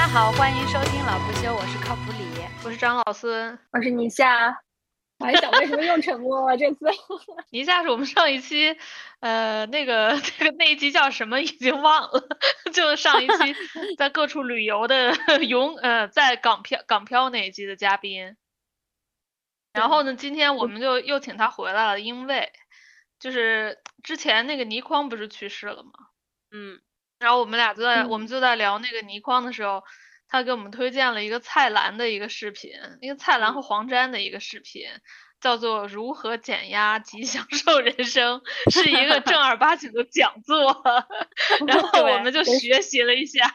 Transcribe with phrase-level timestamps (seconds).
[0.00, 2.24] 家好，欢迎收听老不休，我是靠谱李，
[2.64, 4.62] 我是张老孙，我是宁夏。
[5.18, 6.56] 我还想为什么又沉默了？
[6.56, 6.86] 这次
[7.50, 8.78] 宁夏是我们上一期，
[9.20, 12.28] 呃，那个 那个那一集叫什么已经忘了，
[12.72, 13.34] 就是上一期
[13.98, 15.12] 在各处旅游的
[15.46, 18.38] 勇呃在港漂港漂那一集的嘉宾。
[19.74, 22.50] 然后呢，今天我们就又请他回来了，因为
[23.18, 25.90] 就是之前那个倪匡不是去世了吗？
[26.52, 26.80] 嗯。
[27.20, 29.84] 然后我们俩就在我们就在聊那个倪匡的时候，
[30.26, 34.86] 他给我们推荐了一个蔡澜的一个视频，一个蔡澜和黄沾的一个视频，
[35.40, 38.40] 叫做《如何减压及享受人生》，
[38.72, 40.82] 是一个正儿八经的讲座。
[41.68, 43.54] 然后我们就学习了一下，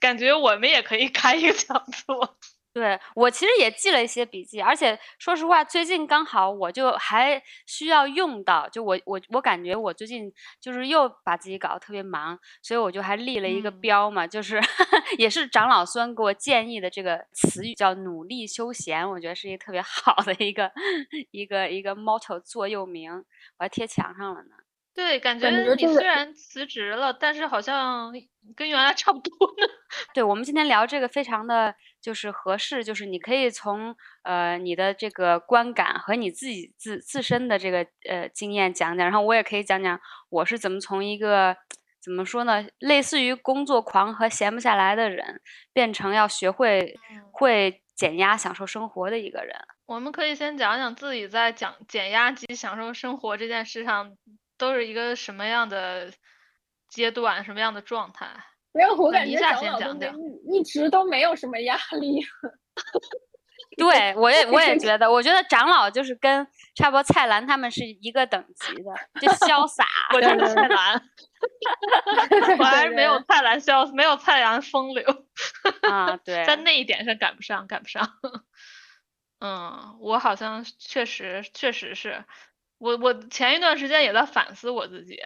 [0.00, 2.38] 感觉我们也可以开一个讲座。
[2.76, 14.60] 对我其实也记了一些笔记，而且说实话，最近刚好我就还需要用到，就我我我感觉我最近就是又把自己搞得特别忙，所以我就还立了一个标嘛，就是
[15.16, 20.70] 也是长老孙给我建议的这个词语叫努力休闲，我觉得是一个特别好的一个
[21.32, 23.24] 一个一个 motto 座右铭，我
[23.64, 24.65] 还贴墙上了呢。
[24.96, 28.10] 对，感觉你虽然辞职了，但是好像
[28.56, 29.30] 跟原来差不多
[29.60, 29.68] 呢。
[30.14, 41.54] 对，我们今天聊这个非常的就是合适，就是你可以从呃你的这个观感和你自己自自身的这个呃经验讲讲，然后我也可以讲讲我是怎么从一个
[42.02, 45.42] 怎么说呢，类似于工作狂和闲不下来的人，
[45.74, 46.98] 变成要学会
[47.32, 49.54] 会减压、享受生活的一个人。
[49.84, 54.16] 我们可以先讲讲自己在讲减压及享受生活这件事上。
[54.58, 56.12] 都是一个什么样的
[56.88, 58.28] 阶段，什么样的状态？
[58.72, 59.96] 没有，我感觉讲讲
[60.52, 62.20] 一直都没有什么压力。
[63.78, 69.84] 对，我也我也 觉得，我觉得长老就是跟差不多蔡澜他们是一个等级的，就潇洒。
[70.14, 71.02] 我就是蔡澜，
[72.58, 75.04] 我还是没有蔡澜潇，没有蔡澜风流。
[75.90, 78.06] 啊，对，在那一点上赶不上，赶不上。
[79.40, 82.24] 嗯，我好像确实确实是。
[82.78, 85.18] 我我前一段时间也在反思我自己，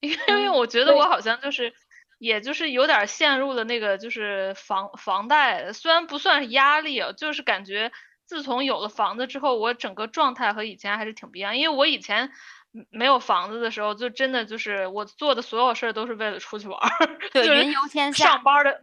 [0.00, 1.72] 因为因为我觉得我好像就是，
[2.18, 7.92] 也就是有点陷入了那个就是房房贷，虽然不算是压力啊，就是感觉
[8.26, 11.56] 自从有了房子之后，我整个状态和以前还是挺不一样。
[11.56, 12.30] 因为我以前
[12.90, 18.26] 没有房子的时候，就真的就是我做的所有事儿都是为了出去玩儿， 对，云游天下。
[18.26, 18.82] 上班的，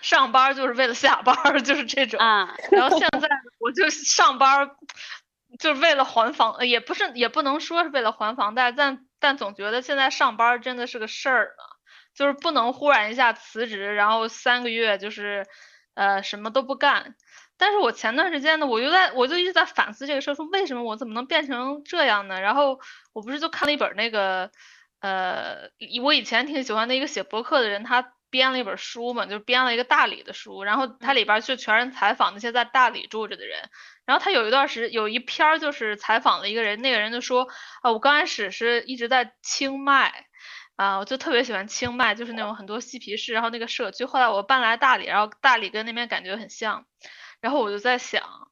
[0.00, 1.34] 上班就是为了下班，
[1.64, 2.20] 就是这种。
[2.20, 2.54] 啊。
[2.70, 3.28] 然后现在
[3.58, 4.70] 我就上班。
[5.58, 11.64] 就是为了还房，也不是，也不能说是为了还房贷，但但总觉得现在上班真的是个事儿呢，
[12.14, 15.46] 就是不能忽然一下辞职，然后三个月就是，
[15.94, 17.14] 呃，什么都不干。
[17.56, 22.40] 但是我前段时间呢，我就在我就一直在反思这个事儿，说为什么我怎么能变成这样呢？
[22.40, 22.80] 然后
[23.12, 24.50] 我不是就看了一本那个，
[25.00, 25.70] 呃，
[26.02, 33.70] 我以前挺喜欢的一个写博客的人，他编了一本书嘛，就编了一个大理的书，然后它里边就全是采访那些在大理住着的人。
[34.04, 37.46] 然后他有一段时有一篇儿就是采访了一个人，那个人就说，
[37.82, 40.26] 啊，我刚开始是一直在清迈，
[40.74, 44.04] 啊，我就特别喜欢清迈，就是那种很多嬉皮士，然后那个社区。
[44.04, 46.86] 后来我搬来大理，然后大理跟那边感觉很像，
[47.40, 48.50] 然后我就在想，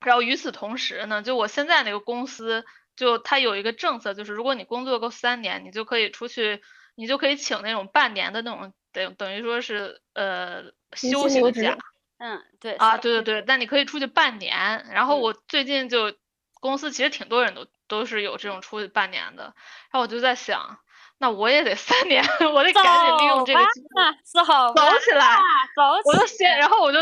[0.00, 6.60] 然后与此同时呢，就我现在那个公司，就它有一个政策，就是如果你工作够三年，你就可以出去，
[6.94, 10.64] 你就可以请那种半年的那种，等等于说是呃
[10.94, 11.76] 休息的假。
[12.18, 14.86] 嗯，对啊，对对对，但你可以出去半年。
[14.92, 16.14] 然后我最近就
[16.60, 19.42] 公司其实挺多人都都是有这种出去半年的。
[19.42, 19.54] 然
[19.92, 20.78] 后我就在想，
[21.18, 22.22] 那我也得三年，
[22.54, 25.36] 我得赶紧利用这个机会，四号走起来，
[25.74, 25.82] 走。
[26.04, 26.98] 我就先，然后我就，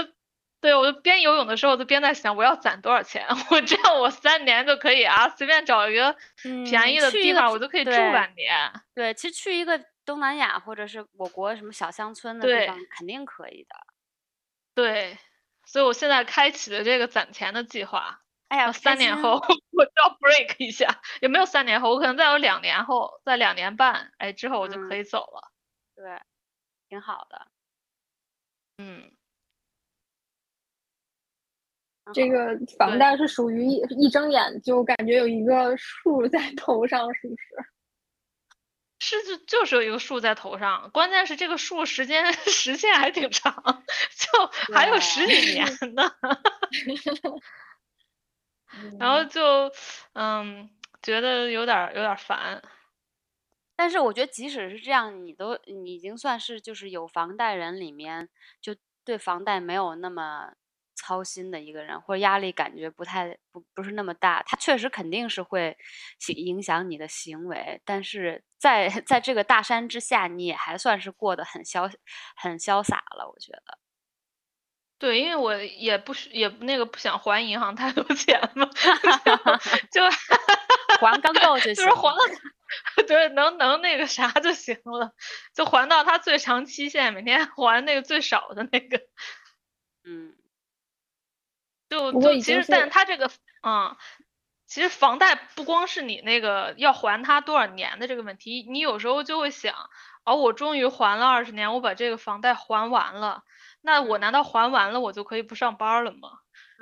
[0.60, 3.26] 对我就边游泳的时候我就边在想，我要攒多少钱？
[3.50, 6.14] 我这样我三年就可以啊，随便找一个
[6.64, 8.70] 便宜的地方，我就可以住半年。
[8.94, 13.74] 对，其实去一个东南亚或者是我国什么小乡村的地方，肯定可以的。
[14.74, 15.18] 对，
[15.64, 18.20] 所以我现在开启了这个攒钱的计划。
[18.48, 25.52] 哎呀，三年后我就要 break 一下，也没有三年后，我可能再有两年后，在两年半，哎，之后我就可以走了。
[25.94, 26.20] 对，
[26.88, 27.46] 挺好的。
[28.78, 29.12] 嗯，
[32.12, 37.44] 这个房贷是属于一睁眼就感觉有一个数在头上，是不是？
[39.02, 43.82] 是就就是有一个数在头上，关键是这个数时间 时限还挺长，
[44.16, 46.12] 就还有十几年呢。
[49.00, 49.72] 然后就
[50.12, 50.68] 嗯，
[51.02, 52.62] 觉得有点有点烦。
[53.74, 58.28] 但是我觉得即使是这样，你都你已经算是就是有房贷人里面
[58.60, 60.52] 就对房贷没有那么
[61.00, 64.42] 操心的一个人，或者压力感觉不太不不是那么大。
[64.44, 65.76] 他确实肯定是会
[66.36, 68.44] 影响你的行为，但是。
[68.60, 71.90] 在 在这个大山之下，你也还算是过得很潇
[72.36, 73.78] 很潇洒了，我觉得。
[74.98, 78.68] 对，因为我也不是也那个不想还银行太多钱嘛，
[79.90, 80.02] 就
[81.00, 82.18] 还刚够就行，就是还了，
[83.08, 85.10] 对，能能那个啥就行了，
[85.54, 89.00] 就还到它最长期限，每天还那个最少的那个，
[90.04, 90.36] 嗯，
[91.90, 93.30] 就就其实，但他这个，
[93.62, 93.94] 嗯，
[94.66, 99.74] 其实房贷不光是你那个要还他多少年的这个问题，你有时候就会想，
[100.24, 103.42] 哦，我终于还了二十年，我把这个房贷还完了。
[103.82, 106.30] 那我难道还完了我就可以不上班了吗？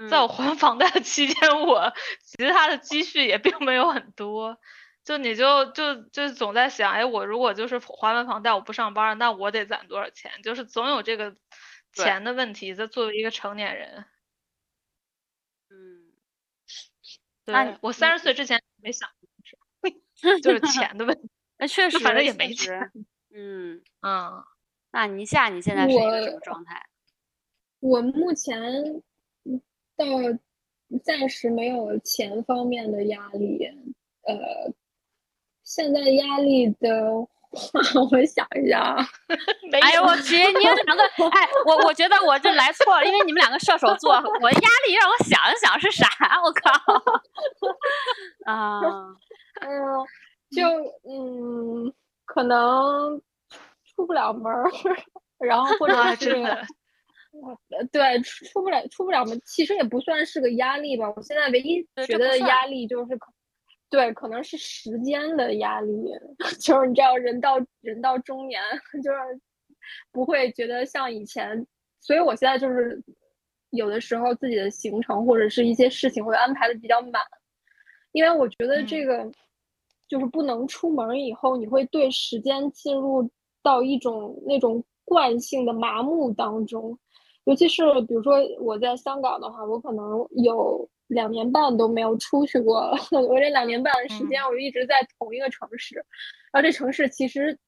[0.08, 4.58] 在我还房贷的期间，我其他的积蓄也并没有很多，
[5.04, 10.31] 就你就就就总在想，哎，我如果就是还完房贷我不上班，那我得攒多少钱？
[10.44, 11.34] 就是总有这个
[11.93, 12.75] 钱的问题。
[12.75, 14.04] 在作为一个成年人，
[15.70, 16.12] 嗯，
[17.53, 19.09] 对我三十岁之前没想
[19.81, 19.91] 过，
[20.43, 21.29] 就是钱的问题。
[21.59, 22.91] 那确实，反正也没钱。
[23.35, 24.45] 嗯 嗯。
[24.91, 26.83] 那你下，你现在是一个什么状态？
[27.81, 29.03] 我目前
[29.97, 30.06] 到
[31.05, 33.65] 暂时没有钱方面的压力。
[34.23, 34.73] 呃，
[35.62, 37.29] 现在压力的话，
[38.11, 38.97] 我想一下。
[39.83, 46.06] 哎呦我去，你们两个， 哎，我我觉得我这来错了，因为你们两个射手座，我压力让我想一想是啥？
[46.45, 46.71] 我靠！
[48.53, 48.81] 啊，
[49.61, 50.06] 嗯，
[50.50, 50.69] 就
[51.11, 51.93] 嗯，
[52.25, 53.21] 可能。
[53.97, 54.71] 出不了门儿，
[55.45, 56.33] 然后或者是，
[57.91, 61.12] 对，出不了出不了门，其实也不算是个压力吧。
[61.17, 63.19] 我现在唯一觉得压力就是，
[63.90, 65.93] 对，可能是时间的压力，
[66.61, 68.61] 就是你知道，人到人到中年，
[69.02, 69.19] 就是
[70.12, 71.67] 不会觉得像以前，
[72.00, 73.02] 所以我现在就是
[73.70, 77.23] 有的时候自己的行程或者是一些事情会安排的比较满，
[78.12, 79.31] 因为我觉得这个
[80.06, 83.31] 就是不能出门以后，你会对时间进入。
[83.61, 86.96] 到一种那种惯性的麻木当中，
[87.44, 92.90] 尤其是比如说我在香港的话，我可能有两年半都没有出去过。
[93.10, 95.96] 我这两年半的时间，我就一直在同一个城市，
[96.52, 97.58] 然后这城市其实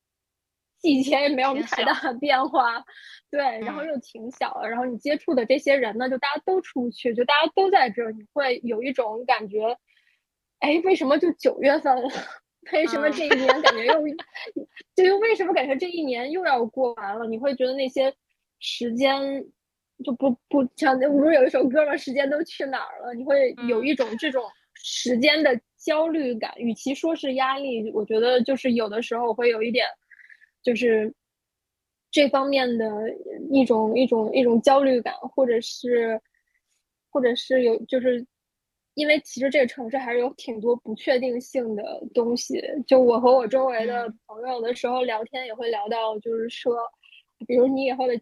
[0.78, 2.84] 季节也没有太大的变化，
[3.30, 9.76] 对，然后又挺小的，然后你接触的这些人呢，就大家都出去，就大家都在这儿，你会有一种感觉，
[10.60, 12.08] 哎，为什么就九月份了？
[12.72, 13.94] 为什么这一年感觉又，
[14.94, 17.26] 就又为什么感觉这一年又要过完了？
[17.26, 18.14] 你会觉得那些
[18.58, 19.46] 时间
[20.04, 21.96] 就不不像，不是有一首歌吗？
[21.96, 23.14] 时间都去哪儿了？
[23.14, 24.42] 你会有一种这种
[24.74, 26.52] 时间的焦虑感。
[26.56, 29.86] 与其说是压力，我觉得就是有的时候会有一点，
[30.62, 31.12] 就是
[32.10, 32.86] 这方面的
[33.50, 36.20] 一种一种一种焦虑感，或者是
[37.10, 38.26] 或者是有就是。
[38.94, 42.60] 因为其实这个城市还是有挺多不确定性的东西。
[42.88, 46.76] 就我和我周围的朋友的时候聊天，也会聊到，就是说，
[47.46, 48.14] 比如你以后的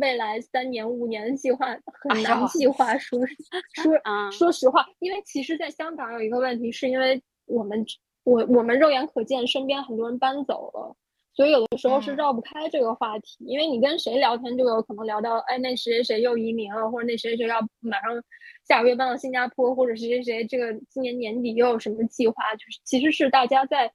[0.00, 1.66] 未来三年、五年的计划
[2.08, 2.96] 很难计划。
[2.98, 3.18] 说
[3.74, 7.84] 说说实话，因为其实，在香港有一个问题，是因为我们
[8.24, 10.96] 我我们肉眼可见身边很多人搬走了，
[11.34, 13.36] 所以有的时候是绕不开这个话题。
[13.46, 18.22] 因为你跟谁聊天，就有可能聊到，哎，那谁谁谁又移民了，或者那谁谁要马上。
[18.68, 22.34] 下个月搬到新加坡，或者谁谁谁，这个今年年底又有什么计划？
[22.56, 23.92] 就是其实是大家在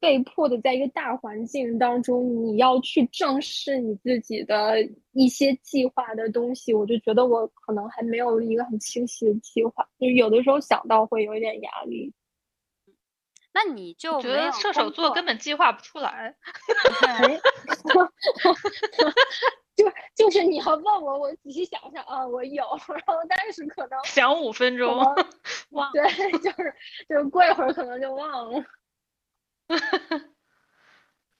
[0.00, 4.76] 被迫的，在一个大环境当中，你要去正视你自己的
[5.12, 6.72] 一些计划的东西。
[6.72, 12.12] 我就觉得我可能还没有一个很清晰的计划，就有的时候想到会有一点压力。
[13.52, 16.34] 那你就觉得射手座根本计划不出来。
[19.76, 24.94] 就就是你要问我，我仔细想想啊，我有，然后但是可能想五分钟
[25.70, 26.02] 忘，对，
[26.38, 26.74] 就是
[27.08, 28.62] 就是过一会儿可能就忘了。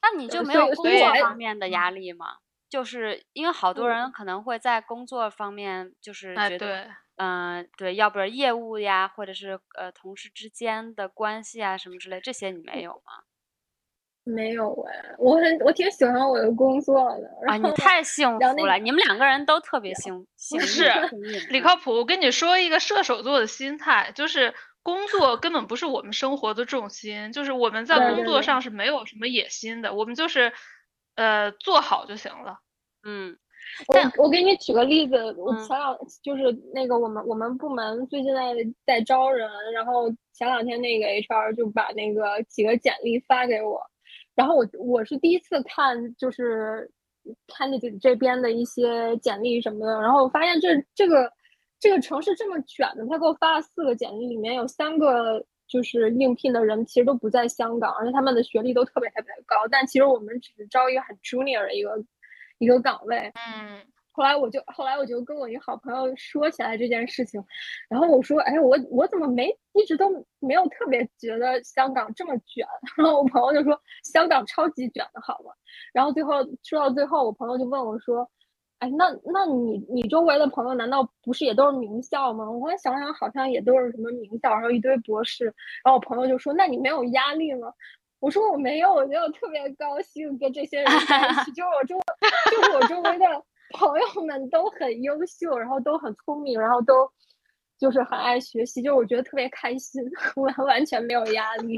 [0.02, 2.38] 那你就没有工作方面的压力吗？
[2.68, 13.25] 就是因为好多人可能会在工作方面就是觉得，嗯，对，要不然业务呀，或者是呃同事之间的关系啊什么之类，这些你没有吗？
[14.22, 17.28] 没有哎，我很我挺喜欢我的工作的。
[17.49, 18.78] 啊，你太幸福了！
[18.78, 20.88] 你们两个人都特别幸幸是
[21.49, 21.90] 李靠谱。
[21.92, 30.52] 我跟你说一个射手座的心态，就是工作根本不是我们生活的重心，就是我们在工作上是没有什么野心的，我们就是
[31.16, 32.58] 呃做好就行了。
[33.02, 33.37] 嗯，
[33.88, 36.44] 我我给你举个例子，我前两就是
[36.75, 38.54] 那个我们我们部门最近在
[38.87, 43.80] 在招人，然后前两天那个 HR 就把那个几个简历发给我。
[44.34, 46.90] 然后我我是第一次看，就是
[47.49, 51.30] 看那这这边的一些简历什么的，然后我发现这这个
[51.80, 62.04] 这个城市这么卷的，他给我发了四个简历，里面有三个就是应聘的人其实都不在香港，而且他们的学历都特别特别高，但其实我们只是招一个很 junior 的一个
[62.58, 63.32] 一个岗位。
[63.34, 63.80] 嗯。
[64.12, 67.42] 后来我就后来我就跟我一个好朋友说起来这件事情，
[67.88, 70.10] 然后我说，哎，我我怎么没一直都
[70.40, 72.66] 没有特别觉得香港这么卷？
[72.99, 75.52] 然后我朋友就说香港超级卷的好吗？
[75.94, 78.28] 然后最后说到最后，我朋友就问我说，
[78.80, 82.50] 哎，那那你你周围的朋友难道不是也都是名校吗？
[82.50, 85.44] 我想想好像也都是什么名校，然后一堆博士。
[85.84, 87.72] 然后我朋友就说，那你没有压力吗？
[88.18, 91.96] 我说我没有，我觉得我特别高兴跟这些人在一起， 就是我周
[92.50, 93.26] 就是我周围的。
[93.72, 97.08] 朋友们都很优秀，然后都很聪明，然后都
[97.78, 100.02] 就是很爱学习，就是我觉得特别开心，
[100.34, 101.76] 我完全没有压力。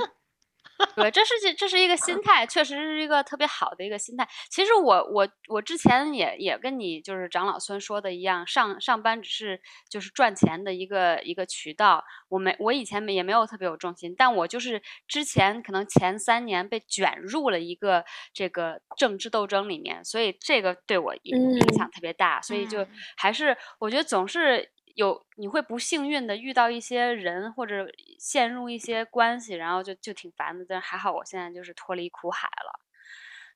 [0.94, 4.28] 对，这是这是一个心 态，确实是一个特别好的一个心态。
[4.50, 12.04] 其实我我我之前也也跟你就是长老孙说的一样，上上班只是就是赚钱的一个一个渠道。
[12.28, 22.40] 我没我以前也没有特别有重心，但我就是之前可能前三年被卷入了一个这个政治斗争里面，所以这个对我影影响特别大。
[22.42, 22.86] 所以就
[23.16, 24.71] 还是我觉得总是。
[24.94, 27.86] 有你会不幸运的遇到一些人或者
[28.18, 30.64] 陷入一些关系，然后就就挺烦的。
[30.68, 32.72] 但还好我现在就是脱离苦海了。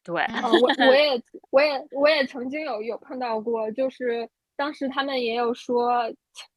[0.05, 6.13] 对，我我也 我也我也曾经有有碰到过，就是当时他们也有说，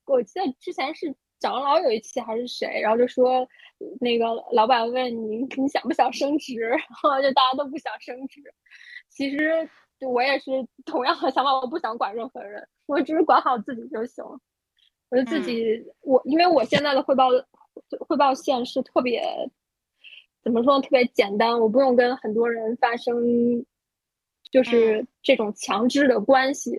[0.06, 3.48] 我记得之前是长老有一期还是谁，然后就说
[4.00, 8.42] 那个老板问你你想不想升职， 然后就大家都不想升职。
[9.10, 9.68] 其实
[10.02, 10.52] 我也是
[10.86, 14.40] 同样的想法，我不想管任何人，我只是管好自己就行了。
[15.10, 17.30] 我就自己，我因为我现在的汇报
[18.00, 19.24] 汇报线是特别
[20.44, 20.82] 怎么说呢？
[20.84, 23.66] 特别简单，我不用跟很多人发生
[24.52, 26.78] 就是这种强制的关系，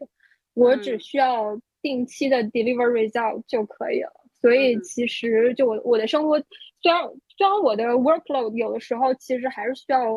[0.54, 4.12] 我只需要定期的 deliver result 就可以了。
[4.40, 6.38] 所以其实就我我的生活，
[6.80, 7.02] 虽然
[7.37, 10.14] 虽然我的 workload 有的时候其实还是需要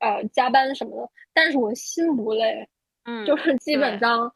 [0.00, 2.68] 呃加班什么的，但是我心不累，
[3.04, 4.34] 嗯，就是基本上。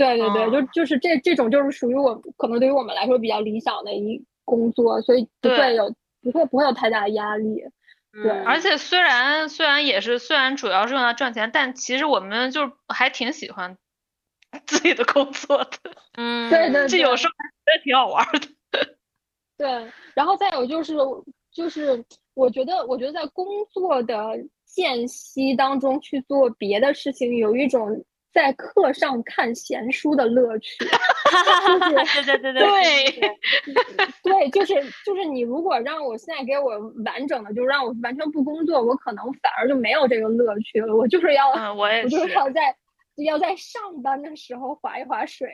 [0.00, 7.62] 对对对，就就是这这种就是属于我可能对于我们来说比较理想的一工作，所以不会有不会不会有太大的压力。
[8.10, 13.76] 对，而且虽然虽然也是虽然主要是用来赚钱，但其实我们就还挺喜欢
[14.64, 15.70] 自己的工作的。
[16.16, 18.96] 嗯，对对，这有时候觉得挺好玩的。
[19.58, 20.94] 对，然后再有就是
[21.52, 22.02] 就是
[22.32, 24.16] 我觉得我觉得在工作的
[24.64, 28.02] 间隙当中去做别的事情，有一种。
[28.32, 33.38] 在课上看闲书的乐趣， 对对对对对，
[34.22, 40.94] 对，就是就是你如果让我现在给我完整的，就让我完全不工作，我可能反而就没有这个乐趣了。
[40.94, 42.76] 我就是要，我就是要在
[43.16, 45.48] 要在上班的时候划一划水。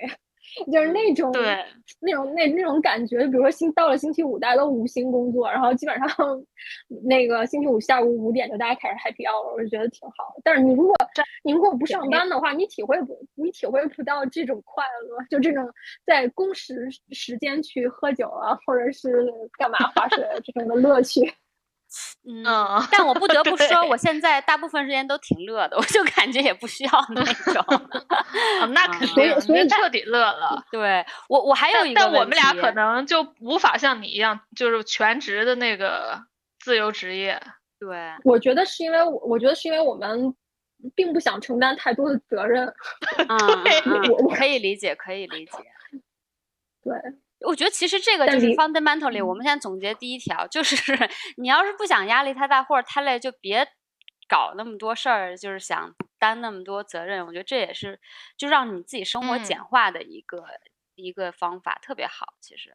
[0.72, 1.64] 就是那种对
[2.00, 6.08] 那种那那种感觉，比如说星到了星期五，大家都无心工作，然后基本上
[7.04, 10.34] 那个星期五下午五点就大家开始 happy hour，我就觉得挺好。
[10.42, 10.94] 但是你如果
[11.42, 15.68] 你如果不上班的话，你体会不你体会不到这种快乐，就这种
[16.04, 19.26] 在工时时间去喝酒啊，或者是
[19.58, 21.32] 干嘛划水这种的乐趣。
[22.28, 22.45] 嗯，
[22.90, 27.64] 但我不得不说，我现在大部分时间都挺乐的，我就感觉也不需要 那种。
[28.73, 30.64] 那肯定，所以彻底乐了。
[30.71, 36.21] 对我，我还有一个，但我们俩可能就无法像你一样，就是全职的那个
[36.59, 37.40] 自由职业。
[37.78, 40.35] 对，我觉得是因为，我觉得是因为我们
[40.95, 42.66] 并不想承担太多的责任。
[43.28, 45.52] 嗯，我可以理解，可以理解。
[46.83, 46.95] 对。
[47.45, 50.76] 我觉得其实这个就是 fundamentally，我们现在总结第一条就是，
[51.37, 53.66] 你要是不想压力太大或者太累，就别
[54.28, 57.26] 搞那么多事儿，就是想担那么多责任。
[57.26, 58.00] 我觉得这也是
[58.37, 60.45] 就让你自己生活简化的一个
[60.95, 62.35] 一个方法，特别好。
[62.40, 62.75] 其实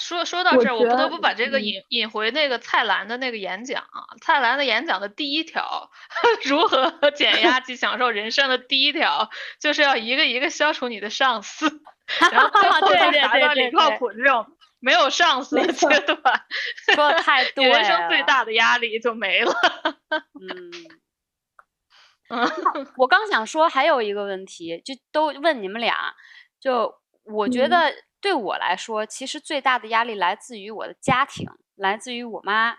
[0.00, 3.82] 说说到这儿，我不得不把这个引引回那个蔡澜的那个演讲。
[3.82, 5.90] 啊蔡澜的演讲的第一条，
[6.44, 9.30] 如何减压及享受人生的第一条，
[9.60, 11.82] 就是要一个一个消除你的上司。
[12.32, 14.44] 然后最后达到李靠谱这种
[14.80, 16.18] 没有上司的阶段，
[16.94, 19.52] 说的太 对，人生最大的压力就没了。
[20.10, 20.72] 嗯
[22.30, 22.48] 嗯，
[22.96, 26.14] 我刚想说还有一个问题，就都问你们俩。
[26.60, 32.76] 就我觉得对我来说，其实最大的压力来自于我的家庭，来自于我妈，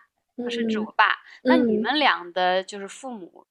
[0.49, 1.17] 甚至我爸。
[1.43, 3.45] 那你们俩的就是父母。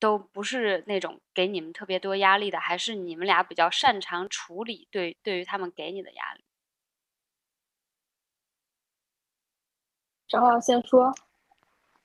[0.00, 6.44] 都不是那种给你们特别多压力的，还是你们俩比较擅长处理对对于他们给你的压力？
[10.28, 11.12] 正好先说，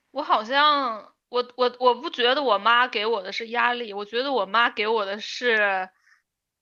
[0.09, 5.87] 我好像我我我不觉得我妈给我的是压力，我觉得我妈给我的是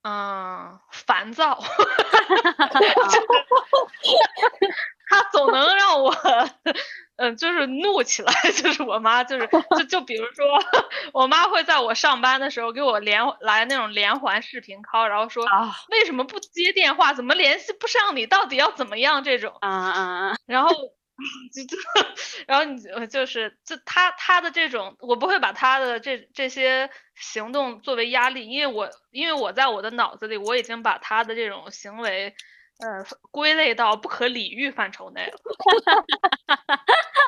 [0.03, 1.59] 嗯烦躁。
[5.09, 6.15] 他总能让我，
[7.17, 8.33] 嗯，就是怒起来。
[8.55, 10.45] 就是我妈，就是 就就比如说，
[11.13, 17.13] 我妈会在我上班的时候给我连来那种连环视频 call，然后说啊，为什么不接电话？
[17.13, 18.25] 怎么联系不上你？
[18.27, 19.23] 到底要怎么样？
[19.23, 20.35] 这种啊啊啊！
[20.47, 20.69] 然后
[21.53, 21.77] 就就，
[22.47, 32.35] 然后你就是就他他的这种，我不会把他的这这些行动作为压力，因为我因为我在我的脑子里，我已经把他的这种行为。
[32.79, 35.33] 呃，归类到不可理喻范畴内了，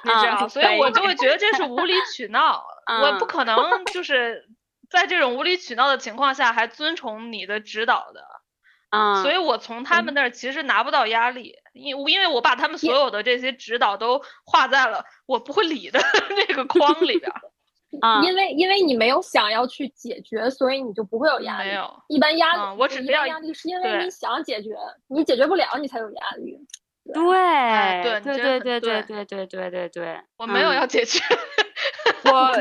[0.03, 2.65] 你知道，所以我就会觉得这是无理取闹。
[3.03, 4.49] 我不可能就是
[4.89, 8.25] 在这种无理取闹的情况下还遵从你的指导的，
[8.89, 15.99] 啊，所以我从他们那儿其实拿不到压力，因因为我把他们所有的这些指导都画在了我不会理的
[16.47, 17.31] 那个框里边。
[18.01, 21.69] 啊， 因为因为你没有想要去解决，所以你就不会有压力。
[21.69, 24.69] 没有，一般压力，我只要压力是因为你想解决，
[25.09, 26.57] 你解决不了，你才有压力。
[27.13, 27.13] 对，
[28.03, 31.21] 对，对，对，对，对，对，对，对，对，对，我没有要解决，
[32.25, 32.51] 我。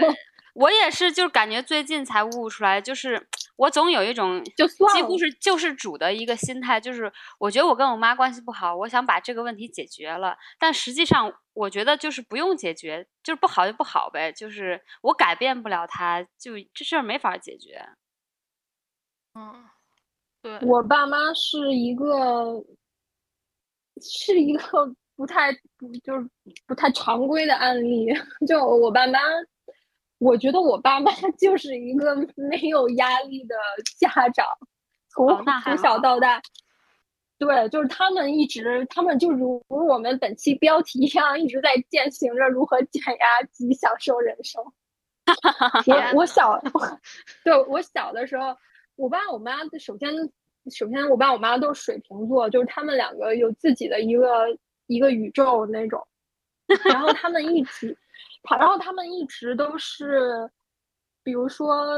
[0.54, 3.26] 我也是，就是感觉最近才悟出来，就是
[3.62, 17.80] 我总有一种就几乎是救世主的一个心态，就是我觉得我跟我妈关系不好，我想把这个问题解决了，但实际上我觉得就是不用解决，就是不好就不好呗，就是我改变不了他，就这事儿没法解决。
[19.34, 19.64] 嗯，
[20.42, 22.60] 对我爸妈是一个
[24.00, 26.28] 是一个 不太不就是
[26.66, 28.06] 不太常规的案例，
[28.48, 29.20] 就我爸妈。
[30.22, 33.56] 我觉得我爸妈 就是一个没有压力的
[33.98, 34.46] 家长，
[35.08, 35.26] 从
[35.64, 36.40] 从小到大，
[37.38, 44.62] 对，就是他们一直，他们就如我们本期标题一样，一直在践行着如何减压及享受人生。
[46.14, 46.60] 我我小，
[47.42, 48.56] 对我小的时候，
[48.94, 50.14] 我爸我妈首先
[50.70, 56.06] 首先我爸我妈都是水瓶座，就是他们两个有自己的一个一个宇宙那种，
[56.84, 57.64] 然后他们一
[58.42, 58.54] 直。
[58.56, 60.50] 然后他们一直都是，
[61.22, 61.96] 比如说，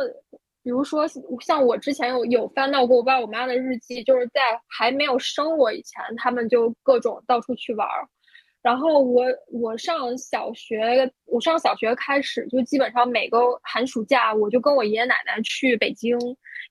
[0.63, 1.07] 比如说
[1.41, 8.09] 像我之前有有翻到过我爸我妈的日记，就是在还没有生我以前，他们就各种到处去玩儿。
[8.63, 16.19] 然后我我上小学，我上小学开始就基本上每个寒暑假，我就跟我爷爷奶奶去北京，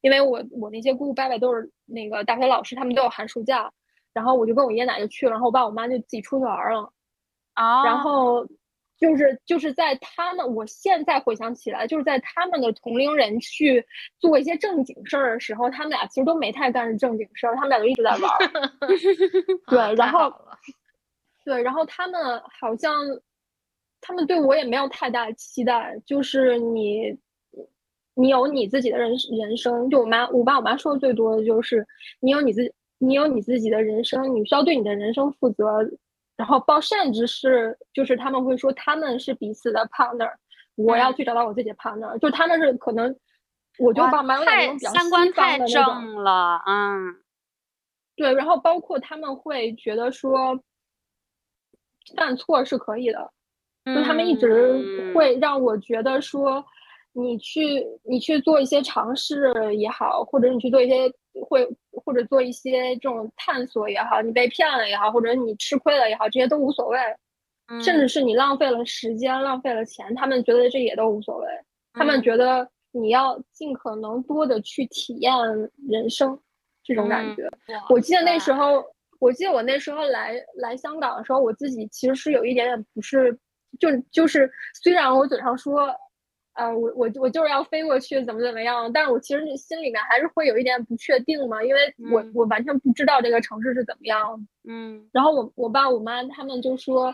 [0.01, 3.71] 因为我我那些姑姑伯伯都是那个大学老师，他们都有寒暑假，
[4.12, 6.91] 然后我就跟我爷爷奶奶去了，然后我爸我妈就自己出去玩了。
[7.53, 8.47] 啊，然后。
[9.03, 13.85] 就是就是在他们，我现在回想起来，就是在他们的同龄人去
[14.17, 18.71] 做一些正经事儿的时候，他们俩其实都没太干正经事儿，他们俩就一直在玩儿。
[19.67, 20.33] 对，然后，
[21.43, 22.95] 对，然后他们好像，
[23.99, 27.13] 他们对我也没有太大的期待，就是你，
[28.15, 29.89] 你有你自己的人人生。
[29.89, 31.85] 就我妈，我爸我妈说的最多的就是，
[32.21, 35.91] 你有你自，你有你自己的人生，你需要对你的人生负责。
[36.36, 40.32] 然后包甚至是就是他们会说他们是彼此的 partner，
[40.76, 43.15] 我要去找到我自己的 partner，就他们是可能，
[43.80, 47.15] 我就爸妈那种比较三观太正了，嗯，
[48.15, 50.60] 对，然后包括他们会觉得说，
[52.15, 53.32] 犯错是可以的，
[53.86, 56.65] 就他们一直会让我觉得说。
[57.15, 67.00] 你去，你去做一些尝试也好，或者你去做一些会，或者做一些这种探索也好，你被骗了也好，或者你吃亏了也好，这些都无所谓。
[67.82, 71.48] 甚至是你浪费了时间、浪费了钱，他们觉得这也都无所谓。
[71.93, 75.34] 他们觉得你要尽可能多的去体验
[75.89, 76.38] 人生，
[76.84, 77.50] 这种感觉。
[77.89, 78.84] 我记得那时候，
[79.19, 83.32] 我记得我那时候来来香港的时候，我自己其实是有一点点不是，
[83.80, 84.52] 就就是
[84.84, 85.89] 虽然我嘴上说。
[86.53, 88.91] 啊，我我我就是要飞过去，怎么怎么样？
[88.93, 91.79] 但是我其实心里面还是会有一点不确定嘛，因为
[92.11, 94.47] 我我完全不知道这个城市是怎么样。
[94.63, 97.11] 嗯，然后我我爸我妈他们就说，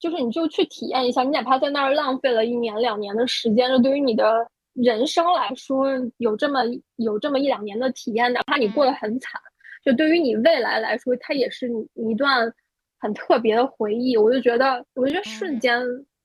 [0.00, 6.62] 就是你就去体验一下，你哪怕在那儿浪费了一年两年的时间，就对于你的人生来说，有这么
[6.96, 9.40] 有这么一两年的体验，哪怕你过得很惨，
[9.84, 12.52] 就对于你未来来说，它也是一段
[12.98, 14.16] 很特别的回忆。
[14.16, 15.80] 我就觉得，我觉得瞬间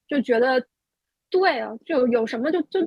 [0.07, 0.65] 就觉得。
[1.33, 2.79] 对啊，就有什么就就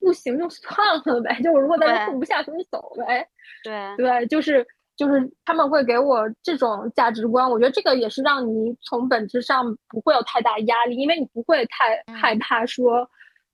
[0.00, 0.76] 不行就算
[1.06, 3.26] 了呗，就如果大家混不下去，你走呗。
[3.62, 13.08] 对对，就是就是他们会给我这种价值观，我觉得这个也是让你从本质上不会有太大压力，因为你不会太害怕说，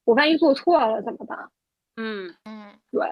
[0.05, 1.38] 我万一做错了怎么办？
[1.96, 3.07] 嗯嗯，对，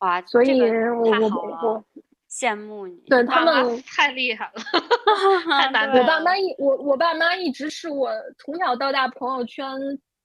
[0.00, 1.28] 哇，所以我我
[1.62, 1.84] 我
[2.30, 4.62] 羡慕你，对他们太厉害了，
[5.58, 5.90] 太难。
[5.98, 9.66] 我爸妈一我我爸妈一直是我从小到大朋友圈。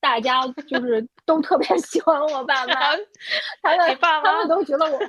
[0.05, 2.75] 大家就是都特别喜欢我爸妈，
[3.63, 4.99] 他们他们都觉得我，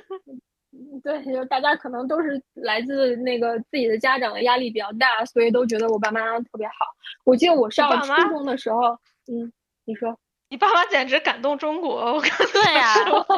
[1.03, 6.73] 对，就大家可能都是来自那个自己的家长的压力比较大，所以都觉得我爸妈特别好。
[7.25, 9.53] 我记得我上初中的时候，嗯，
[9.85, 10.17] 你说，
[10.49, 12.95] 你爸妈简直感动中国，我看对呀，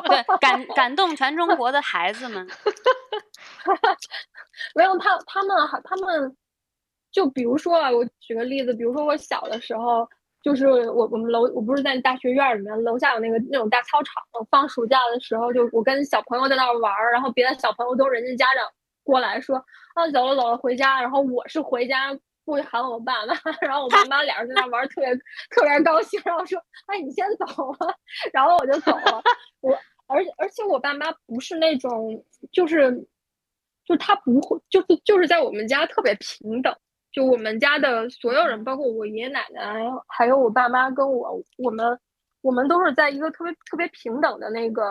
[0.08, 2.48] 对， 感感动全中国的孩子们。
[4.76, 6.38] 没有他，他们他们，
[7.12, 10.10] 就比如说啊，我举个例子，比如说我小的时候。
[10.42, 14.16] 就是我我们楼我不是在大学院里面，楼下有那个那种大操场。
[14.50, 18.72] 放暑假的时候，就我跟小朋友在那儿玩儿，然后别的小朋友都是人家家长
[19.04, 19.58] 过来说
[19.96, 25.14] 啊走了走了回家，然后我是回家过去喊我爸妈，然后我爸妈俩人在那玩儿特别
[25.50, 27.94] 特别高兴，然后说哎你先走了，
[28.32, 29.22] 然后我就走了。
[29.60, 33.06] 我而且而且我爸妈不是那种就是
[33.86, 36.74] 就他不会就是就是在我们家特别平等。
[37.12, 42.00] 就我们家的所有人，包括我爷爷奶奶，还有我爸妈跟我，我们
[42.42, 44.86] 我们都是在一个特别特别平等的那个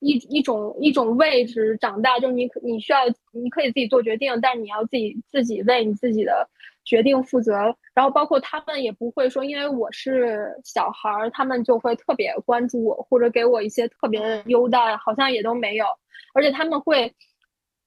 [0.00, 2.18] 一一种一种位置长大。
[2.18, 2.98] 就是你你需要
[3.32, 6.48] 你可以自己做决定，但是你要自己自己为你自己的
[6.84, 7.54] 决定负责。
[7.94, 15.86] 然后包括他们也不会说，因为我是小孩儿，他们就会特别关注我或者给我一些特别优待，好像也都没有。
[16.34, 17.14] 而且他们会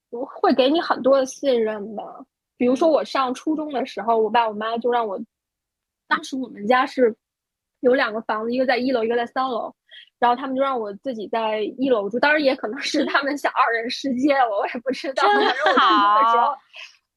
[0.09, 2.03] 会给你很多的信任的。
[2.59, 5.17] 比如说我上初中的时候，我爸我妈就让我，
[6.09, 7.15] 当时我们家是
[7.79, 9.73] 有两个房子，一个在一楼，一个在三楼，
[10.19, 12.19] 然后他们就让我自己在一楼住。
[12.19, 15.23] 当然也可能是他们想二人世界，我我也不知道。
[15.25, 16.37] 反正我初中的时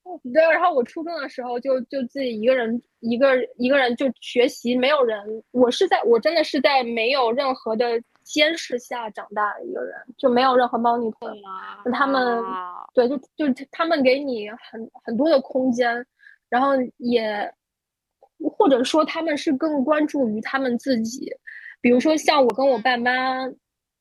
[0.04, 5.42] 候，对，然后我初中的时候就就自己一个人，一个一个人就学习，没有人。
[5.50, 8.00] 我是在我真的是在没有任何的。
[8.24, 11.34] 监视下长大的一个人，就没有任何 monitor。
[11.92, 12.42] 他们
[12.94, 16.04] 对，就就他们给你很很多的空间，
[16.48, 17.52] 然后也
[18.56, 21.30] 或者说他们是更关注于他们自己。
[21.80, 23.44] 比如说像我跟我爸妈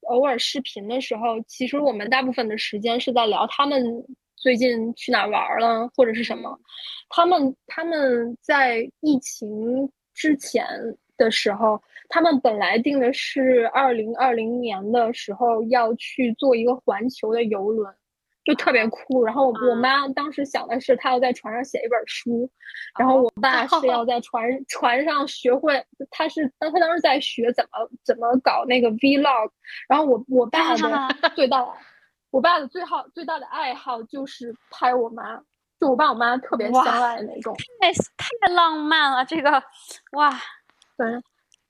[0.10, 3.84] 偶尔视频的时候，其实我们大部分的时间是在聊他们
[4.36, 6.60] 最近去哪玩了或者是什么。
[7.10, 10.66] 他们他们在疫情之前。
[11.18, 17.94] 的时候，他们本来定的是二零二零年的时候要去做一个环球的游轮，
[18.44, 19.24] 就特别酷。
[19.24, 22.50] 然后我我妈当时想的是，她要在船上写一本书，
[22.98, 29.52] 然后我爸是要在船 船上学会，他是他当时在学怎么怎么搞那个 vlog。
[29.88, 31.68] 然后我我爸的最大，
[32.32, 35.38] 我爸的最好最大的爱好就是拍我妈，
[35.80, 39.52] 就我爸我妈特别相爱的那种，太太浪漫了，这个
[40.14, 40.36] 哇。
[41.02, 41.22] 对，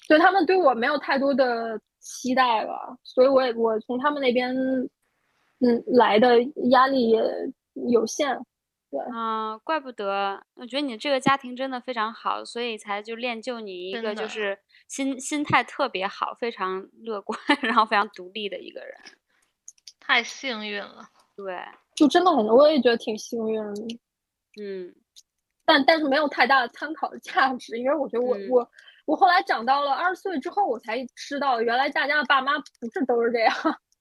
[0.07, 4.53] 对他们对我没有太多的期待了，所以我也我从他们那边，
[5.59, 6.41] 嗯，来的
[6.71, 7.23] 压力也
[7.91, 8.37] 有限。
[8.89, 18.93] 对啊，怪不得，我觉得你这个家庭真的非常好，所以才就练就你一个就是心心态特别好、非常乐观， 然后非常独立的一个人。
[19.97, 21.57] 太幸运了，对，
[21.95, 23.97] 就真的很，我也觉得挺幸运的。
[24.61, 24.93] 嗯，
[25.63, 28.69] 但但是没有太大的参考的价值，因为我觉得我我。
[29.11, 33.53] 我后来长到了二十岁之后，我才知道原来大家的爸妈不是都是这样。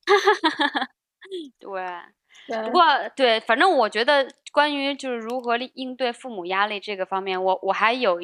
[1.59, 2.85] 对，不过
[3.17, 8.21] 对，反正我觉得关于就是如何应对父母压力这个方面，我我还有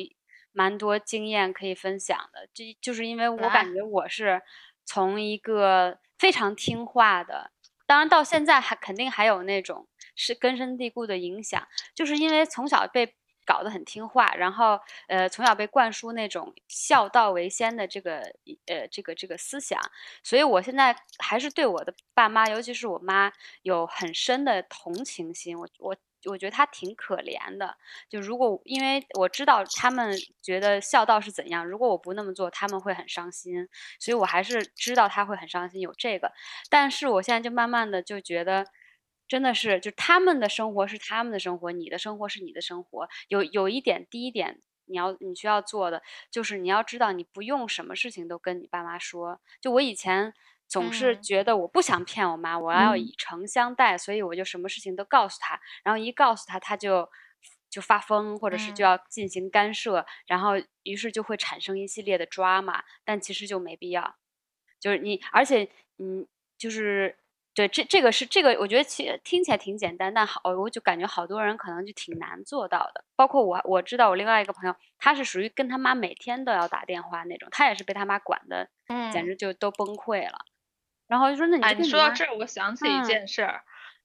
[0.53, 2.49] 蛮多经验可以分享的。
[2.55, 4.41] 这就是因为我感觉我是
[4.85, 7.51] 从一个非常听话的，
[7.85, 13.17] 当然到现在还肯定还有那种是根深蒂固的影响，就是因为从小被。
[13.47, 18.19] 搞得很听话，然后呃，从小被灌输那种孝道为先的这个
[18.67, 19.81] 呃这个这个思想，
[20.23, 23.33] 所以我现在还是对我的爸妈，尤其是我妈，
[23.63, 25.57] 有很深的同情心。
[25.59, 27.77] 我我我觉得她挺可怜的。
[28.09, 33.69] 就如果因为我知道他们觉得孝道是怎样，如果我不那么做，他们会很伤心，
[34.01, 35.81] 所以我还是知道他会很伤心。
[35.81, 36.33] 有这个，
[36.69, 38.67] 但是我现在就慢慢的就觉得。
[39.29, 43.09] 真的是，就他们的生活是他们的生活，你的生活是你的生活。
[43.27, 49.41] 有有一点，第一点，你要你需要做的就是你要知道，你不用什么事情都跟你爸妈说。
[49.61, 50.33] 就我以前
[50.69, 57.11] 总是觉得我不想骗我妈，我要以诚相待，所以我就什么事情都告诉他，然后一告诉他，他就
[57.69, 60.53] 就发疯，或者是就要进行干涉，然后
[60.85, 62.85] 于是就会产生一系列的抓嘛。
[63.05, 64.15] 但其实就没必要，
[64.79, 67.19] 就是你，而且嗯，就是。
[67.57, 73.03] 对，这这个是这个，我觉得其实听起来挺简单，但好，我就感觉好多人可能就挺难做到的。
[73.17, 78.69] 包括我，我知道我另外一个朋友，他是属于跟他妈每天都要打电话那种，他也是被他妈管的，
[79.11, 80.39] 简直就都崩溃了。
[81.09, 83.63] 然后就说：“那你说到这儿，我想起一件事儿，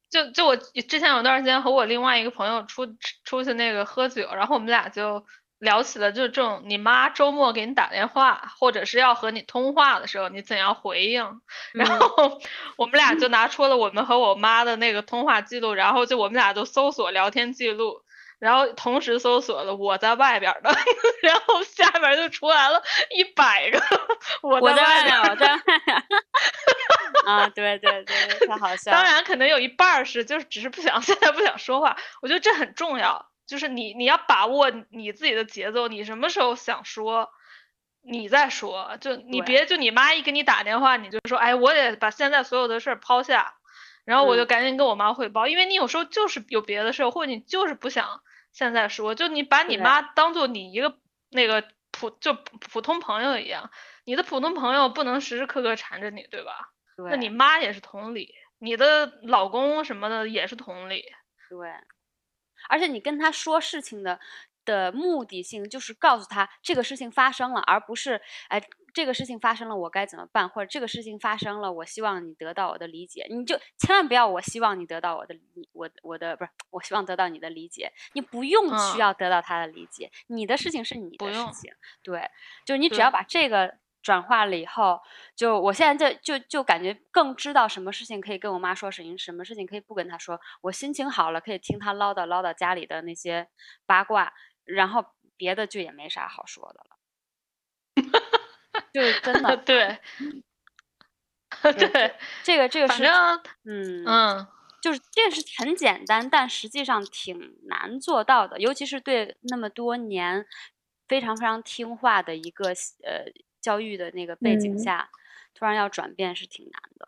[0.10, 2.88] 就就我之前有段时间和我另外一个朋友出
[3.26, 5.26] 出去那个喝酒，然后我们俩就
[5.62, 11.42] 聊起了，就是这种你妈周末给你打电话，或者是要和你通话的时候，你怎样回应？
[11.74, 12.42] 然后
[12.78, 18.02] 我们俩就拿出了我们和我妈的那个通话记录，然后就我们俩就搜索聊天记录。
[18.40, 20.76] 然后同时搜索了我在外边的，
[21.22, 22.82] 然后下边就出来了
[23.16, 23.80] 一百个
[24.42, 26.04] 我在外边，我在外边。
[27.28, 28.92] 啊，对对对，太好笑。
[28.92, 31.96] 当然，可能有一半是就是只是不想现在不想说话。
[32.24, 37.30] 我觉得这很重要，就是你你要把握你自己的节奏，你什么时候想说，
[38.02, 38.96] 你再说。
[39.02, 43.56] 就你别就你妈一给你打电话，你就说哎，我得把现在所有的事儿抛下，
[44.06, 48.22] 然后我就赶紧跟我妈汇报，因为你有时候就是有别的事儿，或者你就是不想。
[48.54, 50.98] 现在说，就你把你妈当做你一个
[51.30, 53.70] 那个普就普通朋友一样，
[54.06, 56.72] 你的普通朋友不能时时刻刻缠着你，对吧？
[57.10, 61.04] 那你妈也是同理，你的老公什么的也是同理。
[61.50, 61.70] 对，
[62.70, 64.20] 而且你跟他说事情的
[64.66, 68.62] 的目的性就是告诉他这个事情发生了，而不是哎。
[68.94, 70.50] 这个事情发生了，我该怎么办？
[70.50, 73.26] 或者这个事情发生了，我希望你得到我的理解。
[73.30, 77.94] 你就千万不要，我希望你得到我的理，我我的不是，我希望得到你的理解。
[78.12, 81.74] 你不用需要得到他的理解，你的事情是你的事情。
[82.04, 82.30] 对，
[82.66, 85.00] 就你只要把这个转化了以后，
[85.36, 90.40] 就我现在就就就感觉更知道什么事情可以跟我妈说，事情什么事情可以不跟她说。
[90.62, 93.48] 我心情好了，可以听她唠叨唠叨家里的那些
[93.86, 94.34] 八卦，
[94.66, 95.06] 然后
[95.38, 96.98] 别的就也没啥好说的了。
[98.94, 100.00] 就是真的， 对，
[101.62, 103.04] 对，这个这个是，
[103.66, 104.48] 嗯嗯，
[104.82, 110.46] 就是这个是很简单，但实际上挺难做到的，尤其是对那么多年
[111.08, 113.26] 非常非常听话的一个呃
[113.62, 115.10] 教育的那个背景下，
[115.54, 117.08] 突然要转变是挺难的。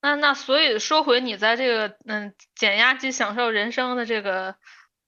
[0.00, 4.56] 那那所以说回你在这个嗯减压及享受人生的这个。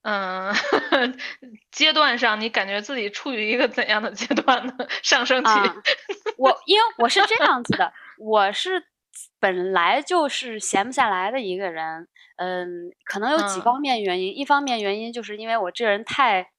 [0.03, 0.53] 嗯，
[1.69, 4.73] 阶段上你感觉自己处于一个怎样的阶段呢？
[5.03, 5.51] 上升期。
[6.37, 8.85] 我因为我是这样子的，我是
[9.37, 12.07] 本来就是闲不下来的一个人。
[12.37, 14.37] 嗯，可能有几方面原因。
[14.37, 16.51] 一方面原因就是因为我这人太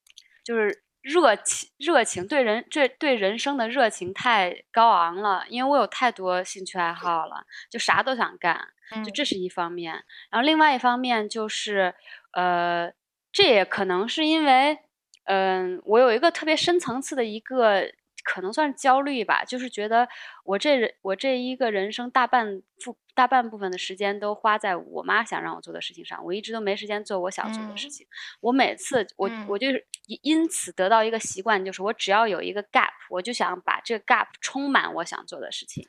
[0.44, 5.44] 就是热情，热情对人这对人生的热情太高昂了。
[5.48, 8.68] 因为我有太多兴趣爱好了，就啥都想干。
[9.04, 9.92] 就这是一方面。
[10.30, 11.94] 然后另外一方面就是
[12.32, 12.92] 呃。
[13.30, 14.78] 这也可能是因为，
[15.24, 17.92] 嗯，我有一个特别深层次的一个，
[18.30, 20.06] 可能算是焦虑吧，就是觉得
[20.44, 28.06] 我这人，我这一个人生大半部大半部分的时间都花在我妈想让我做的事情上，我一直都没时间做我想做的事情。
[28.40, 29.86] 我每次，我我就是
[30.22, 35.88] 因此得到一个习惯，就是我只要有一个 gap，我就想把这个 gap 充满我想做的事情。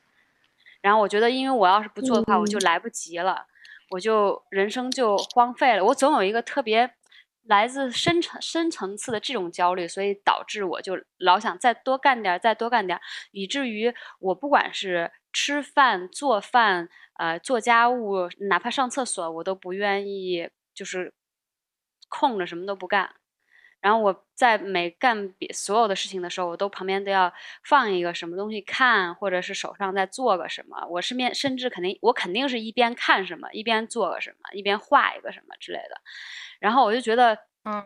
[0.80, 3.46] 然后我觉得，因为我要是不做的话，我就来不及了，
[3.90, 5.84] 我就人生就荒废了。
[5.84, 6.94] 我总有一个特别。
[7.44, 13.00] 来自深层深层次的这种焦虑，所以导致我就老想再多干点，再多干点，
[13.32, 21.12] 以至于我不管是吃饭、做饭、呃做家务，哪怕上厕所，我都不愿意就是
[22.08, 23.19] 空着什么都不干。
[23.80, 27.32] 然后我在每干所有的事情的时候，我都旁边都要
[27.64, 30.86] 放一个什么东西看，或者是手上在做个什么。
[30.88, 36.00] 我身边甚至肯定我肯定是一边看什么，一边做个什么，一边画一个什么之类的。
[36.58, 37.82] 然后我就觉得，嗯，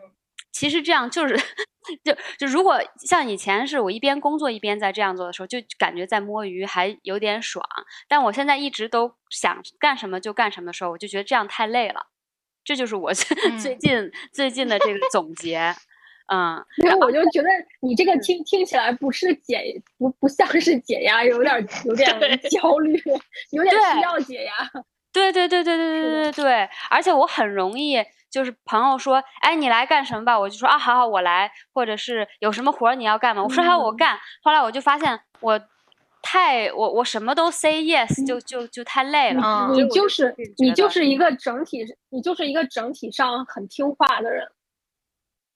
[0.51, 1.35] 其实这样就是，
[2.03, 7.65] 就就如果像以前是我一边工作一边在这样做的时候，就感觉在摸鱼，还有点爽。
[8.07, 12.07] 但我现在一直都想干什么就干什么的时候，我就觉得这样太累了。
[12.65, 15.73] 这就是我最 近最近的这个总结，
[16.33, 16.61] 嗯。
[16.83, 17.47] 因为我就觉得
[17.81, 22.11] 你这个听听起来不是解，不不像是解压，有点有点
[22.49, 23.01] 焦虑，
[23.51, 24.51] 有点需要解压。
[25.13, 28.03] 对对对对对对对对对，而且我很容易。
[28.31, 30.37] 就是朋友说，哎，你来干什么吧？
[30.37, 31.49] 我就说啊，好好，我来。
[31.73, 33.41] 或者是有什么活你要干吗？
[33.41, 34.19] 我说好，我干。
[34.43, 35.57] 后来我就发现我
[36.35, 39.69] 太我我什么都 say yes，就就就太累了。
[39.71, 44.45] 你就是你就是一个整体，你就是一个整体上很听话的人。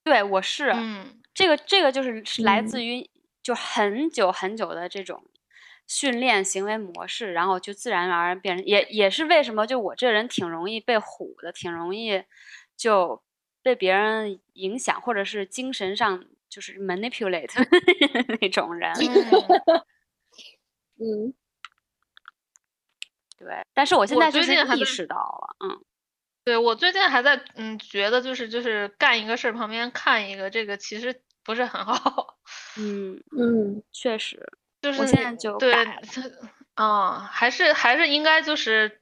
[0.05, 0.71] 对，我是。
[0.73, 3.09] 嗯，这个这个就是来自于
[3.43, 5.21] 就很久很久的这种
[5.85, 12.23] 训练行为模式，然后就自然而然变成，也也是为什么就我这人挺容易被唬的，挺容易。
[12.77, 13.21] 就
[13.61, 17.51] 被别人影响，或者是精神上就是 manipulate
[18.39, 18.93] 那种人。
[20.99, 21.33] 嗯，
[23.37, 23.65] 对。
[23.73, 25.81] 但是我现在就是意识到了，嗯，
[26.43, 32.37] 对我最近还在嗯觉得就是就是干一个事儿旁边看一个，这个其实不是很好。
[32.77, 35.73] 嗯嗯，确实，就是我现在就对，
[36.75, 39.01] 啊， 还是还是应该就是。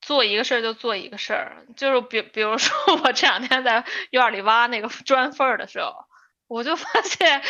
[0.00, 2.72] 做一个事儿就做一个事儿，就是比比如说
[3.02, 5.92] 我这两天在院里挖那个 砖缝儿的时候，
[6.48, 7.42] 我就发现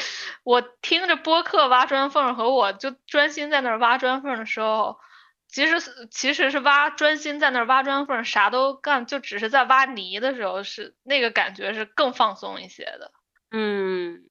[0.43, 4.99] 我听着播客挖砖缝儿和我就专心在那儿挖砖缝儿的时候，
[5.47, 13.13] 其实其实是挖专心在那儿挖砖缝儿，啥都干，就只是在挖泥的时候是那个感觉是更放松一些的。
[13.51, 14.29] 嗯，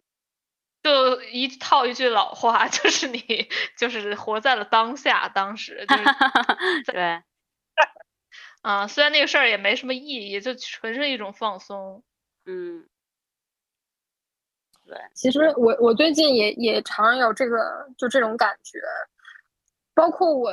[0.83, 6.03] 就一套一句老话， 就是你就是活在了当下，当时就是
[6.91, 7.23] 对。
[8.61, 12.03] 啊，虽然那个事儿也没什么意义，就纯是一种放松。
[12.45, 12.85] 嗯，
[14.87, 14.97] 对。
[15.13, 17.57] 其实我我最近也也常有这个
[17.97, 18.79] 就这种感觉，
[19.93, 20.51] 包括我，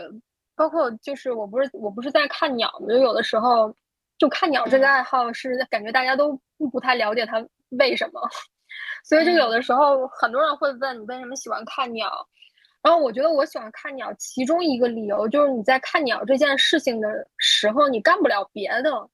[0.56, 2.88] 包括就是我不是我不是在看鸟吗？
[2.88, 3.74] 就有的时候
[4.18, 6.38] 就看鸟这个爱好是感觉大家都
[6.72, 7.38] 不太了解它
[7.78, 8.20] 为什么，
[9.04, 12.10] 所以就有的时候很多人会问你为什么喜欢看鸟。
[12.82, 19.08] 然后我觉得我喜欢看鸟，其中一个理由就是你在看鸟这件事情的时候，你干不了别的，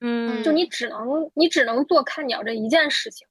[0.00, 3.26] 嗯，就你只能你只能做看鸟这一件事情。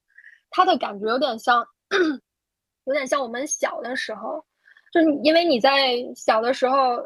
[0.50, 1.66] 它的感觉有点像，
[2.86, 4.44] 有点像我们小的时候，
[4.92, 6.98] 就是因为你在小的时候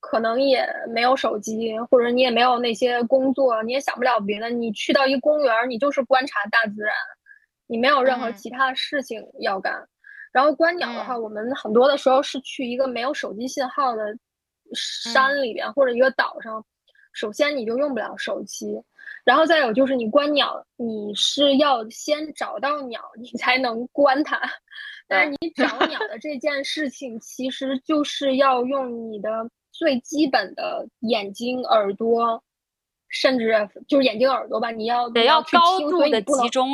[0.00, 4.50] 可能也没有手机，或者你也没有那些工作，你也想不了别的。
[4.50, 6.94] 你去到一公园，你就是观察大自然，
[7.66, 9.86] 你没有任何其他事情要干。
[10.32, 14.16] 然后观鸟的话，我们很多的时候是去一个没有手机信号的
[14.74, 16.64] 山里边或者一个岛上。
[17.12, 18.80] 首先你就用不了手机，
[19.24, 24.40] 然后再有就是你观鸟，你是要先找到鸟，你才能观它。
[25.06, 29.28] 但是你 找鸟的这件事情，其实就是要用你的
[29.72, 32.42] 最基本的眼睛、耳朵，
[33.08, 36.68] 甚至就是眼睛、耳朵吧，你要得要高度的集中，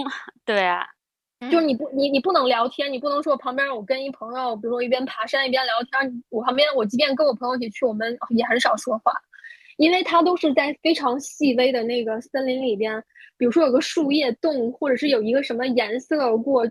[0.45, 0.87] 对啊。
[1.51, 6.23] 就是你不你你不能聊天，你不能说旁边我跟一朋友，比如说一边爬山一边聊天。
[6.31, 9.13] 我旁边我即便跟我朋友一起去，我们也很少说话，
[9.77, 13.03] 因为它都是在非常细微的那个森林里边，
[13.37, 16.67] 比如说有个树叶动，或者是有一个什么颜色过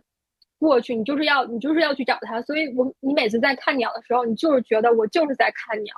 [0.57, 2.41] 过去，你就是要你就是要去找它。
[2.41, 5.93] 所以我你每次在看鸟的时候，你就是觉得我就是在看鸟。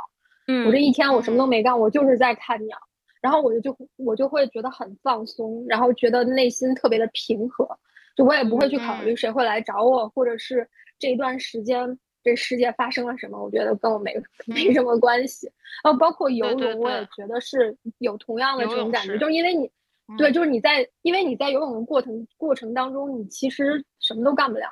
[0.48, 2.78] 嗯，我这一天我什么都没干，我就是在看鸟，
[3.22, 7.68] 然后我就就我就会觉得很放松，然后觉得内心特别的平和。
[8.16, 10.68] 就我也不会去考虑谁会来找我，或者是
[10.98, 14.14] 这一段时间这世界发生了什么，我觉得跟我没
[14.46, 15.50] 没什么关系。
[15.82, 19.72] 然后包括游泳，我也觉得是有同样的这种感觉，就是因为你，
[20.18, 24.68] 对，就是你在，因为你在游泳的过程过程当中，你其实什么都干不了，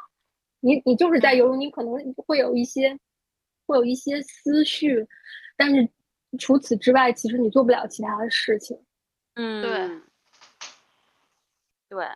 [0.59, 1.93] 你你就是在游泳，你可能
[2.27, 2.97] 会有一些
[3.65, 5.07] 会有一些思绪，
[5.55, 5.89] 但是
[6.37, 8.77] 除此之外，其实你做不了其他的事情。
[9.35, 9.61] 嗯，
[11.89, 12.07] 对，对。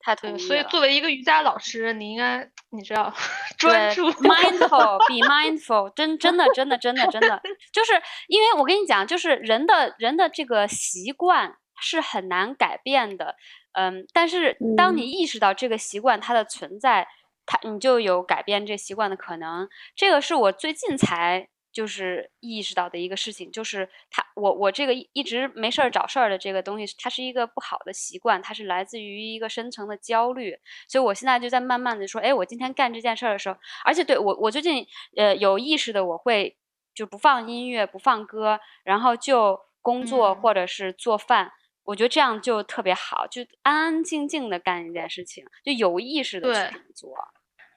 [0.00, 3.12] 太对，所以作为一个瑜伽老师，你应该你知道
[3.58, 7.40] 专注，mindful，be mindful，真真的真的真的真的，
[7.72, 7.92] 就是
[8.28, 13.34] 因为我跟你讲，就是人的人的这个习惯是很难改变的，
[13.72, 17.08] 嗯，但是当你意识到这个习惯它的存在，
[17.44, 19.68] 它你就有改变这习惯的可能。
[19.96, 21.48] 这个是我最近才。
[21.78, 34.84] 就是意识到的一个事情，就是他我我这个一直没事儿找事儿的这个东西，它是一个不好的习惯，它是来自于一个深层的焦虑，所以我现在就在慢慢的说，哎，我今天干这件事儿的时候，而且对我我最近
[35.16, 36.56] 呃有意识的我会
[36.92, 41.52] 就不放音乐不放歌，然后就工作或者是做饭，
[41.84, 47.14] 我觉得这样就特别好，就安安静静的干一件事情，就有意识的去做。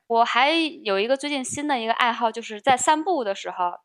[0.08, 0.50] 我还
[0.84, 3.80] 有一个最近新的一个爱好，就是在散步的时候。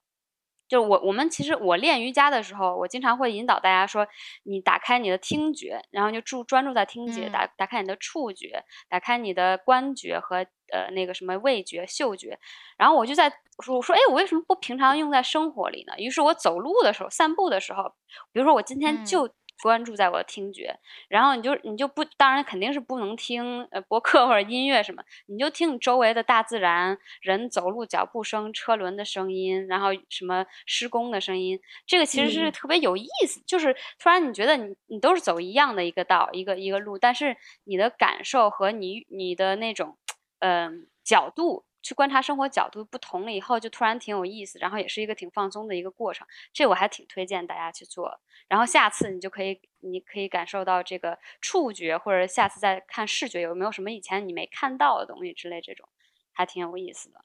[0.69, 4.07] 就是我，我们其实我练瑜伽的时候，我经常会引导大家说，
[4.45, 12.39] 你打开你的听觉，然后就注专注在听觉，打打开你的触觉，打开你的观觉和呃那个什么味觉、嗅觉，
[12.77, 13.31] 然后我就在
[13.63, 15.95] 说，我说，哎，我为什么不平常用在生活里呢？
[15.99, 17.95] 于是我走路的时候、散步的时候，
[18.33, 19.31] 比如说我今天就。
[19.63, 33.43] 关注在我的听觉，然后你就你就不，当然肯定是不能听呃播客或者音乐什么，你就听你周围的大自然，人走路脚步声、车轮的声音，然后什么施工的声音，这个其实是特别有意思。
[33.47, 39.97] 就是突然你觉得你你都是走一样的一个道，一个一个路，但是你的感受和你你的那种
[40.41, 41.65] 嗯角度。
[41.87, 46.27] 去观察生活角度不同了以后，就突然挺有意思，然后也是一个挺放松的一个过程。
[46.53, 48.19] 这我还挺推荐大家去做。
[48.49, 55.89] 然后下次你就可以，你可以感受到这个触觉，或者下次再看视觉有没有什么以前你没看到的东西之类，这种
[56.33, 57.25] 还挺有意思的。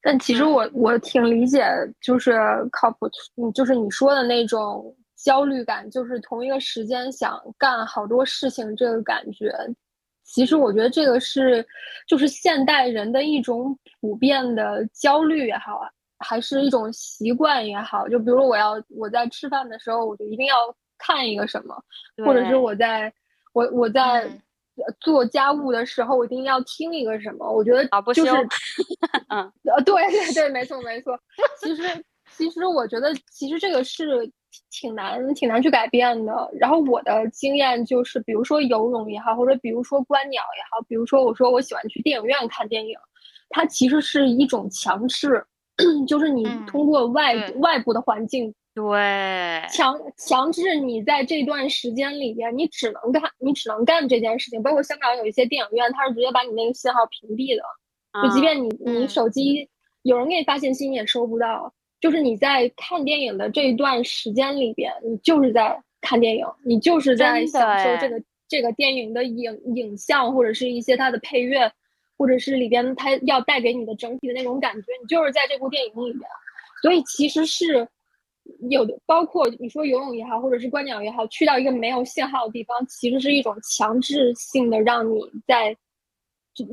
[0.00, 1.66] 但其实我我挺理解，
[2.00, 2.38] 就是
[2.70, 3.10] 靠谱，
[3.52, 9.52] 就是你说的那种焦虑感，就是同一个时间想干好多事情这个感觉。
[10.32, 11.66] 其实我觉得这个是，
[12.06, 20.54] 就是现代人的一种普遍的焦虑也好啊，还是一种习惯也好，就比如我要我在吃饭的时候，我就一定要
[20.98, 21.74] 看一个什么，
[22.24, 23.12] 或者是我在
[23.52, 24.30] 我我在
[25.00, 27.50] 做家务的时候，我一定要听一个什么。
[27.50, 28.32] 我觉得就是，
[29.28, 31.18] 嗯，呃，对对对，没错没错。
[31.60, 31.82] 其实
[32.36, 34.30] 其实我觉得其实这个是
[34.70, 36.50] 挺难挺难去改变的。
[36.58, 42.96] 然后我的经验就是，比如说游泳也好，或者比如说观鸟也好，比如说我说我喜欢去电影院看电影。
[43.52, 45.44] 它其实是一种强制，
[46.06, 54.62] 就是你通过外外部的环境，对，强强制你在这段时间里边，你只能干，你只能干这件事情。
[54.62, 57.62] 包括香港有一些电影院，它是直接把你那个信号屏蔽的，
[58.22, 59.68] 就即便你你手机
[60.02, 61.74] 有人给你发信息，你也收不到。
[62.00, 71.70] 就是你在看电影的这一段时间里边，你就是在看电影，你就是在享受这个这个电影的影影像或者是一些它的配乐。
[72.18, 76.30] 或者是里边它要带给你的整体的那种感觉，你就是在这部电影里边，
[76.82, 77.88] 所以其实是
[78.68, 78.94] 有的。
[79.06, 85.74] 包括你说游泳也好，或者是观鸟也好，去到一个没有信号的地方，其实是一种强制性的让你在，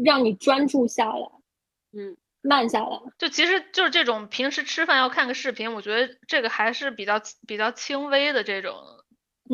[0.03, 1.30] 让你专注下来，
[1.93, 2.17] 嗯，
[2.48, 2.88] 慢下来。
[3.18, 8.76] 就其实就是这种平时吃饭要看个视频，我觉得这个还是比较比较轻微的这种。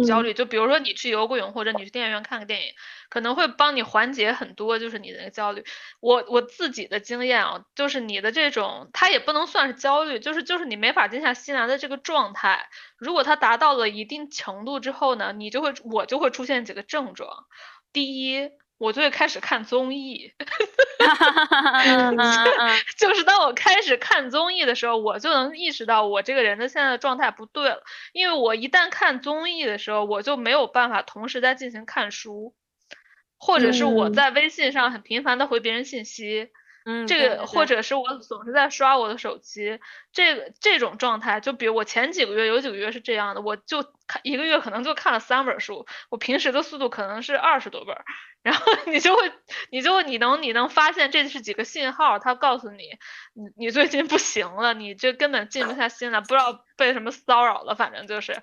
[0.08, 2.74] 焦虑，就比如说你去游个泳，或者你去电影院看个电影，
[3.12, 5.64] 可能会帮你缓解很多，就是你的那个焦虑。
[6.00, 12.70] 我我自己的经验啊，就是你的这种，它也不能算是焦虑，就是就是你没法静下心来的这个状态。
[12.98, 17.46] 如果它达到了一定程度之后呢，你就会我就会出现几个症状。
[17.92, 18.50] 第一。
[18.84, 20.34] 我就会开始看综艺，
[22.98, 27.82] 就是当我开始看综艺的时候，我就能意识到我这个人的现在的状态不对了。
[28.12, 32.54] 因为我一旦看综艺的时候，我就没有办法同时在进行看书，
[33.38, 36.42] 或者是我在微信上很频繁的回别人信息。
[36.42, 36.50] 嗯，
[37.08, 39.80] 这个或者是我总是在刷我的手机，
[40.12, 47.96] 这个这种状态，就比如我前几个月有几个月是这样的，我就看一个月可能就看了三本书，我平时的速度可能是二十多本，
[48.44, 49.32] 然后你就会，
[49.72, 52.84] 你就你能你能发现这是几个信号，它告诉你，
[53.34, 58.42] 你你最近不行了，你这根本静不下心来，不知道被什么骚扰了，反正就是，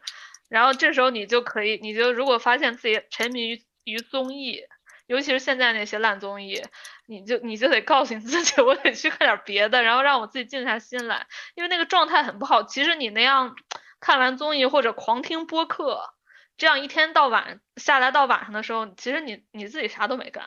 [0.49, 4.63] 然后这时候你就可以，你就如果发现自己沉迷于于综艺。
[5.07, 6.63] 尤其是现在那些烂综艺，
[7.11, 12.63] 你就你就得告诉你自己，我得去看点别的，然后让我自己静下心来，因为那个状态很不好。
[12.63, 13.57] 其实你那样
[13.99, 16.15] 看完综艺或者狂听播客，
[16.57, 20.47] 这样一天到晚下来到晚上的时候，其实你你自己啥都没干，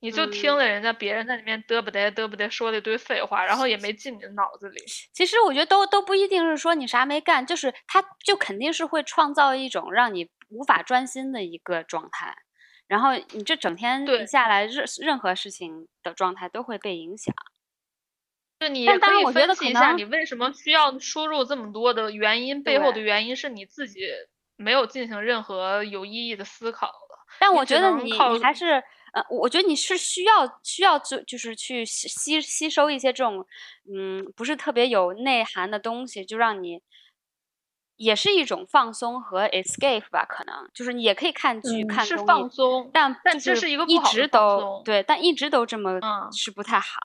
[0.00, 4.82] 你就听了人家别人在里面嘚不嘚嘚不嘚说了一堆废话，然后也没进你的脑子里。
[5.12, 12.36] 其实我觉得都都不一定是说你啥没干，就是他就肯定是会创造一种让你无法专心的一个状态。
[12.86, 17.34] 然后你这整天下来，任任何事情的状态都会被影响。
[18.60, 22.62] 就你也可以分析一下，你为什么需要输入这么多的原因？
[22.62, 24.00] 背后的原因是你自己
[24.56, 26.92] 没有进行任何有意义的思考
[27.40, 28.82] 但我觉得你你还是
[29.12, 33.46] 呃，我觉得你是需要需要就就是去吸吸收一些这种
[33.92, 36.80] 嗯不是特别有内涵的东西，就让你。
[37.96, 46.00] 也是一种放松和 escape 吧，可能就是你也可以看剧、看综艺，放松，但但这是一个一直都对，但一直都这么
[46.32, 46.98] 是不太好。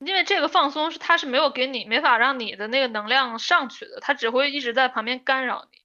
[0.00, 5.78] 因为这个放松是它是没有给你没法让你的那个能量上去的，它只会一直在旁边干扰你。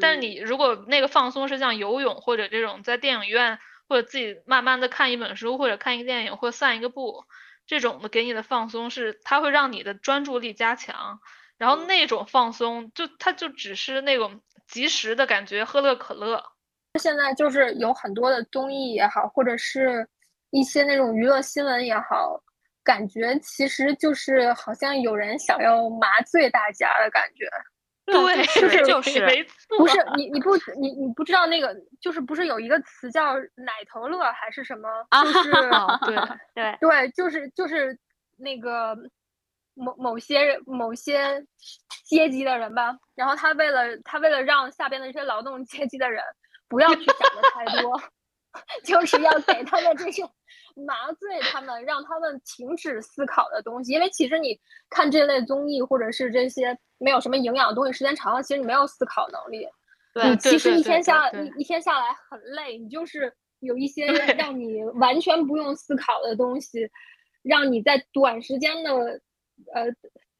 [0.00, 7.24] 但是你如果那个放松是像游泳或者这种在电影院或者自己慢慢的看一本书或者看一个电影或散一个步，
[7.66, 11.20] 这种的给你的放松是它会让你的专注力加强。
[11.62, 16.42] 然后那种放松，就它就只是那种及时的感觉，喝乐可乐。
[16.98, 20.04] 现在就是有很多的综艺也好，或者是
[20.50, 22.36] 一些那种娱乐新闻也好，
[22.82, 27.48] 感觉其实就是好像有人想要麻醉大家的感觉。
[28.06, 29.46] 对， 就是就是
[29.78, 34.88] 不是你你不你你不知道那个就是不是有一个词叫奶头乐还是什么？
[35.22, 36.16] 就是对
[36.56, 37.96] 对对，就是就是
[38.36, 38.96] 那个。
[39.74, 41.44] 某某些某些
[42.04, 46.22] 阶级的人吧，然后他为了他为了让下边的这些劳动阶级的人
[46.68, 48.00] 不要去想的太多，
[48.84, 50.22] 就是要给他们这些
[50.76, 53.92] 麻醉他们，让他们停止思考的东西。
[53.92, 54.58] 因为其实你
[54.90, 59.66] 看这类综艺或者是这些没有什么营养的东西，时间长了，其实你没有思考能力。
[60.12, 66.90] 对，其实一天下一一天下来很累，你就是有一些让你完全不用思考的东西，
[67.42, 69.20] 让你在短时间的。
[69.74, 69.86] 呃，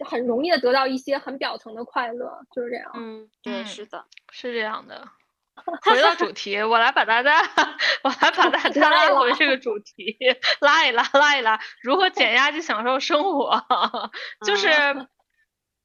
[0.06, 2.90] 很容易的得到一些很表层的快乐，就是这样。
[2.94, 5.08] 嗯，对，是的，是这样的。
[5.84, 7.42] 回到主题，我来把大家，
[8.02, 10.16] 我来把大 家拉回这个主题，
[10.60, 13.62] 拉一拉，拉一拉，如何减压去享受生活？
[14.46, 14.70] 就是，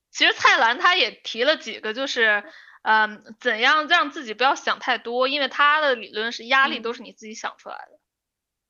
[0.10, 2.46] 其实蔡澜他也提了几个，就是，
[2.84, 8.00] 嗯，怎样让自己不要想太多，因为他的理论是压力都是你自己想出来的。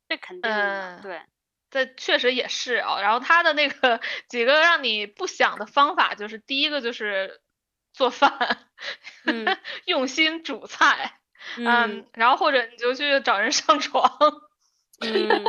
[0.09, 0.51] 这肯定，
[1.03, 1.21] 对，
[1.69, 3.01] 这确实也是啊。
[3.01, 7.41] 然后他的那个几个让你不想的方法，就是第一个就是。
[7.93, 8.67] 做饭，
[9.85, 11.17] 用心煮菜，
[11.57, 14.07] 嗯，然后或者你就去找人上床，
[15.01, 15.43] 嗯，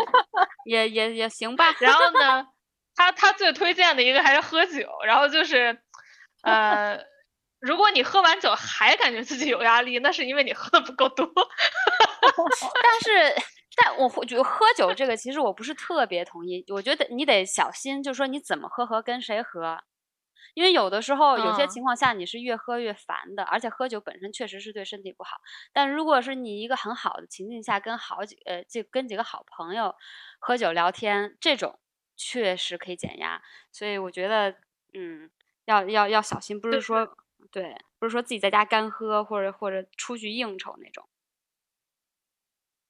[0.64, 1.76] 也也也行吧。
[1.78, 2.46] 然后呢，
[2.96, 5.78] 他他最推荐的一个还是喝酒，然后就是，
[6.42, 7.04] 呃，
[7.60, 11.30] 如果你喝完酒还感觉自己有压力，那是因为你喝的不够多。
[12.82, 13.42] 但是，
[13.80, 19.78] 但我会觉得喝酒这个其实我不是特别同意，我觉得你得小心，就是说你怎么喝和跟谁喝。
[20.54, 25.36] 因为有的时候，有些情况下你是越喝越烦的，而且喝酒本身确实是对身体不好。
[25.72, 29.94] 但如果是你一个很好的情境下，跟好几呃，就跟几个好朋友
[30.40, 31.78] 喝酒聊天，这种
[32.16, 33.40] 确实可以减压。
[33.70, 34.56] 所以我觉得，
[34.94, 35.30] 嗯，
[35.66, 37.16] 要要要小心，不是说
[37.52, 41.08] 对，不是说自己在家干喝，或者或者出去应酬那种。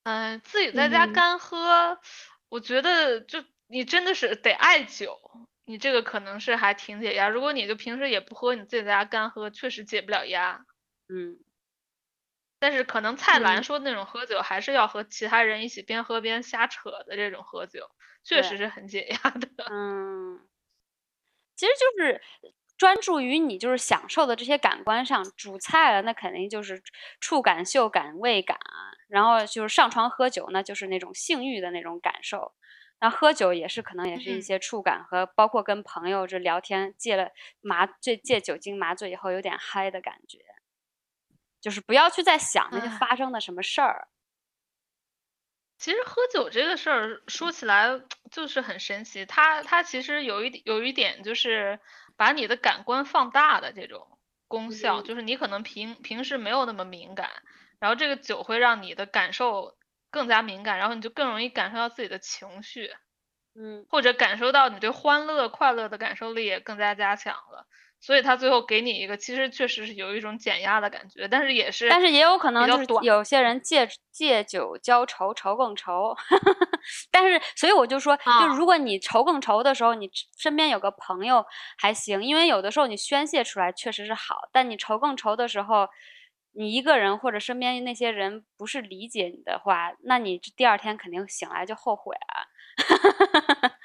[0.04, 1.98] 嗯，自己在家干喝，
[2.48, 5.18] 我觉得就你真的是得爱酒。
[5.64, 10.64] 你这个可能是还挺解压，如果你就平时也不喝，你自己在家干喝，确实解不了压。
[11.10, 11.38] 嗯，
[12.58, 17.90] 但是可能蔡澜说的那种喝酒，还是要和其他人一起边喝边瞎扯的这种喝酒，
[18.24, 19.48] 确实是很解压的。
[19.70, 20.40] 嗯，
[21.56, 22.20] 其实就是
[22.78, 26.80] 专注于你就是享受的这些感官上，煮菜了那肯定就是
[27.20, 28.56] 触感、嗅感、味感，
[29.08, 32.54] 然后就是上床喝酒，那就是那种性欲的那种感受。
[33.00, 40.38] 那喝酒也是可能也是一些触感和包括跟朋友这聊天，戒了麻醉戒酒精麻醉以后有点嗨的感觉，
[41.60, 44.08] 就是不要去再想那些发生的什么事儿。
[45.78, 48.00] 其实喝酒这个事儿说起来
[48.32, 51.78] 就是很神奇，它它其实有一有一点就是
[52.18, 57.30] 把你的感官放大的这种功效，就是你可能平平时没有那么敏感，
[57.80, 59.78] 然后这个酒会让你的感受。
[60.10, 62.90] 更加敏感，然后你就更容易感受到自己的情绪，
[63.54, 67.66] 嗯，或者感受到你对欢乐、快乐的感受力也更加加强了。
[68.00, 76.14] 所以他最后给你一个，其实确实是有一种减压的感觉，但是也是，但是也有可能就是有些人借借酒浇愁，愁更愁。
[77.10, 81.44] 但是，所以我就说，就如果你愁更愁的时候，你身边有个朋友
[81.76, 85.88] 还行，因为有的时候你宣泄出来确实是好，但你愁更愁的时候。
[86.54, 92.48] 你一个人或者身边那些人不是理解你的话，那你第二天肯定醒来就后悔了。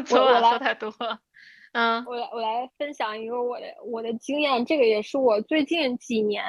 [0.04, 0.92] 昨晚说太多。
[1.72, 6.42] 嗯，我来我来分享一个我的我的经验，这个也是我最近几年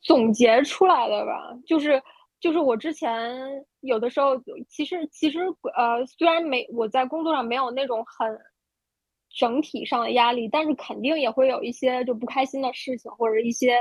[0.00, 1.54] 总结出来的吧。
[1.66, 2.02] 就是
[2.40, 4.36] 就是我之前有的时候，
[4.68, 5.40] 其实其实
[5.76, 8.38] 呃，虽然没我在工作上没有那种很。
[9.34, 13.78] 整体上的压力，但是肯定也会有一些就不开心的事情，或者一些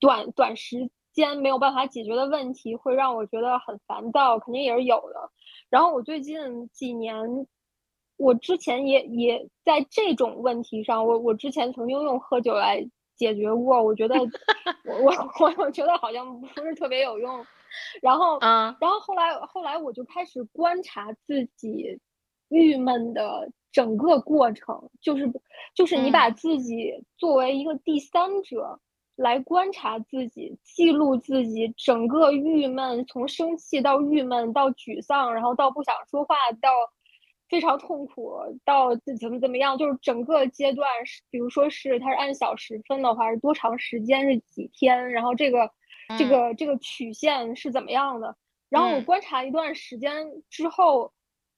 [0.00, 5.30] 短短时间没有办法解决的问题，会让我觉得很烦躁，肯定也是有的。
[5.70, 7.16] 然后我最近几年，
[8.16, 12.84] 我之前也也在这种问题上，我我之前曾经用喝酒来
[13.16, 14.14] 解决过，我觉得
[14.84, 17.44] 我我我觉得好像不是特别有用。
[18.00, 22.00] 然后嗯，然后后来后来我就开始观察自己
[22.48, 23.50] 郁闷的。
[23.74, 25.28] 整个过程就是，
[25.74, 28.78] 就是你把自己作为一个第三者
[29.16, 36.70] 来观察自己，记录自己整个郁闷，从生气到郁闷到沮丧，然后到不想说话，到
[37.48, 45.70] 非常痛苦，到怎么怎么样，就是整个阶段是，比如说是它是按小时分的话，是多长时间，是几天，然后这个
[46.18, 48.36] 这个这个曲线是怎么样的？
[48.68, 51.12] 然后我观察一段时间之后，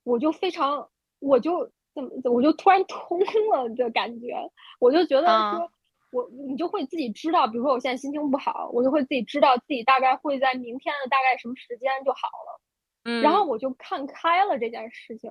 [0.05, 0.89] 我就非常，
[1.21, 1.71] 我就。
[1.97, 2.11] 怎么？
[2.31, 3.19] 我就突然 通
[3.51, 4.35] 了的感觉，
[4.81, 5.73] 我就觉得说，
[6.11, 12.61] 我你就会自己知道，比如说我现在心情不好，我就会自己知道自己大概会在明天的大概什么时间就好了，
[13.05, 15.31] 嗯，然后我就看开了这件事情。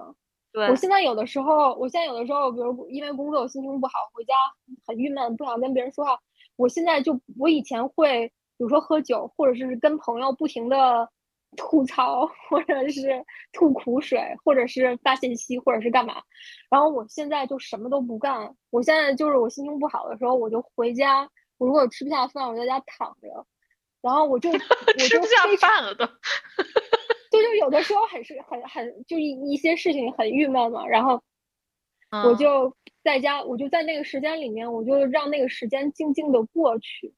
[0.51, 4.33] 对，我现在有的时候，我现在有的时候，比如因为工作我心情不好，回家
[4.85, 6.19] 很郁闷，不想跟别人说话，
[6.55, 11.09] 我现在就我以前会，比如说喝酒，或者是跟朋友不停的。
[11.55, 16.21] 吐槽，或者是吐苦水，或者是发信息，或者是干嘛。
[16.69, 18.55] 然后我现在就什么都不干。
[18.69, 21.29] 我现在就是我心情不好的时候，我就回家。
[21.57, 23.45] 我如果吃不下饭，我在家躺着。
[24.01, 24.51] 然后我就
[24.99, 26.05] 吃不下饭了都。
[27.31, 30.85] 就就有的时候很是很很就一一些事情很郁闷嘛。
[30.85, 31.23] 然后
[32.23, 37.13] 我就在家，我就在那个时间里面，我就让那个时间静静的过去。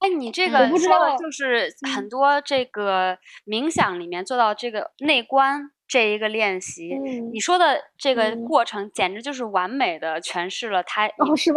[0.00, 5.70] 哎，你这个说的就是很多这个冥想里面做到这个内观。
[5.90, 6.96] 这一个练习，
[7.32, 11.08] 你说的这个过程简直就是完美的诠释了他，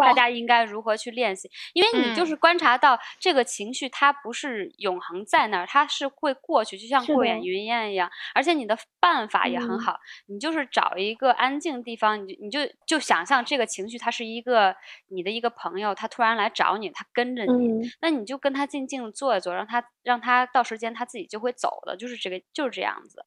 [0.01, 1.51] 大家应该如何去练习。
[1.73, 8.09] 因为你就是观察到这个情绪，它不是永恒在那儿，它是会过去，就像过眼云烟一样。
[8.33, 14.75] 而且你的办法也很好，你就是找一个安静地方，你就你就就想象这个情绪，它是一个
[15.09, 17.67] 你的一个朋友，他突然来找你，他跟着你，
[18.01, 23.23] 那你就跟他静静的坐一坐，让他让他到时间他自己就会走的，就是这个就是这样子。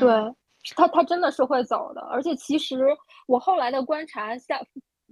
[0.00, 0.34] 对
[0.74, 2.00] 他，他真的是会走的。
[2.02, 2.84] 而且，其实
[3.26, 4.60] 我后来的观察下，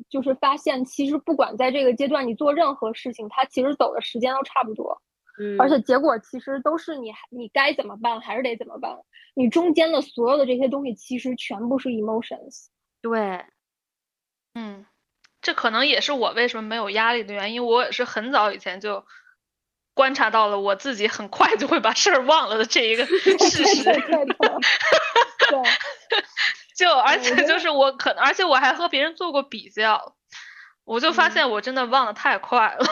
[0.08, 5.00] 就是发现，其实不管在这个阶段你做任何事情，他其实走的时间都差不多。
[5.38, 8.98] 嗯，而且结果其实都是你，你该怎么办还是得怎么办。
[9.34, 12.66] 你中间的所有的这些东西，其实全部是 emotions。
[13.00, 13.44] 对，
[14.54, 14.84] 嗯，
[15.40, 17.64] 这可能也是我为什么没有压力的原因。
[17.64, 19.04] 我也是很早以前就。
[19.94, 23.84] 观察到了我自己很快就会把事儿忘了的这一个 事实，
[26.76, 30.14] 就而且就是我可能，而且我还和别人做过比较，
[30.84, 32.84] 我就发现我真的忘得太快了。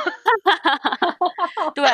[1.75, 1.85] 对，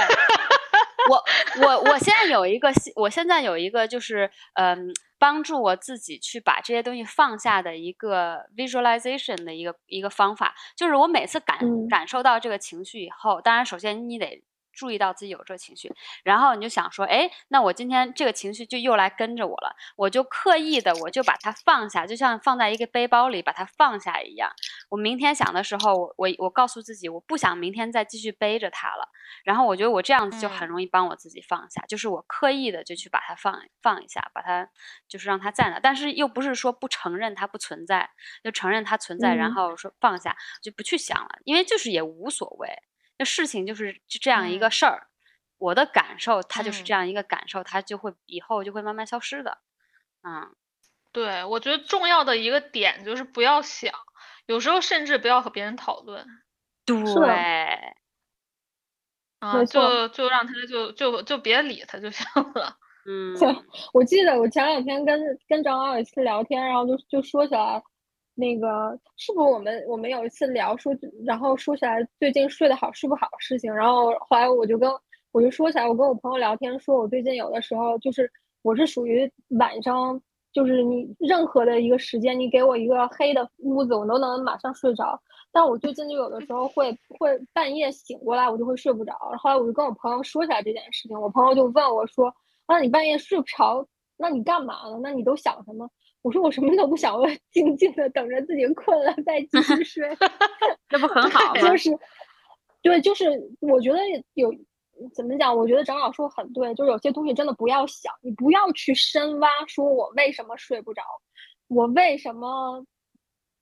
[1.09, 1.25] 我
[1.67, 14.43] 我我现在有一个，我现在有一个就是嗯，帮助我自己去把这些东西放下的一个 visualization 的一个一个方法，就是我每次感感受到这个情绪以后，当然首先你得。
[14.77, 24.53] 注意到自己有这情绪，然后你就想说，哎，那我今天这个情绪就又来跟着我了，我就刻意的，我就把它放下，就像放在一个背包里把它放下一样。
[24.91, 29.09] 我明天想的时候，我我我告诉自己，我不想明天再继续背着它了。
[29.43, 34.69] 然后我觉得我这样子就很容易帮我自己放下，就是我刻意的就去把它放放一下，把它
[35.09, 38.11] 就是让它在那，但是又不是说不承认它不存在，
[38.45, 42.69] 就承认它存在，然后说放下就不去想了，因为就是也无所谓。
[43.19, 45.09] 那事情就是就这样一个事儿，
[45.59, 49.59] 我的感受它就是这样一个感受，它就会以后就会慢慢消失的。
[50.23, 50.55] 嗯，
[51.13, 53.93] 对，我觉得重要的一个点就是不要想，
[54.47, 56.27] 有时候甚至不要和别人讨论。
[56.85, 56.95] 对，
[59.39, 62.77] 啊，就就让他就就就别理他就行了。
[63.09, 63.35] 嗯，
[63.95, 67.83] 我记得我前两天跟跟张老师聊天，然后就就说起来。
[68.37, 74.89] 那个是不是我们我们有一次聊说，然后说起来最近睡得好睡不好的事情，然后后来我就跟
[75.33, 78.31] 我就说起来，我跟我朋友聊天，说我最近有的时候就是
[78.63, 80.21] 我是属于晚上
[80.53, 85.21] 就是你任何的一个时间，你给我一个黑的屋子，我都能马上睡着。
[85.53, 89.15] 但我最近就有的时候会会半夜醒过来，我就会睡不着。
[89.39, 92.35] 后来我就跟我朋友说起来这件事情，我朋友就问我说
[92.69, 93.87] ：“那你半夜睡不着，
[94.19, 94.99] 那你干嘛呢？
[95.03, 95.89] 那你都想什么？”
[96.27, 100.09] 我说我什么都不想，我静静的等着自己困了再继续睡，
[100.91, 101.61] 那不很好吗？
[101.61, 101.97] 就是，
[102.83, 104.01] 对，就是我觉得
[104.35, 104.53] 有
[105.15, 105.57] 怎么讲？
[105.57, 111.03] 我觉得张老说很对，就是有些东西真的不要想，你不要去深挖，说我为什么睡不着，
[111.69, 112.85] 我为什么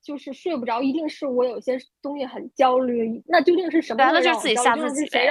[0.01, 4.03] 就是睡不着，一定是我有些东西很焦虑，那究竟是什么？
[4.11, 5.29] 那就是自己吓自己呗。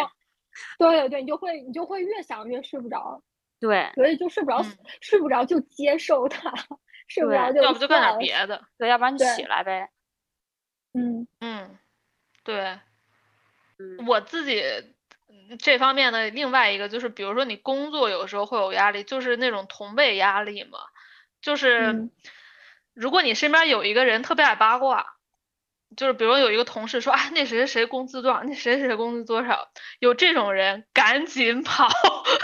[0.79, 3.21] 对对，你就会你就会越想越睡不着。
[3.59, 4.65] 对，所以就睡不着，
[5.01, 6.53] 睡不着就接受它。
[7.09, 9.91] 睡不着就要不就干点别的，对，要不然你起来呗。
[10.93, 11.79] 嗯嗯，
[12.43, 12.79] 对，
[13.79, 14.63] 嗯，我自己
[15.59, 20.79] 这方面的另外一个就是，比如说你工作有时候会有压力，就是那种同辈压力嘛，
[21.41, 22.09] 就是
[22.93, 25.14] 如果你身边有一个人特别爱八卦。
[25.97, 29.69] 就是比如有一个同事说啊，那谁谁谁工资多少，那谁谁谁工资多少，
[29.99, 31.89] 有这种人赶紧跑，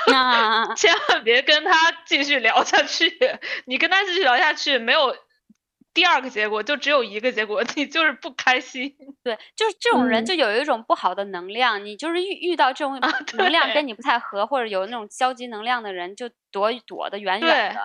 [0.77, 3.13] 千万别跟他继续聊下去。
[3.67, 5.17] 你跟他继续聊下去，没有
[5.93, 8.95] 第二个结果，就只有一个结果，你就是不开心。
[9.23, 13.01] 对，就是这种人就有一种不好的能量，你就是遇遇到这种
[13.35, 17.81] 能量跟你不太合，或者有那种消极能量的人，就躲躲得远远的。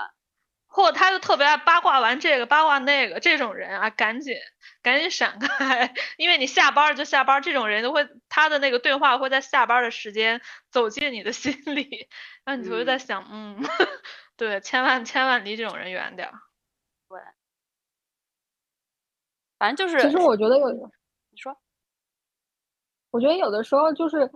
[0.68, 4.36] 或者他就特别爱八卦，完这个八卦那个，这种人啊，赶紧
[4.86, 12.08] 赶紧闪开， 因为你下班就下班，这种人都会他的那个对话会在下班的时间走进你的心里，
[12.46, 13.58] 那你就会在想，嗯，
[14.38, 16.34] 对，千万千万离这种人远点儿。
[17.10, 17.20] 对，
[19.58, 21.58] 反正就是，其实我觉得有，你说，
[23.10, 24.30] 我觉得有的时候就是。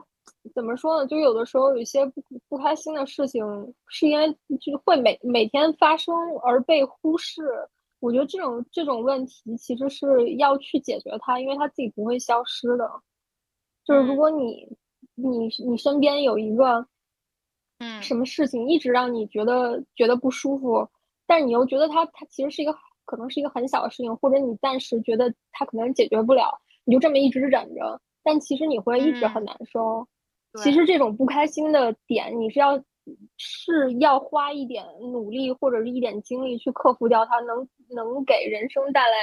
[0.54, 1.08] 怎么说呢？
[1.08, 3.44] 就有的时候有一些不不开心的事情，
[3.88, 4.32] 是因为
[4.62, 7.42] 就会每每天发生而被忽视。
[8.00, 12.90] 我觉得这种这种问题其实是要去解决它，因为它自己不会消失的。
[13.84, 14.68] 就是如果你
[15.16, 16.86] 你你身边有一个
[17.80, 20.88] 嗯什么事情一直让你觉得觉得不舒服，
[21.28, 22.76] 但你又觉得它它其实是一个
[23.06, 30.08] 可能是一个很小的事情，或者你暂时觉得它可能解决不了，你就这么一直忍着，但其实你会一直很难受。
[30.64, 32.84] 其实这种不开心的点，你是要
[33.38, 39.16] 是要花一点努力或者是一点精力去克服掉它，能能给人生带来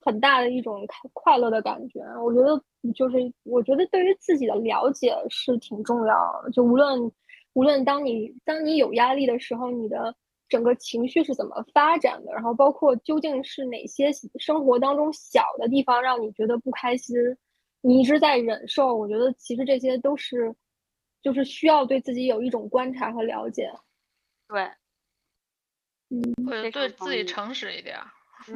[0.00, 2.00] 很大的一种快乐的感觉。
[2.22, 2.62] 我觉得
[2.94, 7.10] 就是我觉得对于自己的了解是挺重要的，就无论。
[7.54, 10.14] 无论当你当你有压力的时候，你的
[10.48, 14.08] 整个情绪是怎么发展的，然后包括究竟是哪些
[14.38, 17.16] 生活当中小的地方让你觉得不开心，
[17.80, 20.54] 你一直在忍受，我觉得其实这些都是，
[21.22, 23.70] 就是需要对自己有一种观察和了解。
[24.48, 24.62] 对，
[26.08, 27.98] 嗯，会对自己诚实一点，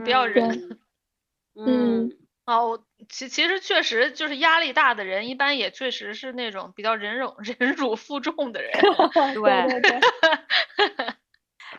[0.05, 0.79] 不要忍。
[1.55, 2.11] 嗯。
[2.47, 8.71] 哦，其其实确实就是压力大的人，一般也确实是那种比较忍辱 忍辱负重的人。
[9.33, 10.01] 对，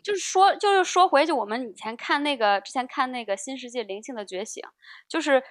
[0.02, 4.64] 就是说，就是说回去，我们以前看那个，之前看那个《新世界灵性的觉醒》，
[5.08, 5.44] 就是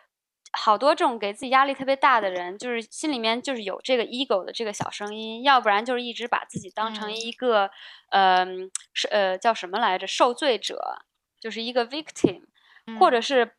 [0.56, 7.70] 好多这种给自己压力特别大的人，就是心里面就是有这个 ego 的这个小声音，要不然就是一直把自己当成一个，
[8.10, 8.46] 呃，
[8.92, 11.04] 是呃叫什么来着，受罪者，
[11.40, 12.42] 就是一个 victim，
[12.98, 13.52] 或者是。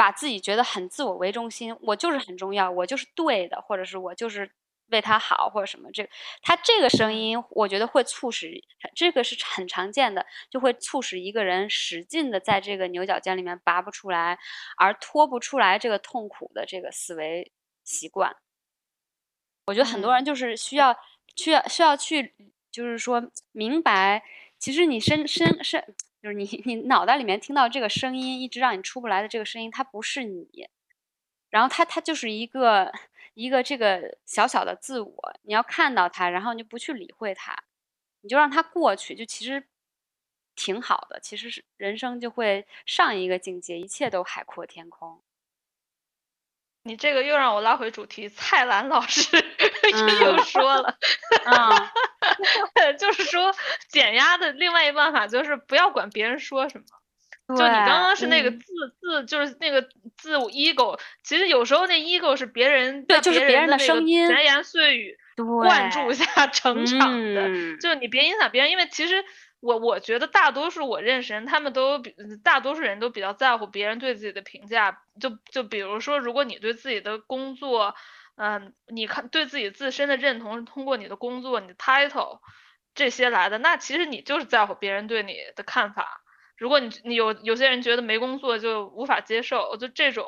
[0.00, 4.52] 把自己觉得很自我为中心，我就是很重要，我就是对的，或者是我就是
[4.90, 5.90] 为他好，或者什么。
[5.92, 6.10] 这个
[6.42, 8.62] 他这个声音，我觉得会促使
[8.94, 14.38] 这个是很常见的，就会促使一个人使劲的在这个牛角尖里面拔不出来，
[14.76, 17.52] 而脱不出来这个痛苦的这个思维
[17.84, 18.36] 习惯。
[19.66, 20.96] 我觉得很多人就是需要
[21.36, 22.34] 需要需要去，
[22.70, 24.22] 就是说明白，
[24.58, 25.94] 其实你身身身。
[26.20, 30.68] 就是你，你脑袋里面听到这个声音，一直让你出不来的这个声音，它不是你，
[31.48, 32.92] 然后它它就是一个
[33.38, 37.56] 一个这个小小的自我，你要看到它，然后你就不去理会它，
[38.20, 39.68] 你就让它过去，就其实
[40.56, 45.22] 挺好的，其实是人生就会上一个境界，一切都海阔天空。
[46.82, 49.36] 你这个又让我拉回主题，蔡澜老师
[50.20, 50.98] 又说了，
[51.44, 51.92] 啊，
[52.98, 53.54] 就是说
[53.88, 56.86] 减压的另外一个办法就是不要管别人说什么。
[57.48, 58.64] 就你刚刚是那个自
[59.00, 69.24] 自，就是那个自我 ego，其实有时候那 ego 是别人对，就是别人的声音，闲言碎语灌注下 成长的，就是你别影响别人，因为其实。
[69.60, 75.02] 我我觉得大多数我认识人，他们都比大多数人都比较在乎别人对自己的评价。
[75.20, 77.96] 就就比如说，如果你对自己的工作，
[78.36, 82.38] 嗯，你看对自己自身的认同是通过你的工作、你的 title
[82.94, 86.20] 这些来的，那其实你就是在乎别人对你的看法。
[86.58, 90.26] 如果你你有有些人觉得没工作就无法接受，就这种，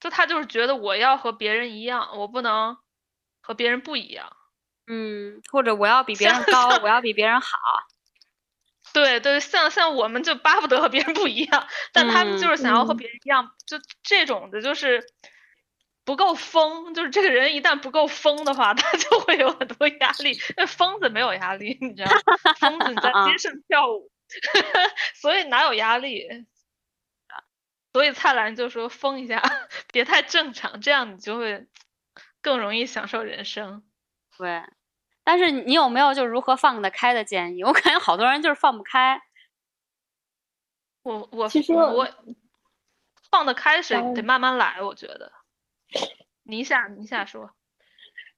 [0.00, 2.76] 就他就是觉得我要和别人一样，我不能
[3.40, 4.36] 和别人不一样。
[4.86, 7.48] 嗯，或者我要比别人高，我要比别人好。
[8.94, 15.04] 对对，像像我们就巴不得和别人不一样，但他们就是想要和别人一样，就这种的，就是
[16.04, 16.94] 不够疯。
[16.94, 20.38] 就是这个人一旦不够疯的话， 他就会有很多压力。
[20.56, 22.54] 那疯子没有压力，你知道吗？
[22.60, 24.08] 疯子你在 街上跳舞，
[25.14, 26.46] 所以哪有压力？
[27.92, 29.42] 所以蔡澜就说疯一下，
[29.92, 31.66] 别太正常，这样你就会
[32.42, 33.82] 更容易享受人生。
[34.36, 34.62] 对。
[35.24, 37.64] 但是你有没有就如何放得开的建议？
[37.64, 39.22] 我感觉好多人就是放不开。
[41.02, 42.08] 我我其实我
[43.30, 45.32] 放得开是得慢慢来，我觉得。
[46.42, 47.54] 宁夏宁夏说，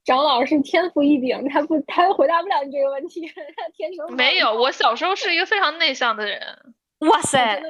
[0.08, 4.54] 张老师天赋异禀，他不他回答不了你这个问题， 他天生没有。
[4.54, 6.40] 我小时候是一个非常内向的人。
[7.00, 7.62] 哇塞，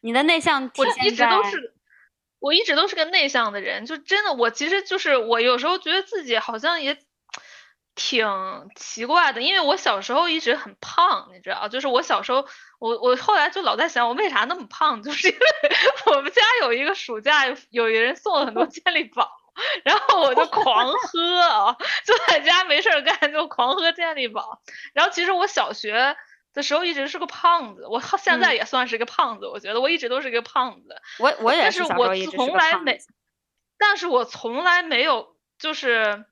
[0.00, 1.74] 你的内向我一直都是，
[2.38, 6.96] 我一直都是个内向的人，就真的我其实就是我有时候觉得自己好像也。
[7.96, 8.24] 挺
[8.76, 12.46] 奇怪的，因为我小时候一直很胖，你知道，就是我小时候，
[12.78, 15.70] 我我后来就老在想，我为啥那么胖，就是因为
[16.06, 19.28] 我们家有一个暑假，有人送了很多健力宝，
[19.84, 26.16] 然后我就狂喝啊，就在家没事干就狂喝健力宝，然后其实我小学
[26.52, 32.98] 的时候一直是个胖子，我现在也算是个胖子，我觉得我一直都是个胖子，我我也是，但是我从来没，
[33.78, 36.24] 但是我从来没有就是。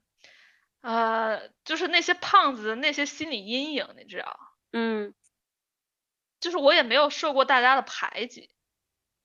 [0.80, 4.38] 呃，就是那些胖子的那些心理阴影，你知道？
[4.72, 5.12] 嗯，
[6.38, 8.48] 就是我也没有受过大家的排挤，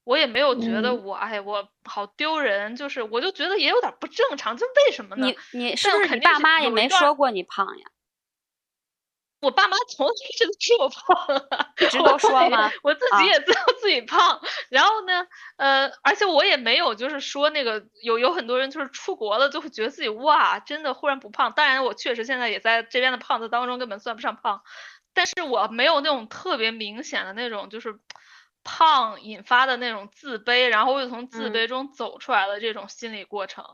[0.04, 5.26] 我也没有觉得我哎我好丢人，就是我就觉得也有点不正常，就为什么呢？
[5.26, 7.86] 你你是不是你爸妈也没说过你胖呀？
[9.40, 11.48] 我爸妈从来一直都说我胖，
[11.82, 12.72] 一直都说吗？
[12.82, 14.40] 我自己也知道自己胖。
[14.70, 15.28] 然后呢，
[15.58, 21.52] 呃，而且我也没有就是说那个有有很多人就是出国了就会觉得自己哇，真的忽然不胖。
[21.52, 24.62] 当然，我确实现在也在这边的胖子当中根本算不上胖，
[25.14, 28.00] 但是我没有那种特别明显的那种就是
[28.64, 33.66] 胖引发的那种自卑，然后又从自卑中走出来的这种心理过程。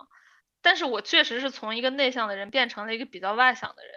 [0.61, 3.93] 但是我确实是从一个内向的人变成了一个比较外向的人。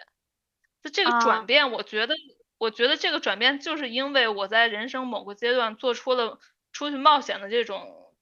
[0.82, 2.14] 就这个转变，我觉得，
[2.58, 6.38] 我觉得这个转变就是因为我在人生某个阶段做出了
[6.72, 8.14] 出去冒险的这种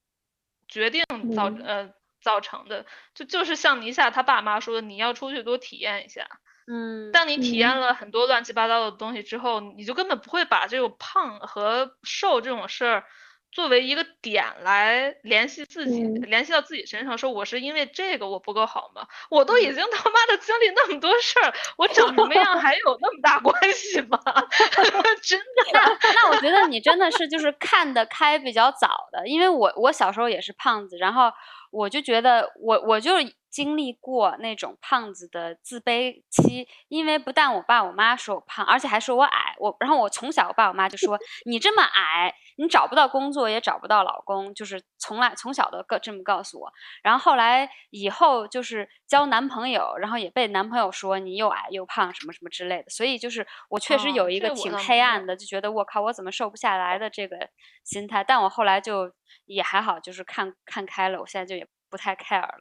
[0.68, 1.04] 决定
[1.34, 1.92] 造呃
[2.22, 2.86] 造成的。
[3.14, 6.26] 就就是像尼夏他爸妈说的，你要出去多体验一下。
[6.66, 13.04] 嗯，当你体验了很多乱七八糟的东西之后，你就根本不会把这种胖和瘦这种事儿
[13.50, 19.06] 作为一个点来联系自己，联系到自己身上，说我是因为这个我不够好吗？
[19.30, 24.18] 我都已经他妈的经历那么多事儿，我长什么样还有那么大关系吗？
[25.22, 25.46] 真的？
[25.72, 31.32] 那那我觉得你真的是就是看得开比较早的，因为我我小时候也是胖子，然后
[31.72, 33.14] 我就觉得我我就。
[33.50, 39.54] 经历过那种胖子的自卑期，因为不但我爸我妈说我胖，而且还说我矮。
[39.58, 46.72] 我然后我从小我爸我妈就说你这么矮，你找不到工作也找不到老公，就是从来从小都告这么告诉我。
[47.02, 52.88] 然后后来以后就是交男朋友，然后也被男朋友说你又矮又胖什么什么之类的。
[52.88, 57.36] 所以就是我确实有一个挺黑暗的，就觉得我靠我怎么瘦不下来的这个
[57.84, 58.22] 心态。
[58.22, 59.12] 但我后来就
[59.46, 62.60] 也还好，就是看看开了，我现在就也不太 care 了。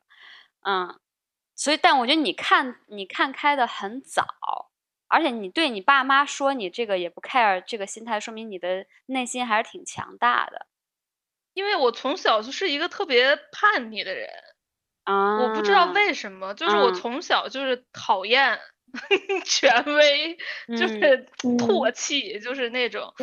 [0.61, 0.99] 嗯，
[1.55, 4.25] 所以，但我觉得你看，你看开的很早，
[5.07, 10.67] 而且你对你爸妈说你这个也不 care，这个心态说明你的内心还是挺强大的。
[11.53, 14.29] 因为我从小就是一个特别叛逆的人，
[15.03, 18.59] 啊，我不知道为什么，就是我从小就是讨厌
[19.45, 20.37] 权威，
[20.77, 21.91] 就是唾。
[21.91, 23.13] 弃，就是那种，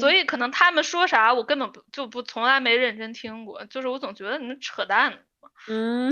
[0.00, 5.24] 所以可能他们说啥，我根本不就不从来没认真听过，就是我总觉得你们扯淡。
[5.68, 6.10] 嗯，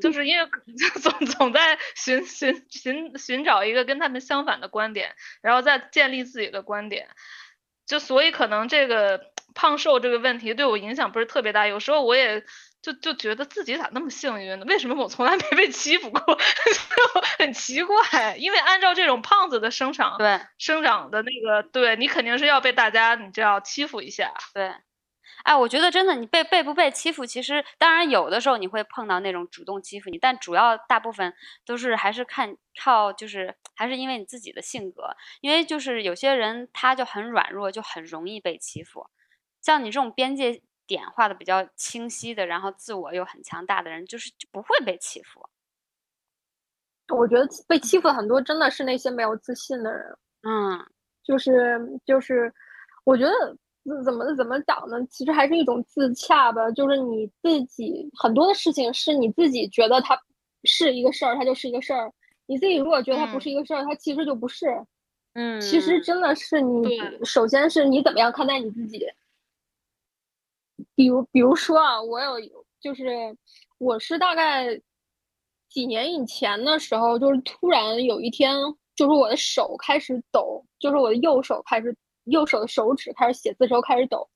[0.00, 0.48] 就是因为
[1.00, 7.08] 总总在寻寻寻寻找一个跟他们相反的观点，然后再建立自己的观点，
[7.86, 9.20] 就所以可能这个
[9.54, 11.66] 胖瘦这个问题对我影响不是特别大。
[11.66, 12.44] 有时候我也
[12.82, 14.64] 就就觉得自己咋那么幸运呢？
[14.66, 16.38] 为什么我从来没被欺负过？
[17.38, 24.72] 很奇怪，因为按照这种胖子的生长，对生长的那个，对你肯定是要被大家你就要欺负一下，对。
[25.44, 31.34] 哎，我觉得真的，你被被不被欺负，其实当然有的时候你会碰到那种主动欺负你，但主要大部分
[31.66, 39.06] 都是还是看靠，就是还是因为你自己的性格，因为就是有些人他就很软弱，就很容易被欺负。
[39.60, 45.48] 像你这种边界点画的比较清晰的，然后自我又很强大的人，就是就不会被欺负。
[47.08, 50.16] 我觉得被欺负的很多真的是那些没有自信的人。
[50.42, 50.86] 嗯，
[51.24, 52.52] 就是就是，
[53.04, 53.32] 我觉得。
[54.04, 55.04] 怎么怎么讲呢？
[55.10, 60.16] 其实还是一种自洽吧，就是你自己很多的事情是你自己觉得它
[60.64, 62.12] 是一个事儿，它就是一个事儿。
[62.46, 64.66] 你自己如果觉得它不是一个事儿，它其实就不是。
[65.34, 69.04] 嗯，其实真的是你，首先是你怎么样看待你自己。
[70.94, 72.38] 比如，比如说啊，我有
[72.80, 73.36] 就是
[73.78, 74.80] 我是大概
[75.68, 78.54] 几年以前的时候，就是突然有一天，
[78.94, 81.96] 就是我的手开始抖，就是我的右手开始。
[82.24, 84.28] 右手的手指开始写字的时候开始抖，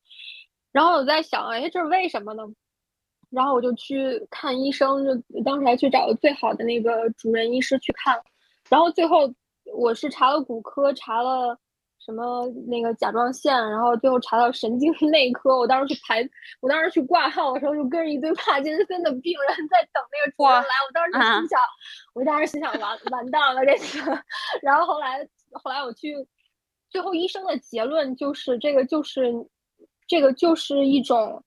[0.72, 2.42] 然后我在想，哎，这是为什么呢？
[3.30, 8.20] 然后我就去看医生，就当时还去找了最好的那个主任医师去看，
[8.68, 9.32] 然后最后
[9.74, 11.58] 我是查了骨科，查了
[11.98, 15.58] 什么那个甲状腺，然后最后查到神经内科。
[15.58, 16.28] 我当时去排，
[16.60, 20.68] 我当时去挂号的时候，就跟着一堆帕金森的病人在等那个主任来。
[20.86, 21.60] 我当时就心想，
[22.14, 23.98] 我当时心想完完蛋了这次。
[24.62, 26.14] 然后后来后来我去。
[26.96, 29.30] 最后医生的结论就是，这个就是，
[30.08, 31.44] 这个就是一种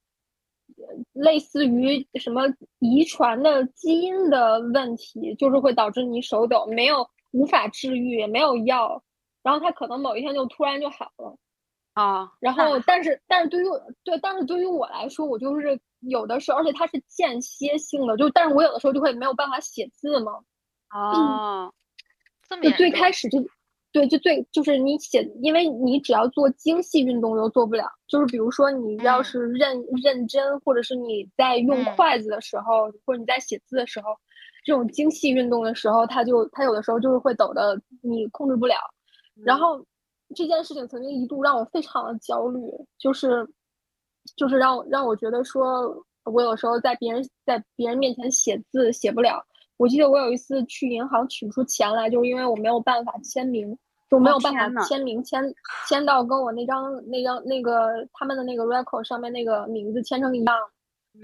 [1.14, 2.43] 类似于什么
[2.78, 9.02] 遗传的基因的问题，就是会导致你手抖，没有无法治愈，也没有药，
[9.41, 11.36] 然后他可能某一天就突然就好了
[11.93, 12.32] 啊。
[12.39, 13.66] 然后，但是但是对于
[14.04, 20.34] 对，但是对于我来说，我就是有的时候，而且它是间歇性的，就但是我有的时候就会没有办法写字嘛。
[20.89, 21.72] 啊，
[22.47, 23.43] 这么就最开始就。
[23.92, 27.86] 对，就最就是你写，因为你只要做精细运动都做不了。
[28.08, 34.10] 就是比如说，你要是认认真，或者是你在用筷子的时候，或者你在写字的时候，
[34.64, 38.76] 这种精细运动的时候，它就它有的时候就是会抖的，你控制不了。
[39.44, 39.84] 然后
[40.36, 42.60] 这件事情曾经一度让我非常的焦虑，
[43.00, 43.48] 就是
[44.36, 49.44] 就是让让我觉得说，我有时候在别人在别人面前写字写不了。
[49.80, 53.78] 我记得我有一次去银行取不出钱来，就是因为我没有办法签名，
[54.10, 55.42] 就没有办法签名签
[55.88, 60.58] 签到跟我那张那张那个他们的那个 record 上面那个名字签成一样，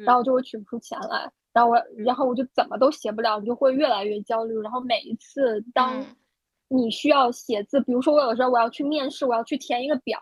[0.06, 4.58] 然后就我取不出钱来，然后我然后我就怎么都写不了，你就会越来越焦虑。
[4.62, 6.01] 然后每一次当
[6.70, 10.18] 你需要写字，比如说我有时候我要去面试，我要去填一个表，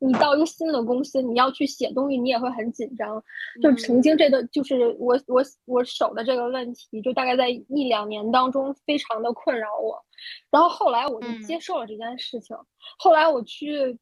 [0.00, 3.22] 你到一个新的公司，你要去写东西，你也会很紧张。
[3.62, 10.00] 就曾经这个，就是我我我手的这个问题，就大概在一两年当中，非常的困扰我。
[10.50, 12.56] 然后后来我就接受了这件事情。
[12.98, 13.98] 后来我去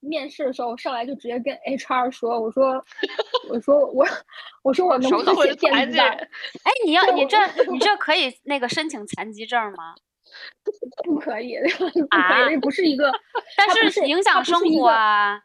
[0.00, 2.84] 面试的时候，上来就直接跟 HR 说：“我说，
[3.48, 4.04] 我说我，
[4.62, 6.08] 我说我能不能写电子版？
[6.16, 7.36] 哎，你要你这
[7.70, 9.94] 你这可以那个申请残疾证吗？”
[11.04, 13.10] 不可以， 不可以，不是一个，
[13.56, 15.40] 但是影响生活啊，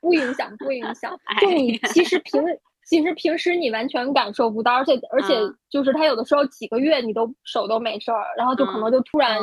[0.00, 1.18] 不影响，不影响。
[1.40, 2.42] 就你其实平，
[2.86, 5.34] 其实平时你完全感受不到，而且而且
[5.68, 9.38] 就是他有的时候几个月你都手都没事儿，然后就可能就突然，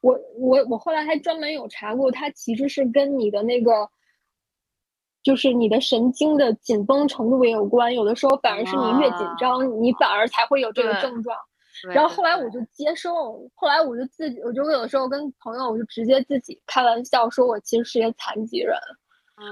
[0.00, 3.88] 我我我后来还专门有查过，它其实是跟你的那个，
[5.22, 11.36] 就是你的神经的紧绷程度也有关，有的时候反而是你越紧张，你反而才会有这个症状。
[11.92, 18.76] 然后后来我就接受，后来我就自己，我就有的时候跟朋友，我就直接自己开玩笑说，我其实是一个残疾人，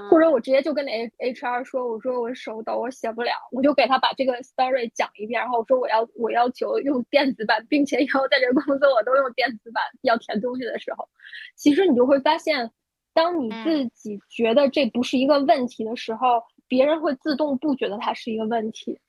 [0.09, 11.07] 或者我直接就跟那 H R 说，我说我手抖，我写不了，我就给他把这个 story 讲一遍，然后我说我要我要求用电子版，并且以后在这个公司我都用电子版要填东西的时候，
[11.55, 12.69] 其实你就会发现，
[13.13, 18.99] 当你自己觉得这不是一个问题的时候，别人会自动不觉得它是一个问题，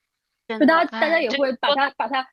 [0.47, 2.27] 就大家大家也会把它把它。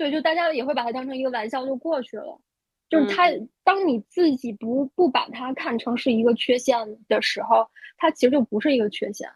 [0.00, 2.40] 对，就大家也会把它当成一个玩笑就过去了。
[2.88, 3.28] 就是他，
[3.64, 9.28] 当你自己不不把它看成是一个缺陷的时候，它其实就不是一个缺陷。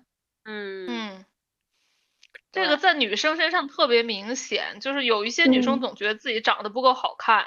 [0.42, 1.24] 嗯嗯，
[2.50, 7.44] 这个在女生身上特别明显，就是有一些女生总觉得自己长得不够好看，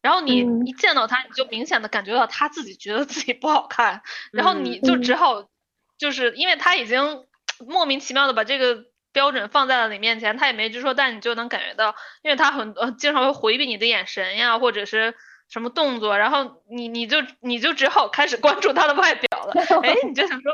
[0.00, 4.00] 然后你一见到她，你就明显的感觉到她自己觉得自己不好看，
[4.32, 5.50] 然后你就只好，
[5.98, 7.26] 就是因为她已经
[7.58, 8.86] 莫名其妙的把这个。
[9.14, 15.14] 标准放在了你面前，他也没直说，但你就能感觉到，因为他很呃经常会回避你的眼神呀，或者是
[15.48, 19.54] 什么动作，然后你你就你就只好开始关注他的外表了。
[19.82, 20.52] 哎，你就想说，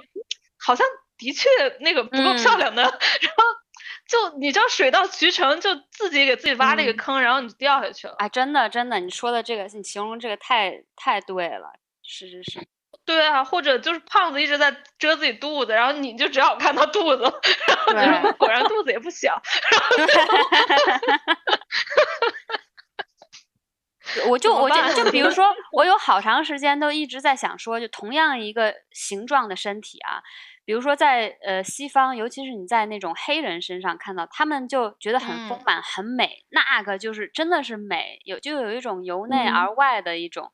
[0.59, 0.87] 好像
[1.19, 1.49] 的确
[1.81, 3.45] 那个不够漂亮的， 然后
[4.07, 8.15] 就你知道水到渠成，就自己给自己挖了一个坑，然后你就掉下去了。
[8.19, 12.61] 哎，真的真的，你说的这个，你形容这个太太对了，是是是。
[13.11, 17.23] 对啊，或者就是胖子一直在遮自己肚子，然后你就只好看他肚子，
[17.93, 19.41] 然后你说果然肚子也不小。
[24.29, 30.23] 我就我就就比如 说，我有好长时间都一直在想说，就同样一个形状的身体啊，
[30.65, 40.53] 比如说在呃西方，尤其是你在那种黑人身上看到，他们就觉得很丰满、很美，那个就是真的是美，有就有一种由内而外的一种。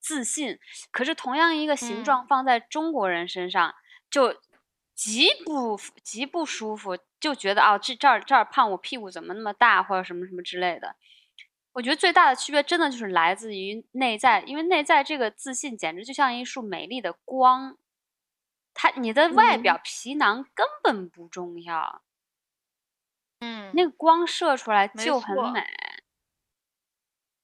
[0.00, 0.58] 自信，
[0.90, 3.74] 可是同样一个形状放在中国人身上，
[4.10, 4.40] 就
[4.94, 10.96] 极不极不舒服，就觉得啊，这这儿这儿胖，我屁股怎么那么大，或者什么什么之类的。
[11.72, 17.76] 我觉得最大的区别真的就是来自于内在，因为内在这个自信简直就像一束美丽的光，
[18.74, 22.02] 它你的外表皮囊根本不重要，
[23.40, 25.64] 嗯，那个光射出来就很美，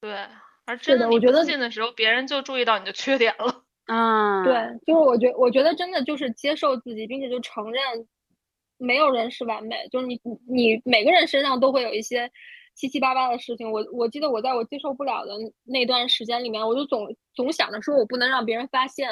[0.01, 0.27] 对。
[0.65, 3.63] 而真的，我觉得自信的时候，别人就注意到你的缺点了。
[3.87, 4.53] 嗯， 对，
[4.85, 7.83] 就是我觉，我觉得真的就是接受自己，并且就承认，
[8.79, 9.87] 没有人是完美。
[9.91, 12.31] 就是你，你每个人身上都会有一些
[12.73, 13.71] 七七八八的事情。
[13.71, 19.09] 我我记得我在我接受不了的那段时间里面，我就总总想着说我不能让别人发现，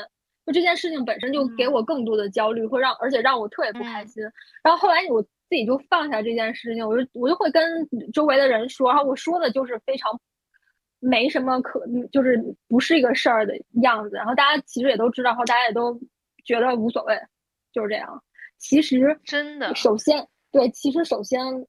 [0.47, 4.23] 就这件事情本身就给我更多的焦虑，会让而且让我特别不开心。
[4.63, 10.19] 然后后来我自己就放下这件事情，我就我就会跟周围的人说，然后我说的就是非常。
[11.05, 14.15] 没什么可，就是不是一个事儿的样子。
[14.15, 15.99] 然后大家其实也都知道，然后大家也都
[16.45, 17.19] 觉得无所谓，
[17.73, 18.23] 就是这样。
[18.57, 21.67] 其实真的，首先对，其实首先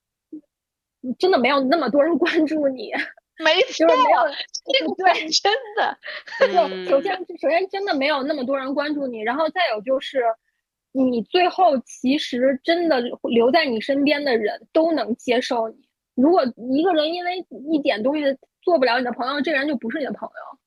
[1.19, 2.93] 真的没有那么多人 关注你，
[3.45, 5.99] 没错，没有，对，真的。
[6.39, 10.23] 对，首先首先真的没有那么多人关注你，然后再有就是
[10.93, 15.77] 你最后其实真的留在你身边的人都能接受你。
[16.15, 18.23] 如果一个人因为一点东西。
[18.65, 20.59] 做不了你的朋友，这个人就不是你的朋友，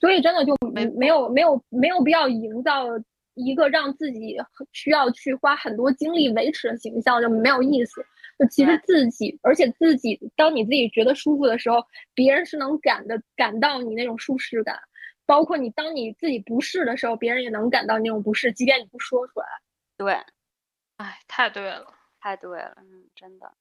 [0.00, 2.86] 所以真的就没没有没有没有必要营造
[3.34, 4.36] 一个让自己
[4.72, 8.04] 需要去花很多精力维持的形象，就没有意思。
[8.38, 11.84] 就其实自己，而且自己，当你自己觉得舒服的时候，
[12.14, 14.78] 别人是能感的感到你那种舒适感。
[15.24, 19.46] 包括你当你自己不适的时候，别人也能感到那种不适，即便你不说出来。
[19.96, 20.14] 对，
[20.96, 21.86] 哎，太对了，
[22.18, 23.52] 太对了，嗯，真的。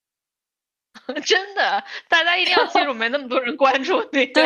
[1.25, 4.25] 真的，大家一定要记住，没那么多人关注你。
[4.27, 4.45] 对，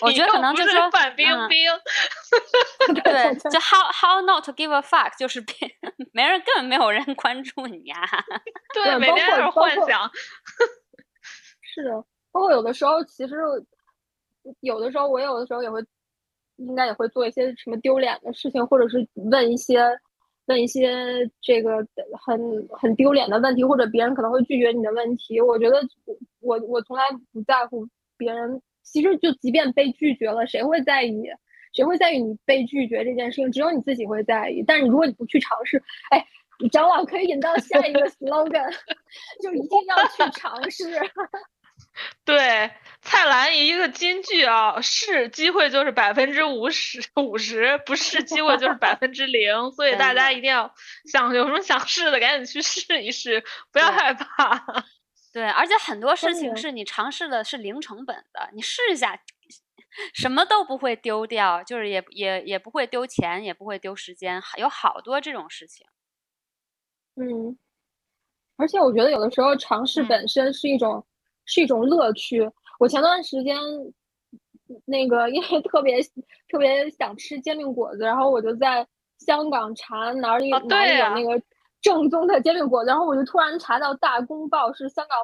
[0.00, 1.68] 我觉得可能就是范冰冰。
[3.02, 5.54] 对，就 how how not to give a fuck，就是别
[6.12, 7.96] 没人，根本没有人关注你 呀。
[8.72, 10.10] 对，每天都是幻想。
[11.62, 11.90] 是的，
[12.30, 13.34] 包括有的时候，其实
[14.60, 15.80] 有的时候，我有的时候也会，
[16.56, 19.80] 应该也会做一些什么丢脸的事情，或者是问一些
[20.46, 21.86] 问一些这个
[22.26, 25.40] 很很丢脸的问题，或者别人可能会拒绝你的问题。
[25.40, 25.80] 我觉得
[26.40, 27.86] 我我从来不在乎
[28.16, 28.60] 别人。
[28.86, 31.24] 其实就即便被拒绝了，谁会在意？
[31.72, 33.50] 谁会在意你被拒绝这件事情？
[33.50, 34.62] 只有你自己会在意。
[34.66, 36.22] 但是如果你不去尝试，哎，
[36.70, 38.70] 张老可以引到下一个 slogan，
[39.42, 40.84] 就一定要去尝试。
[42.24, 42.70] 对，
[43.02, 49.70] 蔡澜一个金句啊，是机会就是百分之五十五十，不是机会就是百分之零。
[49.72, 50.74] 所 以大家一定要
[51.10, 54.64] 想有什么想试的，赶紧去试一试，不要害怕。
[55.32, 59.20] 对，而且很多事情是你尝试的是零成本的，你试一下，
[60.14, 65.86] 什么都不会丢掉，就是也也也不会丢钱，也不会丢时间，有好多这种事情。
[67.16, 67.58] 嗯，
[68.56, 71.04] 而且我觉得有的时候尝试本身是一种
[71.46, 72.50] 是一种乐趣。
[72.78, 73.56] 我前段时间
[74.84, 76.00] 那个因为特别
[76.48, 78.86] 特别想吃煎饼果子，然后我就在
[79.18, 81.42] 香港查哪里哪里有那个。
[81.84, 85.18] 正宗的煎饼果子，然后我就突然查到《大公报》是香港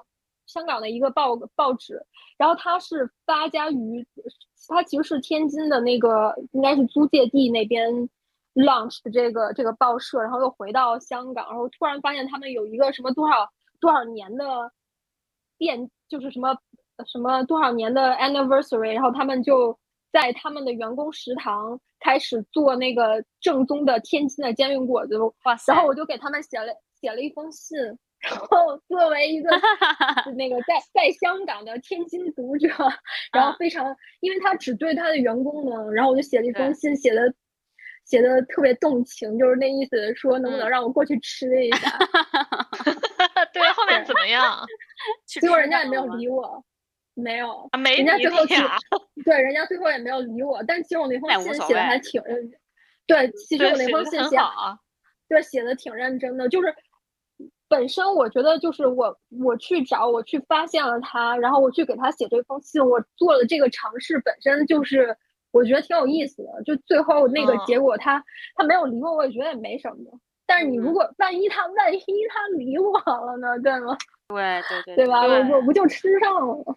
[0.44, 2.04] 香港的一个报报纸，
[2.36, 4.06] 然后它是发家于
[4.68, 7.90] 它其实是天津的那个应该是租界地那边
[8.52, 13.48] launch 的这个这个报社，然后又回到香港，然后突然发现他们有一个什么多少
[13.80, 14.70] 多少年的
[15.60, 16.56] 变，就是什么
[17.06, 19.78] 什么多少年的 anniversary，然后他们就
[20.10, 21.78] 在他们的员工食堂。
[22.02, 27.78] 开始做那个正宗的天津的煎饼果子，哇然后我就给他们写了写了一封信，
[28.20, 29.50] 然后作为一个
[30.34, 32.68] 那个在在香港的天津读者，
[33.34, 37.34] 然后非常，因为他只对他的员工呢，然后我就写了一封信，写的
[38.06, 41.98] 写的特别动情，就是那意思，说能不能让我过去吃一下？
[43.54, 44.66] 对，后面怎么样？
[45.26, 46.64] 结果人家也没有理我。
[47.14, 48.38] 没有，没人家最后
[49.26, 50.62] 对，人家最后也没有理我。
[50.66, 52.50] 但其实我那封信写的还挺认，
[53.06, 54.36] 对，其实我那封信写，
[55.28, 56.48] 对，写的挺认真的。
[56.48, 56.74] 就是
[57.68, 65.14] 本身我觉得，就是我我去找，我去发现了他，然后我去给他写这封信，我做了这个尝试，本身就是
[65.50, 66.62] 我觉得挺有意思的。
[66.64, 68.24] 就最后那个结果，他
[68.54, 70.18] 他没有理我，我也觉得也没什么。
[70.50, 73.56] 但是你如果万一他万一他理我了呢？
[73.62, 73.96] 对吗？
[74.26, 75.20] 对对对，对吧？
[75.22, 76.74] 我我不就吃上了吗？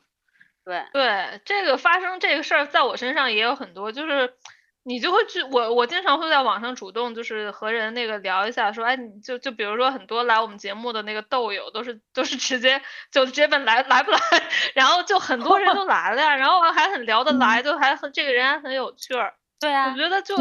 [0.64, 4.36] 对对，这个发生这个事儿，在我身上也有很多，就是
[4.84, 12.80] 你就会去我我经常会在网上主动就是和人那个聊一下，说哎，你就就比如说很多来我们节目的那个豆友，都是都是直接
[13.12, 14.20] 就直接问来来不来，
[14.76, 19.34] 然后就很多人都来了呀，然后还很聊得来，就还很这个人还很有趣儿。
[19.60, 20.36] 对啊，我觉得就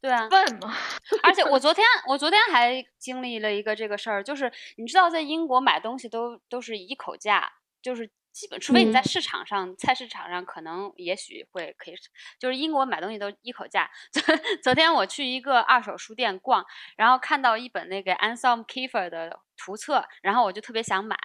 [0.00, 0.74] 对啊，笨嘛。
[1.22, 8.10] 而且我昨天我昨天还经历了一个这个事儿，就是你知道在英国买东西都都是一口价，就是。
[8.30, 11.94] 基本，除非你在市场上，菜市场上可能也许会可以，
[12.38, 13.90] 就是英国买东西都一口价。
[14.12, 14.22] 昨
[14.62, 16.64] 昨天我去一个二手书店逛，
[16.96, 19.40] 然后看到一本那个 Anselm Kiefer 的。
[19.60, 21.18] 图册，然后我就特别想买，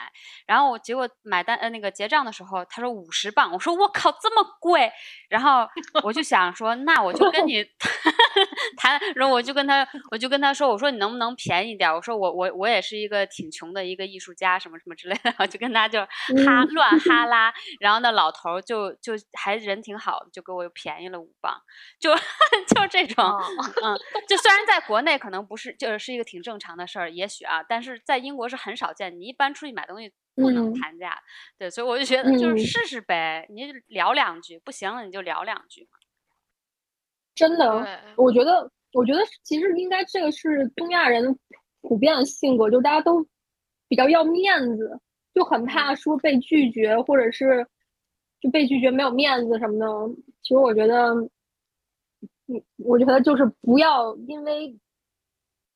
[0.48, 4.92] 然后我结果买单呃那个结账的时候，他说五十磅，我说我靠这么贵，
[5.30, 5.68] 然后
[6.04, 7.64] 我就想说那我就跟你
[8.84, 11.94] 谈，然后我就跟他我就跟他说，我说你能不能便宜点？
[11.94, 16.02] 我说我我我也是一个挺穷的一个艺术家什么什么之类的，我就跟他就
[16.46, 21.56] 哈乱哈 拉，然后那老头就就还人挺好的，就给我又便宜了五磅，
[22.00, 22.16] 就
[22.76, 23.24] 就这种，
[23.84, 23.96] 嗯，
[24.28, 28.24] 就虽然在国内可能不是就是是一个挺正常的事儿，也许啊，但是在。
[28.24, 31.22] 英国是很少见，你一般出去买东西不能谈价，
[31.58, 36.00] 对，所以我就觉得就是试试呗，你聊两句，不行了你就聊两句嘛。
[37.36, 41.38] 真的，我觉得，我觉得其实应该这个是东亚人
[41.82, 43.26] 普遍的性格，就大家都
[43.88, 45.00] 比较要面子，
[45.34, 47.68] 就很怕说被拒绝，或者是
[48.40, 50.16] 就被拒绝没有面子什么的。
[50.42, 51.14] 其实我觉得，
[52.48, 54.78] 嗯，我觉得就是不要因为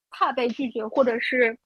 [0.10, 1.58] 怕被拒绝，或者是。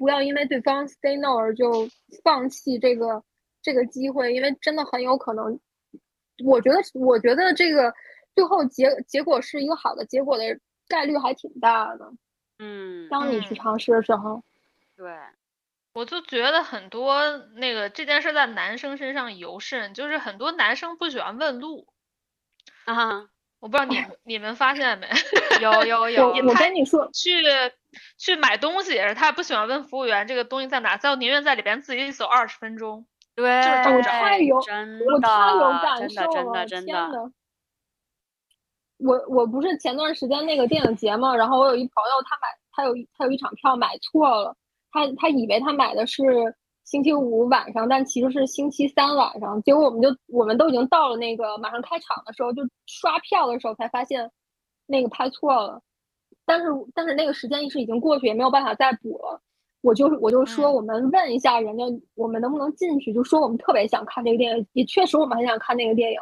[0.00, 1.88] 不要因为对方 say no 而就
[2.22, 3.20] 放弃这个
[3.60, 5.58] 这个机会，因为真的很有可能。
[6.44, 7.92] 我觉得，我觉得这个
[8.38, 10.44] 最后结结果是一个好的结果的
[10.86, 12.12] 概率还挺大的。
[12.60, 14.44] 嗯，当你去尝试的时候，
[14.96, 15.12] 对，
[15.92, 21.88] 我就觉得很多那个这件事在男生身上尤甚，就是很多男生不喜欢问路
[22.84, 23.28] 啊。
[23.58, 25.08] 我不知道你 你们发现没？
[25.60, 27.42] 有有有，我跟你说去。
[28.18, 33.06] 去买东西也是，他也不喜欢问服务员这个东西在哪，他宁愿在里边自己走二十分钟。
[33.34, 37.32] 对，就是我太有，我太有感受了，真的，真的。
[38.98, 44.56] 我我不是前段时间那个电影节嘛，然后我有一朋友，他买他有他有一场票买错了，
[44.90, 46.22] 他他以为他买的是
[46.84, 49.62] 星期五晚上，但其实是星期三晚上。
[49.62, 54.30] 结果我们就我们都已经到了那个马上开场的时候，就刷票的时候才发现
[54.86, 55.80] 那个拍错了。
[56.44, 59.40] 但是但是那个时间是已经过去，也没有办法再补了。
[59.80, 61.84] 我就我就说，我们问一下人家，
[62.14, 63.12] 我们能不能进去？
[63.12, 66.18] 就说我们特别想看这个电影，也确实我们很想看那个电影。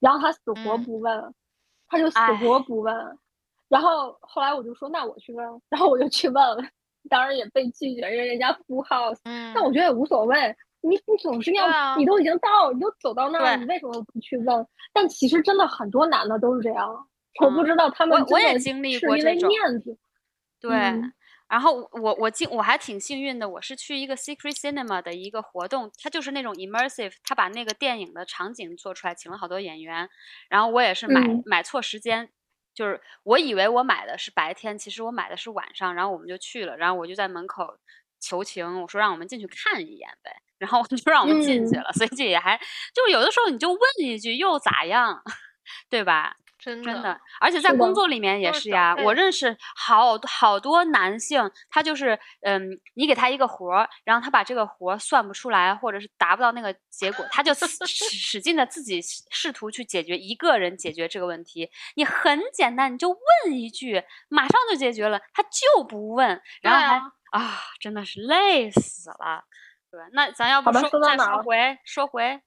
[0.00, 1.34] 然后他死活不问，
[1.88, 3.18] 他就死活不问。
[3.68, 5.44] 然后后来我就说，那我去问。
[5.68, 6.58] 然后我就去问了，
[7.08, 9.18] 当然也被拒绝，因为人家 full house。
[9.24, 9.52] 嗯。
[9.54, 14.66] 但我觉得也无所谓，你你总是要，你都已经到，你都走到那儿，你为什么不去问？
[14.92, 17.08] 但其实真的很多男的都是这样，
[17.42, 19.98] 我不知道他们我也经历过这种面子。
[20.60, 20.70] 对。
[21.48, 30.08] 然后我我进我还挺幸运的，我是去一个 Secret Cinema 的一个活动，它就是那种 immersive，他把那个电影的场景做出来，请了好多演员。
[30.48, 32.30] 然后我也是买买错时间，
[32.74, 35.94] 就是我以为我买的是白天，其实我买的是晚上。
[35.94, 37.78] 然后我们就去了，然后我就在门口
[38.18, 40.42] 求情，我说让我们进去看一眼呗。
[40.58, 42.58] 然后就让我们进去了，所以这也还
[42.94, 45.22] 就有的时候你就问一句又咋样，
[45.90, 46.34] 对吧？
[46.66, 48.96] 真的，而且在工作里面也是呀。
[49.04, 57.54] 我认识好好多男性，他就是，嗯，你给他一个活儿，然后他把这个活儿算不出来，或者是达不到那个结果，他就
[57.86, 61.70] 使使劲的自己试图去解决一个人解决这个问题。
[61.94, 65.20] 你很简单，你就问一句，马上就解决了。
[65.32, 66.96] 他就不问，然后还
[67.30, 69.44] 啊，真的是累死了。
[69.90, 72.40] 对，那咱要不说再说回说回。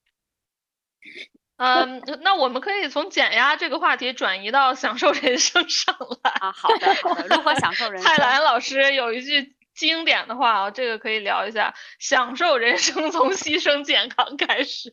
[1.62, 6.52] 嗯，那我们可以从减压这个话题转移到享受人生上来啊。
[6.52, 8.10] 好的，好的，如何享受人 生？
[8.10, 14.90] 蔡澜老师有一句经典的话啊，这个可以聊一下：享受人生从牺牲健康开始。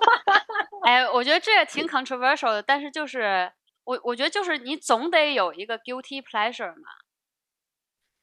[0.86, 3.50] 哎，我觉得这也挺 controversial 的，但是就是
[3.84, 6.90] 我，我觉得就是你总得有一个 guilty pleasure 嘛。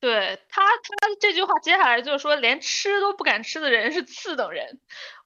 [0.06, 4.80] 对他，他这句话接下来就是说，连吃都不敢吃的人是次等人。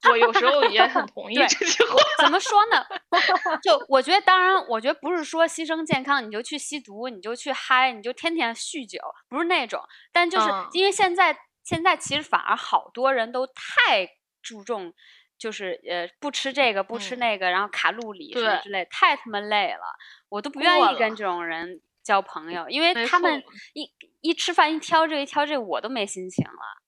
[0.08, 1.96] 我有时候也很同意这句话。
[2.22, 2.82] 怎么说呢？
[3.62, 8.98] 就我觉得，当然，我觉得不是说牺牲健康你就去吸毒，你就去嗨，你就天天酗酒，
[9.28, 9.82] 不是那种。
[10.12, 14.08] 但就是因为现在，现在其实反而好多人都太
[14.42, 14.94] 注重，
[15.38, 19.82] 就是呃不吃这个不吃那个，然后卡路里什么之类，太他妈累了，
[20.30, 21.82] 我都不愿意跟这种人。
[22.10, 23.88] 交朋友，因为他们一
[24.20, 26.82] 一吃饭一挑这一挑这，我都没心情了。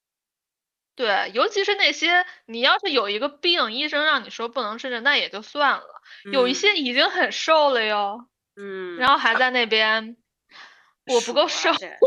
[0.96, 5.84] 对，尤其是那些你要是有一个病，医生让你说不能吃的，那也就算了。
[6.32, 8.26] 有一些已经很瘦了哟，
[8.56, 10.16] 嗯，然后还在那边，
[11.06, 11.98] 我不够瘦，哎，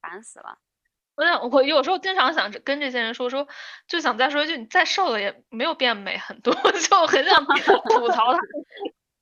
[0.00, 0.56] 烦死了。
[1.14, 3.46] 我想，我有时候经常想跟这些人说说，
[3.86, 6.54] 就想再说一句，你再瘦了也没有变美很多，
[6.88, 8.38] 就很想吐槽他。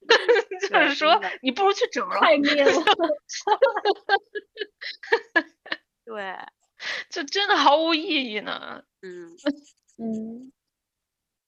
[0.68, 2.20] 就是说，你不如去整容。
[2.20, 2.72] 太灭了。
[6.04, 6.36] 对，
[7.10, 8.82] 就真的毫无意义呢。
[9.02, 9.30] 嗯
[9.98, 10.52] 嗯，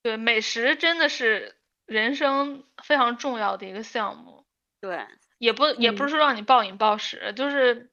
[0.03, 1.57] 对，美食真的是
[1.87, 4.47] 人生非常重要的一个项目。
[4.81, 5.07] 对，
[5.39, 7.91] 也不也不是说让你暴饮暴食，就是，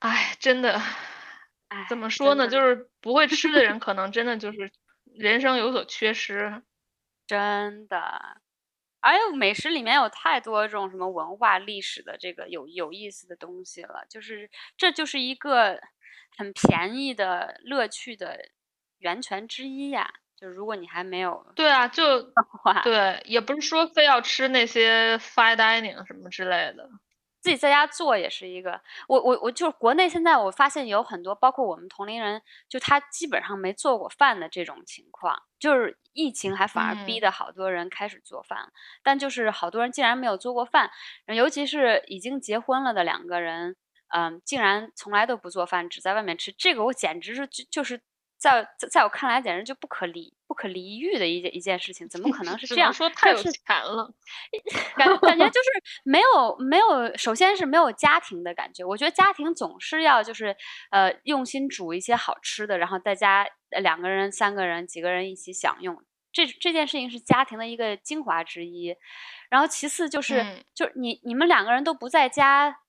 [0.00, 0.80] 哎，真的，
[1.68, 2.48] 哎，怎么说呢？
[2.48, 4.70] 就是不会吃的人，可能真的就是
[5.04, 6.62] 人生有所缺失。
[7.26, 8.40] 真的。
[9.00, 15.80] 而且美食里面有太多这种什么文化历史的这个有有意思的东西了，就是这就是一个
[16.36, 18.38] 很便宜的乐趣的
[18.98, 20.10] 源泉之一呀。
[20.36, 22.22] 就如果你还没有对啊，就
[22.84, 26.88] 对，也不是说非要吃那些 fine dining 什么之类的。
[27.40, 40.90] 自己在家做也是一个，我我我就是国内现在我发现有很多，包括我们同龄人，就他基本上没做过饭的这种情况，就是疫情还反而逼得好多人开始做饭，但就是好多人竟然没有做过饭，
[41.26, 43.76] 尤其是已经结婚了的两个人，
[44.08, 48.00] 嗯，竟然从来都不做饭，只在外面吃，这个我简直是就就是。
[48.40, 52.92] 在在我看来，简直就不可理不可理喻的一件一件事情，怎么可能是这样？
[52.92, 53.52] 说太有钱
[53.84, 54.12] 了，
[54.96, 55.68] 感感觉就是
[56.04, 58.84] 没有没有，首先是没有家庭的感觉。
[58.84, 60.56] 我觉得家庭总是要就是
[60.90, 66.02] 呃用心煮一些好吃的，然后在家两个人、三个人、几个人一起享用，
[66.32, 68.96] 这这件事情是家庭的一个精华之一。
[69.50, 72.80] 然后其次就是就是你你们两个人都不在家。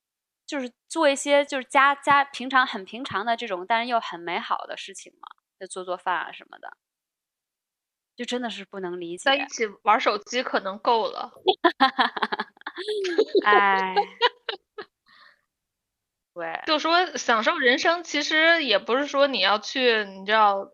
[0.49, 5.27] 就是做一些就是家家平常很平常的这种，但是又很美好的事情嘛，
[5.59, 6.75] 就做做饭啊什么的，
[8.19, 9.21] 就真的是不能理解。
[9.23, 11.31] 在一起玩手机可能够了。
[13.45, 13.95] 哎，
[16.35, 20.69] 对，就说享受人生，其实也不是说你要去，你知道，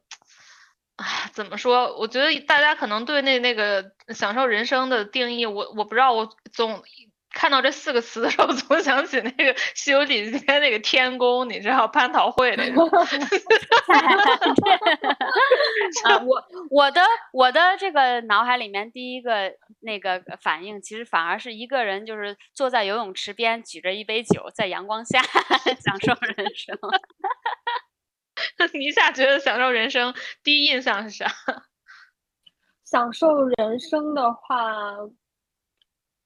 [0.98, 1.96] 哎，怎么说？
[2.00, 6.84] 我觉得大家可能对那那个享受人生的定义，我我不知道，我总。
[7.36, 12.82] 看到这四个词的时候， 总想起那个《西游记》里面那个天宫，你知道蟠桃会那个。
[16.06, 17.02] 啊，我我的
[17.34, 26.78] 我的这个脑海里面第一个那个反应，其实反而是一个人就是坐在游泳池边，举着一杯酒，在阳光下享受人生。
[28.74, 31.28] 你一下觉得享受人生，第一印象是啥？
[32.86, 34.96] 享受人生的话。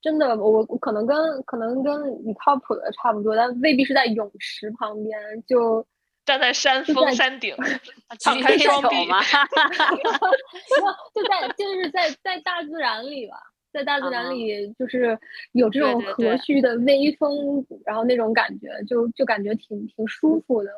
[0.02, 5.86] 真的，我我可能跟可能跟你靠谱的差不多，但未必是在泳池旁边，就
[6.24, 7.54] 站在山峰山顶，
[8.20, 9.20] 敞开双臂吗？
[11.14, 13.36] 就在就是在在大自然里吧，
[13.72, 15.18] 在大自然里就是
[15.52, 20.70] 有这种和煦的微风，然后那种感觉就就感觉挺挺舒服的。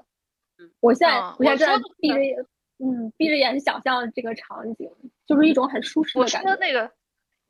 [0.81, 2.45] 我现在我现在闭着眼
[2.79, 4.91] 嗯闭着眼想象这个场景，
[5.27, 6.55] 就是一种很舒适的感觉。
[6.57, 6.91] 那个。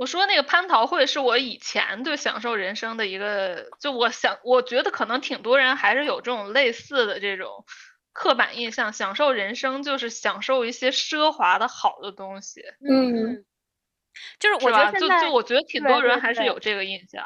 [0.03, 7.65] 我说那个蟠桃会是我以前对享受人生的一个，就我想，我觉得可能挺多人还是有这种类似的这种
[8.13, 12.63] 刻板印象，享受人生就是享受一些奢华的好的东西。
[12.85, 13.45] 嗯，
[14.41, 17.25] 就是我觉得就就我觉得挺多人还是有这个印象。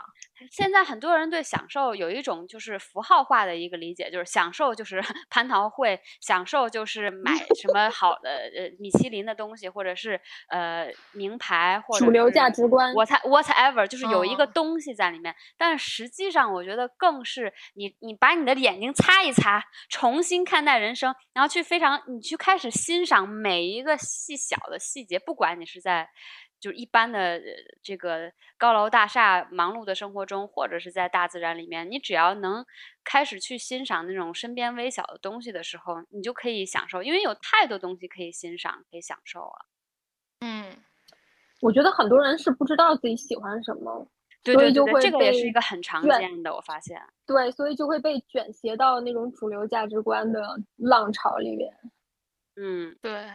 [0.50, 5.00] 现在很多人对享受有一种就是符号化的一个理解，就是享受就是
[5.30, 12.92] 蟠桃会，享受就是买 什么好的呃米其林的东西，或者是呃名牌或者主流价值观。
[12.94, 15.34] 我才 whatever，就是有一个东西在里面。
[15.56, 26.10] 但实际上，我觉得更是你你把你的眼睛擦一擦，重新看待人生，然后去非常你去开始欣赏每一个细小的细节，不管你是在。
[26.58, 27.40] 就是一般的
[27.82, 32.64] 这个高楼大厦忙碌的生活中，或者是在大自然里面，你只要能
[33.04, 39.66] 开始去欣赏那种身边微小的东西的时候，你就可以享受，因为有太多东西可以欣赏、可以享受了。
[40.40, 40.76] 嗯，
[41.60, 44.08] 我觉得很多人是不知道自己喜欢什么，
[44.42, 47.00] 对对对，这个也是一个很常见的，我发现。
[47.26, 50.40] 对，所以就会被卷挟到那种主流价值观的
[50.76, 51.72] 浪潮里面。
[52.56, 53.30] 嗯，对。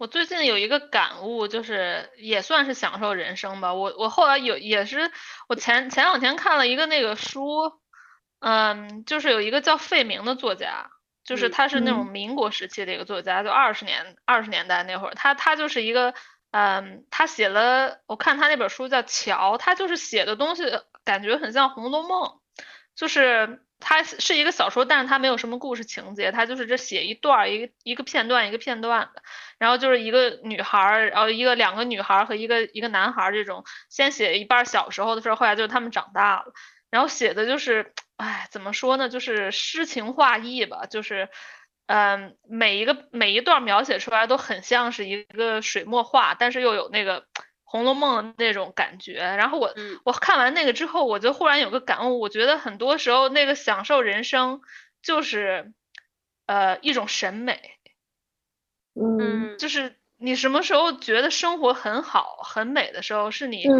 [0.00, 3.74] 我最近有一个感悟，就是也算是享受人生吧。
[3.74, 5.12] 我我后来有也是，
[5.46, 7.70] 我前前两天看了一个那个书，
[8.38, 10.90] 嗯，就是有一个叫费明的作家，
[11.22, 16.14] 就是他是那种民国时期的一个作家，就二十年二十年代那会儿，他他就是一个，
[16.50, 20.64] 嗯，他写了，我看他那本书叫《桥》，他就是写的东西
[21.04, 22.22] 感觉很像《红楼梦》，
[22.96, 23.62] 就是。
[23.80, 29.22] 它是一个小说，但是它没有什么故事情节，它就是这写一段一个一个片段一个片段的，
[29.58, 36.52] 然后就是一个女孩儿，然后一个两个女孩儿和一个一个男孩儿这种，先写一半小时候的事儿，后来就是他们长大了，
[36.90, 41.28] 然后写的就是，哎，怎么说呢，就是诗情画意吧，就是，
[41.86, 47.22] 嗯，每一个每一段描写出来都很像是一个水墨画，但是又有那个。
[47.70, 54.60] 《红楼梦》的那种感觉，然后我我看完那个之后，我就忽然有个感悟，我觉得很多时候那个享受人生
[55.02, 55.72] 就是，
[56.46, 57.78] 呃，一种审美，
[59.18, 63.76] 嗯，就是你什么时候觉得生活很好很美的时候，是你，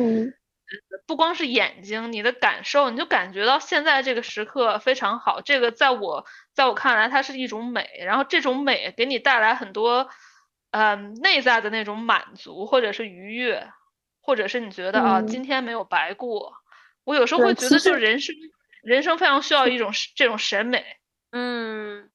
[1.07, 10.09] 不光是眼睛，你的感受，你就感觉到现在这个时刻非常好，这个在我在我看来，它是一种美，然后这种美给你带来很多，
[10.71, 13.73] 嗯，内在的那种满足或者是愉悦。
[14.31, 16.55] 或者是你觉得啊，今天没有白过，
[17.03, 18.33] 我有时候会觉得，就是人生，
[18.81, 20.87] 人生非常需要一种这种审美。
[21.33, 22.09] 嗯，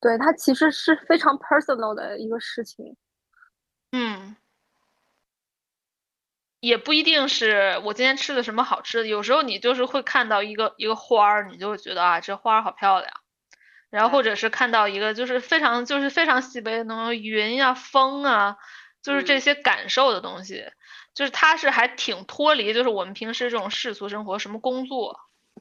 [0.00, 2.96] 对，它其实是非常 personal 的一个事情。
[3.90, 4.36] 嗯，
[6.60, 13.10] 也不一定是我今天吃的什么好吃的，有时候你就是会看到一个一个花儿，你就会觉得啊，这花儿好漂亮。
[13.90, 18.58] 然后或者是看到一个就是非常就是非常细微的那种云呀、风啊，
[19.02, 20.70] 就是这些感受的东西。
[21.16, 25.18] 就是他是还挺脱离，就是我们平时这种世俗生活，什么工作，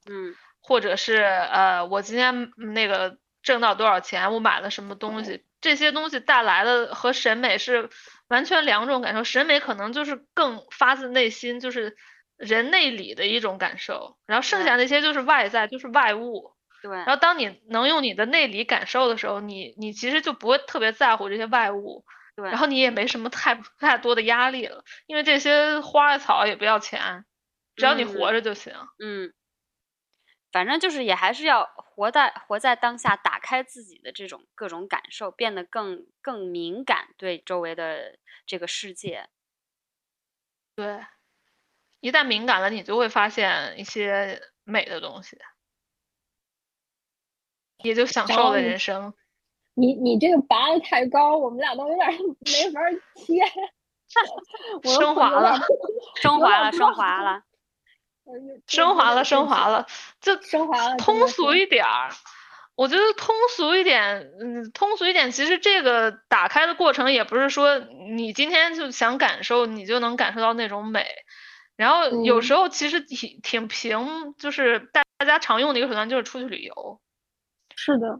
[0.07, 7.90] 嗯，或者是呃，我今天那个挣到多少钱，我买了什么东西，这些东西带来的和审美是
[8.27, 9.23] 完全两种感受。
[9.23, 11.95] 审美可能就是更发自内心，就是
[12.36, 16.53] 人内里的一种感受，然后剩下那些就是外在，就是外物。
[16.82, 16.91] 对。
[16.91, 22.03] 然后当你能用你的内里感受的时候，你你其实就不会特别在乎这些外物。
[22.38, 27.26] 对，然后你也没什么太 太多的压力了，因为这些花草也不要钱，
[27.76, 28.74] 只要你活着就行。
[28.99, 29.34] 嗯，
[30.52, 39.30] 反正就是也还是要活在活在当下，打开自己的这种各种感受，变得更更敏感对周围的这个世界。
[40.78, 41.06] 对，
[42.02, 45.38] 一旦敏感了，你就会发现一些美的东西，
[47.84, 49.14] 也就享受了人生。
[49.76, 52.10] 你你这个拔的太高，我们俩都有点
[52.45, 52.80] 没法
[53.14, 53.43] 贴。
[54.84, 55.60] 升华了，
[56.22, 57.43] 升华了，升华了。
[58.65, 59.85] 升华了，升华了，
[60.22, 60.95] 就升华了。
[60.97, 62.10] 通俗一点儿，
[62.76, 65.31] 我觉得通俗一点，嗯，通俗一点。
[65.31, 71.06] 其实这个打开的过程也不是说你今天就想感受，你就能感受到那种美。
[71.76, 77.02] 然后有时候其实挺挺平，就是大大家常用的一个手段就是出去旅游。
[77.76, 78.19] 是的。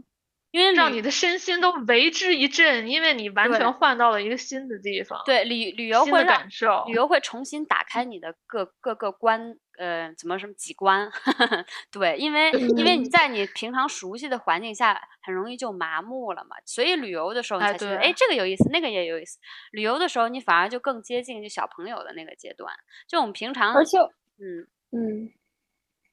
[0.56, 5.22] 因为让你的身心都为之一振，因为你完全换到了一个新的地方。
[5.26, 11.12] 对旅旅游会感受，旅游会重新打开你的各各个关，呃，怎么什么几关？
[11.92, 16.56] 对，因为因为你在你平常熟悉的环境下，很容易就麻木了嘛。
[16.64, 19.38] 所以旅游的时候你才觉得，哎，这个有意思，那个也有意思。
[19.74, 22.74] 旅游的时候你反而就更接近就小朋友的那个阶段。
[23.10, 23.98] 就我们平常，而且，
[24.40, 25.34] 嗯嗯，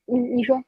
[0.06, 0.60] 你你说，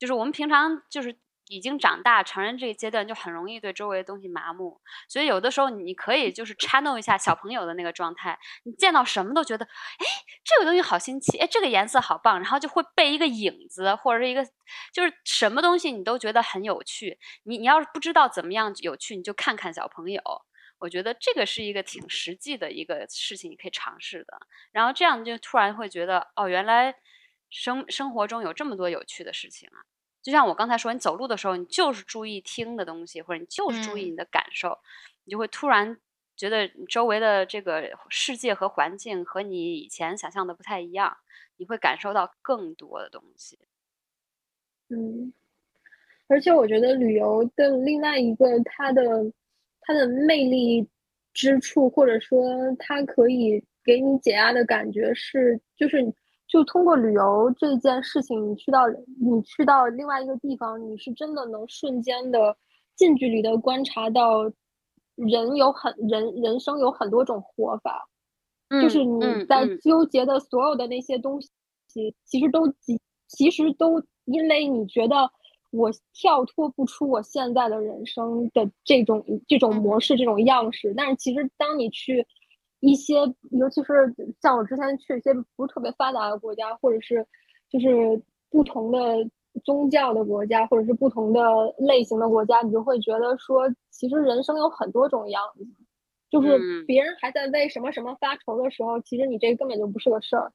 [0.00, 1.16] 就是我们平常就是。
[1.50, 10.06] 已经长大成人这个阶段，就很容易对周围的东西麻木，所以有的时候你可以就是 channel 一下小朋友的那个状态，你见到什么都觉得，哎，
[10.44, 14.46] 这个东西好新奇，哎，这个颜色好棒，然后就会被一个影子或者是一个，
[14.92, 17.18] 就是什么东西你都觉得很有趣。
[17.42, 20.22] 你你要是不知道怎么样有趣，你就看看小朋友，
[20.78, 24.38] 我觉得这个是一个挺实际的一个事情，你可以尝试的。
[24.70, 26.94] 然后这样就突然会觉得，哦，原来
[27.50, 29.82] 生生活中有这么多有趣的事情啊。
[30.22, 34.78] 就像我刚才说，你走路的时候，你就是注意听的东西，或者你就是注意你的感受，
[35.24, 35.98] 你就会突然
[36.36, 41.16] 觉得你周围的这个世界和环境和你以前想象的不太一样，
[41.56, 43.58] 你会感受到更多的东西。
[44.88, 45.32] 嗯，
[46.28, 49.02] 而且我觉得旅游的另外一个它的
[49.80, 50.86] 它的魅力
[51.32, 52.42] 之处，或者说
[52.78, 56.12] 它可以给你解压的感觉是，就是。
[56.50, 62.56] 就通过旅游这件事情，你去到你去到另外一个地方，你是真的能瞬间的
[62.96, 64.42] 近距离的观察到
[65.14, 68.08] 人有很人人生有很多种活法，
[68.82, 71.40] 就是你在纠结的所有的那些东
[71.86, 75.30] 西，其实都其其实都因为你觉得
[75.70, 82.26] 我跳脱不出我现在的人生的这种这种模式这种样式，但是其实当你去。
[82.80, 83.14] 一些，
[83.52, 87.26] 尤其是像我之前去一些不是特别发达的国家，或者是
[87.68, 88.20] 就是
[88.50, 88.98] 不同的
[89.64, 91.40] 宗教的国家，或者是不同的
[91.78, 95.66] 类型的国家，你就会觉得说，其实人生有很多种样子。
[96.30, 100.52] 就是别人还在为什么什么发愁的时候，其实你这根本就不是个事儿。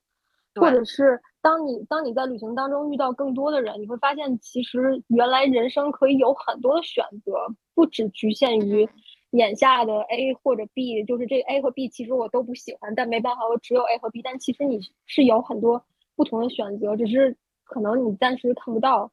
[0.56, 7.34] 或者是当你当你在旅行当中遇到更多的人，你会发现，其实原来人生可以有很多的选择，
[7.74, 8.88] 不只局限于。
[9.36, 14.22] 眼下的 A 或者 B，就是这 A 和 B，其实我都不喜欢，但没办法，我只有 A 和 B。
[14.22, 15.86] 但其实你是有很多
[16.16, 19.12] 不同的选择，只是可能你暂时看不到。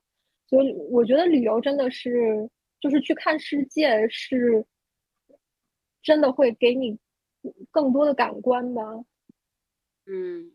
[0.49, 2.51] 所以我觉得旅游真的是，
[2.81, 4.67] 就是去看世界，是
[6.03, 6.99] 真的会给你
[7.71, 8.83] 更多的感官吧。
[10.07, 10.53] 嗯，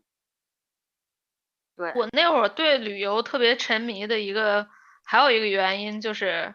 [1.76, 4.68] 对我那会儿对旅游特别沉迷的一个，
[5.04, 6.54] 还有一个原因就是，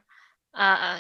[0.52, 1.00] 啊。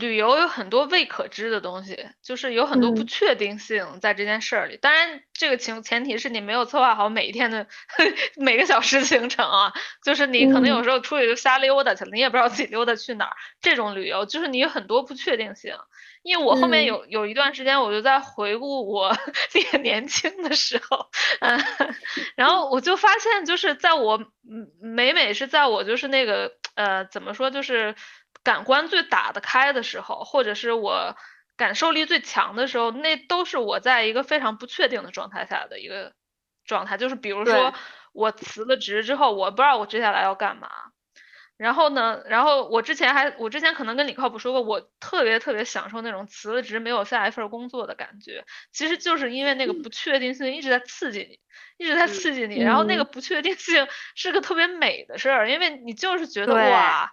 [0.00, 4.76] 旅游有很多未可知的东西，就是有很多不确定性在这件事儿里。
[4.76, 7.66] 当然，这个情前提是你没有策划好每一天的
[8.36, 9.72] 每个小时行程啊。
[10.04, 13.36] 就是你可能有时候出去就瞎溜达去了，你也不知道自己溜达去哪儿。
[13.60, 15.76] 这种旅游就是你有很多不确定性。
[16.22, 19.16] 因为我后面有有一段时间，我就在回顾我
[19.72, 21.08] 也年轻的时候，
[21.40, 21.60] 嗯，
[22.34, 24.18] 然后我就发现，就是在我
[24.80, 27.94] 每每是在我就是那个呃怎么说就是。
[28.44, 31.16] 感官最打得开的时候，或者是我
[31.56, 36.14] 感受力最强的时候，那都是我在一个非常不确定的状态下的一个
[36.64, 36.96] 状态。
[36.96, 37.74] 就是比如说，
[38.12, 40.68] 我辞了职之后，我不知道我接下来要干嘛。
[41.56, 48.44] 然后呢，然后我之前还，我之前可能跟李靠谱说过，我特别特别享受那种辞了职没有下一份工作的感觉。
[48.70, 51.40] 其实就是因为那个不确定性一直在刺激你，
[51.76, 52.60] 一直在刺激你。
[52.60, 57.12] 然后那个不确定性是个特别美的事儿，因为你就是觉得哇。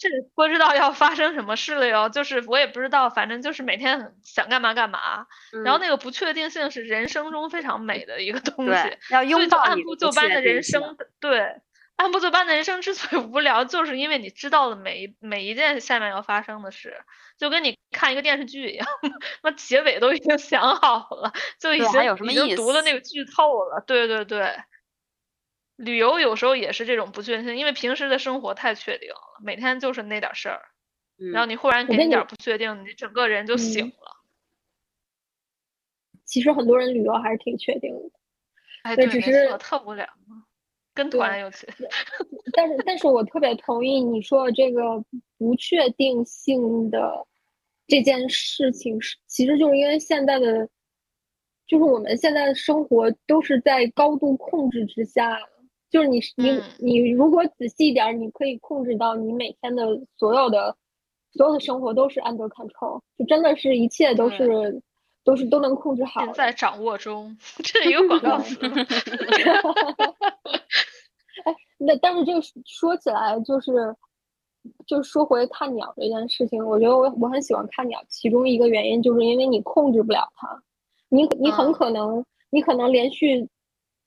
[0.00, 5.26] 这不知道要发生什么事了哟，就是我也不知道，反正就是每天想干嘛干嘛。
[5.62, 11.60] 然后那个不确定性是人生中非常美的一个东西，要拥抱按部就班的人生，对，
[11.96, 16.96] 按部就班的人生之所以无聊，就是因为你知道了每一每一件下面要发生的事，
[17.38, 18.88] 就跟你看一个电视剧一样，
[19.44, 24.56] 那结尾都已经想好了，就已经已经读了那个剧透了，对对对。
[25.80, 30.60] 旅游有时候也是这种不确定性，因为平时的生活太确定了，每天就是那点事儿，
[31.32, 34.16] 然后你忽然给你点不确定，你整个人就醒了。
[36.26, 38.10] 其实很多人旅游还是挺确定的，
[38.82, 40.06] 哎，对，只是特无聊，
[40.92, 41.66] 跟团尤其。
[42.52, 45.02] 但是，但是我特别同意你说的这个
[45.38, 47.26] 不确定性的
[47.86, 50.68] 这件事情，是其实就是因为现在的，
[51.66, 55.40] 就是我们现在的生活都是在高度控制之下。
[55.90, 59.84] 就是你你你如果仔细一点，你可以控制到你每天的
[60.16, 60.76] 所有的
[61.32, 64.80] 所有的生活都是 under control，就真的是一切都是
[65.24, 68.56] 都是都能控制好，在掌握中， 这是一个广告词。
[71.44, 73.94] 哎，那但是这个说起来就是。
[74.86, 80.62] 就说回看鸟这件事情，我觉得我我很喜欢看鸟，其中一个原因就是因为你控制不了它，
[81.08, 83.48] 你你很可能你可能连续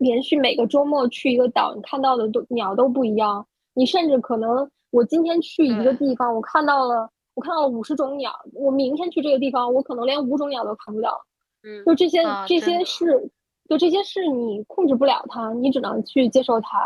[0.03, 11.19] 连续每个周末去一个岛，你看到的都鸟都不一样，你甚至可能我今天去一个地方，我看到了我看到了五十种鸟，我明天去这个地方，我可能连五种鸟都看不到，
[11.63, 13.31] 嗯，就这些这些事，
[13.67, 16.79] 就这些事你控制不了它，你只能去接受它，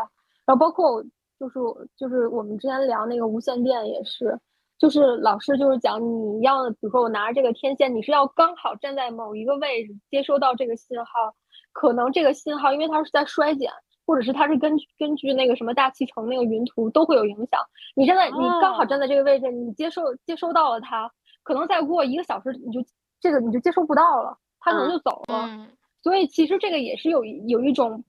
[0.45, 1.03] 然后包括。
[1.39, 1.59] 就是
[1.95, 4.35] 就是我们之前聊那个无线电也是，
[4.79, 11.35] 就是老师就是讲你要，比如说我拿着这个天线，你是要刚好站在某一个位置接收到这个信号，
[11.77, 13.71] 可能这个信号因为它是在衰减，
[14.03, 17.61] 或者是它是根据根据那个什么大气层那个云图都会有影响。
[17.95, 21.11] 你站在你刚好站在这个位置，你接收接收到了它，
[21.43, 22.83] 可能再过一个小时你就
[23.19, 25.67] 这个你就接收不到了，它可能就走了。
[26.01, 28.03] 所以其实这个也是有有一种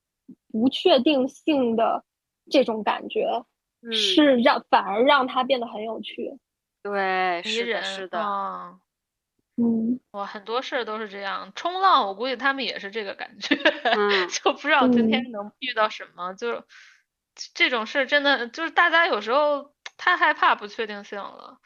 [0.51, 2.03] 不确定性的。
[2.51, 3.45] 这种感觉
[3.93, 6.35] 是让反而让它变得很有趣，
[6.82, 8.19] 对，是的，是的，
[9.61, 11.51] 嗯，我，很多事儿都是这样。
[11.57, 13.57] 冲浪，我估计他们也是这个感觉，
[14.31, 16.33] 就不知道今天能遇到什么。
[16.35, 16.63] 就
[17.55, 21.59] 这种事儿，真的就是大家有时候太害怕不确定性了。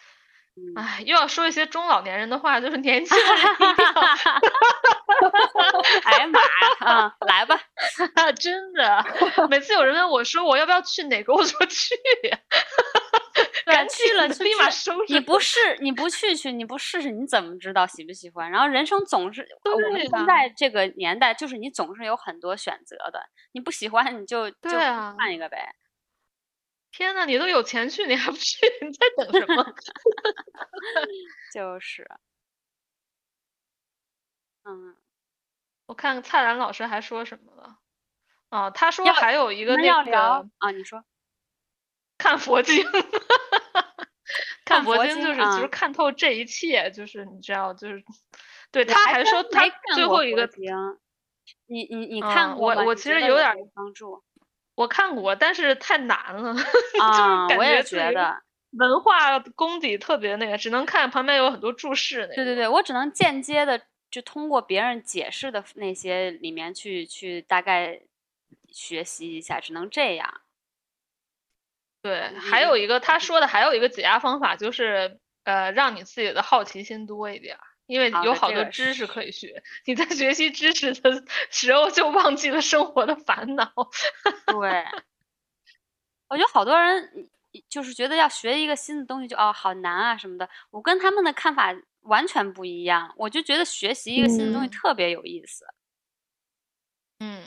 [0.77, 3.27] 哎，又要说一些中老年人的话，就是年轻人。
[6.05, 6.47] 哎呀妈呀！
[6.81, 7.61] 啊，来吧，
[8.41, 9.05] 真的，
[9.51, 11.95] 每次有人问我说我要不要去哪个，我说去，
[13.67, 15.13] 赶去了立马收拾。
[15.13, 18.51] 你不试，你不去去，你不试试，你怎么知道喜不喜欢？
[18.51, 23.21] 然后人生总是我们现在这个年代，就是你总是有很多选择的，
[23.53, 24.71] 你不喜欢你就就
[25.19, 25.75] 换一个呗。
[26.91, 28.67] 天呐，你都有钱去，你还不去？
[28.83, 29.65] 你在等什么？
[31.55, 32.07] 就是，
[34.65, 34.95] 嗯，
[35.87, 37.79] 我看看蔡澜老师还说什么了。
[38.51, 40.19] 啊，他说还有一个那个
[40.59, 41.03] 啊，你说
[42.23, 42.85] 看佛经，
[44.65, 48.05] 看佛经就是就是看透这一切，就是你知道，就是
[48.71, 49.63] 对他还说他
[49.95, 50.49] 最后一个，
[51.67, 54.23] 你你你看过我我其实有点帮助。
[54.75, 56.69] 我看过，但是太难了，就是
[57.49, 58.41] 感觉觉得
[58.71, 62.27] 文化功底特别那个，只能看旁边有很多注释。
[62.35, 68.01] 对对对，我只能间接的就通过别人解释的那些里面去去大概
[68.71, 70.42] 学习一下，只能这样。
[72.03, 77.57] 对，还有一个他说的还有一个解压方法，就是呃，让你自己的好奇心多一点。
[77.87, 83.71] 因为有好多知识可以学，你在学习知识的时候就忘记了生活的烦恼。
[84.47, 84.85] 对，
[86.29, 87.29] 我觉得好多人
[87.69, 93.13] 就是觉得要学一个新的东西就哦好难啊什么的，我跟他们的看法完全不一样。
[93.19, 95.67] 我就觉得学习一个新的东西特别有意思。
[97.19, 97.43] 嗯，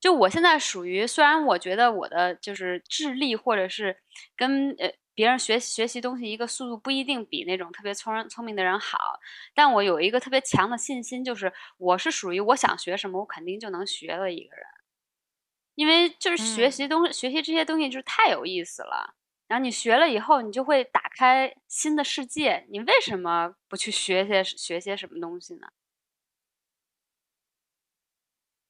[0.00, 3.96] 就我现在属于，虽然我觉得我的就是智力或者是
[4.36, 4.92] 跟呃。
[5.18, 9.18] 别人学学习东西一个速度不一定比那种特别聪聪明的人好，
[9.52, 14.64] 但我有一个特别强的信心，就是我是属于我想学什么我肯定就能学的一个人，
[15.74, 19.16] 因为就是学习东学习这些东西就是太有意思了，
[19.48, 25.66] 然后你学了以后你就会打开新的世界，你为什么不去学些学些什么东西呢？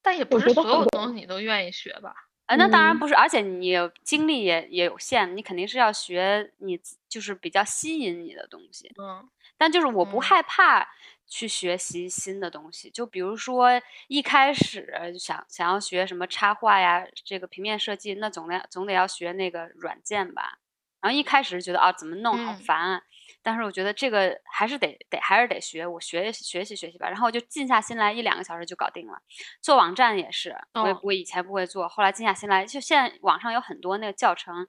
[0.08, 2.14] 但也不是所有东西你都愿意学吧。
[2.46, 8.90] 啊，那当然不是，而且你精力也也有限，你肯定是要学你就是比较吸引你的东西。
[8.98, 9.28] 嗯，
[9.58, 10.88] 但就是我不害怕
[11.26, 13.68] 去学习新的东西，就比如说
[14.06, 20.58] 一开始就想想要学什么插画呀，这个平面设计，那总得总得要学那个软件吧。
[21.02, 23.02] 然后一开始觉得啊，怎么弄好烦。
[23.42, 27.08] 但是我觉得这个还是得得还是得学，我学学习学习吧。
[27.08, 29.20] 然后我就静下心来，一两个小时就搞定了。
[29.62, 34.66] 做网站也是，我我以前不会做，后来静下心来，就现在网上有很多那个教程，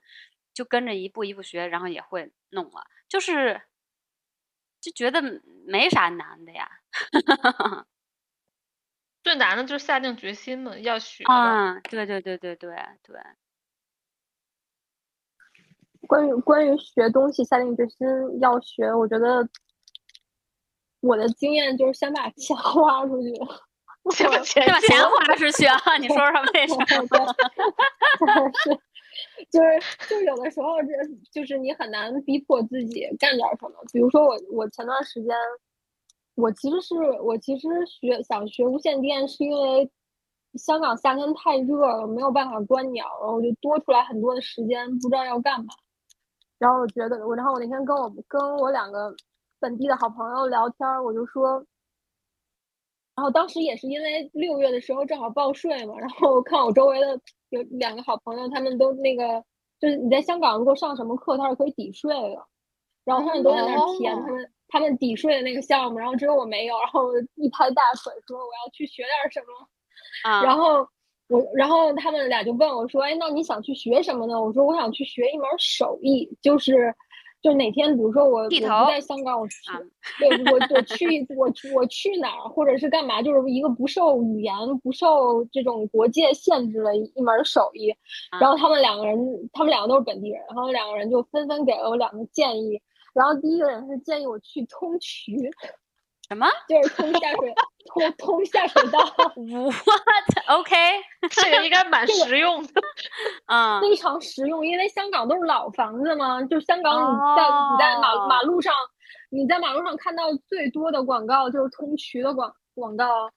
[0.54, 2.84] 就跟着一步一步学，然后也会弄了。
[3.08, 3.60] 就是
[4.82, 5.20] 就觉得
[5.66, 6.68] 没啥难的呀。
[9.24, 11.24] 最难的就是下定决心嘛，要学。
[11.24, 13.14] 啊，对对对对对对。
[16.10, 18.04] 关于关于学东西下定决心
[18.40, 19.48] 要学，我觉得
[21.00, 23.32] 我的经验就是先把钱 花出去，
[24.10, 25.78] 先把钱先把钱花出去啊！
[26.00, 26.84] 你说说为什么？
[28.64, 28.70] 是，
[29.52, 33.76] 就是就有的时候，这就是你很难逼迫自己干点什么。
[33.92, 35.32] 比如说我我前段时间，
[36.34, 39.88] 我其实是我其实学想学无线电，是因为
[40.54, 45.72] 香港夏天太热了，没有办法观鸟，然后我就多出来很多的时间，不知道要干嘛。
[46.60, 49.12] 然后我觉得我，然后我那天跟我跟我两个
[49.58, 51.54] 本地的好朋友聊天，我就说，
[53.16, 57.18] 然后当时也是因为六月的时候正好报税嘛，然后我看我周围的
[57.48, 59.42] 有两个好朋友，他们都那个
[59.80, 62.46] 就是你在香港如果上什么课，他是可以抵税的，
[63.04, 70.86] 然后他们都在那儿填他们他们抵税的那个项目，然后只有我没有，然后一拍大腿说我要去学点什么，啊，然后。
[71.30, 76.92] 我然后他们俩就问我说：“哎，那你想去学什么呢？”我说：“我想去学一门手艺，就是，
[77.40, 79.54] 就哪天比如说我我不在香港，我去，
[80.18, 84.52] 对我我去我我去哪儿，或者是干嘛，就是一个不受语言、
[84.82, 87.94] 不受这种国界限制的一门手艺。”
[88.40, 89.16] 然后他们两个人，
[89.52, 92.80] 他们两个都是本地人，然后两个人就纷纷给了我两个建议。
[93.12, 95.32] 然后第一个人是建议我去通渠。
[96.30, 96.46] 什么？
[96.68, 97.54] 就是通下水，
[97.86, 99.00] 通通下水道。
[99.34, 100.76] What？OK，
[101.28, 102.72] 这个应该蛮实用的。
[103.50, 106.40] 嗯，非常实用，因为香港都是老房子嘛。
[106.44, 108.72] 就香港，你在你在马马路上，
[109.30, 113.28] 你在马路上看到最多的广告就是通渠的广广告，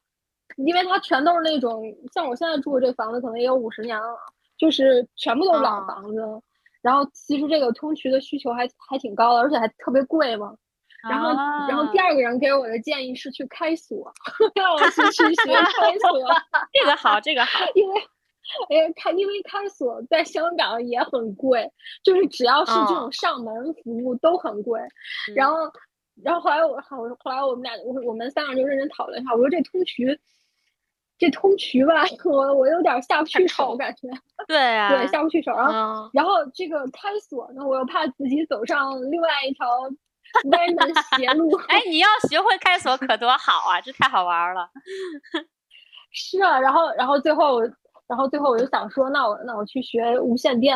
[0.58, 1.82] 因为它全都是那种
[2.14, 4.16] 像我现在住的这房子，可能也有五十年了，
[4.56, 6.22] 就是全部都是老房子。
[6.84, 10.54] 然后其实这个通渠的需求还还挺高的，而且还特别贵嘛。
[11.10, 11.30] 然后，
[11.68, 14.12] 然后第二个人给我的建议是去开锁，
[14.56, 16.28] 让我去去学开锁。
[16.72, 18.02] 这个好，这个好，因为，
[18.70, 21.70] 因为开因为开锁在香港也很贵，
[22.04, 24.80] 就是只要是这种上门服务都很贵。
[25.36, 25.58] 然后，
[26.24, 26.82] 然后后来我我
[27.20, 30.18] 后来我们俩我我们三个人就认真讨论一下，我说这通渠，
[31.18, 34.08] 这通渠吧， 我我有点下不去手，感觉。
[34.48, 34.90] 对啊。
[34.90, 35.52] 对，下不去手。
[35.52, 39.66] 然后，然后这个开锁呢，我又怕自己走上另外一条。
[40.52, 43.80] 歪门邪路，哎，你要学会开锁可多好啊！
[43.82, 44.70] 这太好玩了。
[46.12, 50.76] 是啊，然后，然后最后，然后最后我就想说，那我那我去学无线电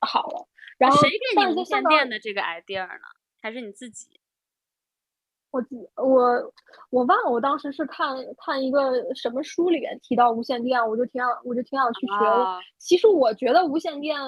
[0.00, 0.46] 好了。
[0.78, 3.04] 然后谁给你无线电的这个 idea 呢？
[3.42, 4.08] 还是你自己？
[5.50, 5.62] 我
[5.96, 6.52] 我
[6.90, 12.60] 我忘了，我当时是看看一个什么书里面提到无线电，我就挺想我就挺想去学的。
[12.78, 14.18] 其实我觉得无线电，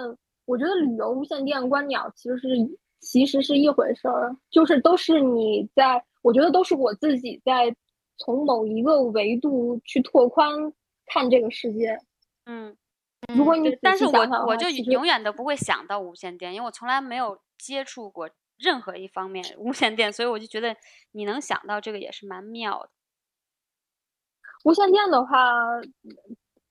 [0.45, 2.49] 我觉得旅游无线电观鸟其实是。
[3.03, 7.75] 其实是一回事儿，就是都是你在，我觉得都是我自己在
[8.17, 10.73] 从某一个维度去拓宽
[11.07, 11.99] 看这个世界。
[12.47, 12.77] 嗯，
[13.35, 20.77] 如果你但是我我就永远都不会想到无线电，因为我从来没有接触过任何一方面无线电，所以我就觉得
[21.11, 22.91] 你能想到这个也是蛮妙的。
[24.65, 25.53] 无线电的话，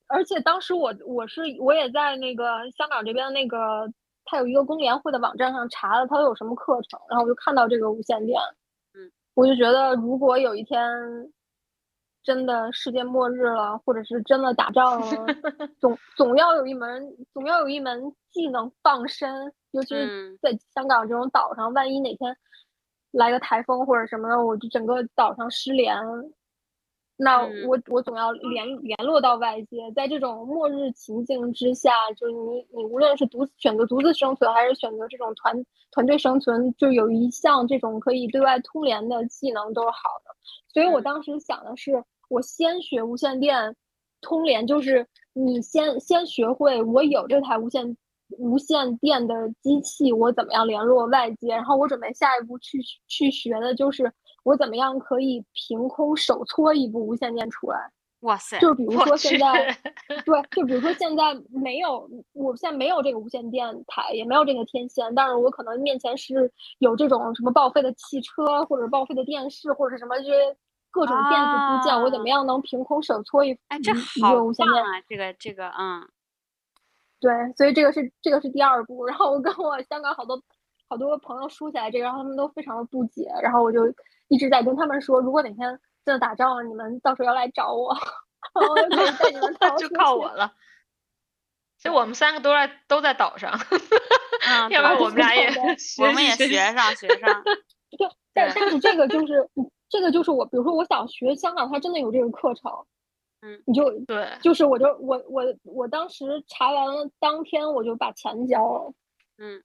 [0.06, 3.92] 而且当时我我是我也在那个香港这边那个。
[4.32, 8.40] 他有一个工联会的网站上查了他都有什么课程，然后我就看到这个无线电，
[8.94, 10.80] 嗯，我就觉得如果有一天
[12.22, 15.26] 真的世界末日了，或者是真的打仗了，
[15.78, 22.34] 总总要有一门总要有一门技能傍身，尤其是在香港这种岛上，万一哪天
[23.10, 25.94] 来个台风或者什么的，我就整个岛上失联。
[27.22, 40.34] 那我我总要联联络到外界，在这种末日情境之下，就是你你无论是独选择独自生存，还是选择这种团团队生存，就有一项这种可以对外通联的技能都是好的。
[40.72, 43.76] 所以我当时想的是，我先学无线电
[44.20, 47.96] 通联，就是你先先学会我有这台无线
[48.30, 54.12] 无线电的机器，我怎么样联络外界，然后我准备下一步去去学的就是。
[54.42, 57.92] 我怎么样可以凭空手搓一部无线电出来？
[58.20, 58.56] 哇塞！
[58.60, 59.76] 就比如说现在，
[60.24, 70.56] 对，就比如说现在没有，我现在没有这个无线电台，也没有这个天线，但是我可能面前是有这种什么报废的汽车，或者报废的电视，或者什么这些
[70.92, 73.92] 各种电子部件，我怎么样能凭空手搓一哎，这
[74.22, 74.86] 好无线电啊！
[75.08, 76.08] 这个这个，嗯，
[77.18, 79.04] 对，所以这个是这个是第二步。
[79.04, 80.40] 然后我跟我香港好多
[80.88, 83.80] 好多朋友说起来这个，然后他们都非常的不解，然后我就。
[84.32, 87.94] 一直在跟他们说，如果哪天真的打仗了，你们到时候要来找我，
[88.54, 90.54] 我就可以带你们 逃就靠我了。
[91.76, 93.52] 其实我们三个都在都在岛上，
[94.70, 95.48] 要不然我们俩也
[95.98, 97.42] 我们也学上学上。
[97.98, 99.50] 对，但但是这个就是
[99.90, 102.72] 这个就是我，比如说我想学香港，它真的有这个课程。
[103.42, 108.92] 嗯，你就对，就是我就我我我当时查完了当天我就把钱交了。
[109.38, 109.62] 嗯，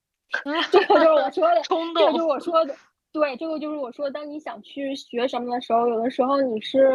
[0.72, 2.76] 这个就是我说的，冲动，这就是我说的。
[3.19, 6.91] 对，这个就是我说，当你想去学什么的时候，有的时候你是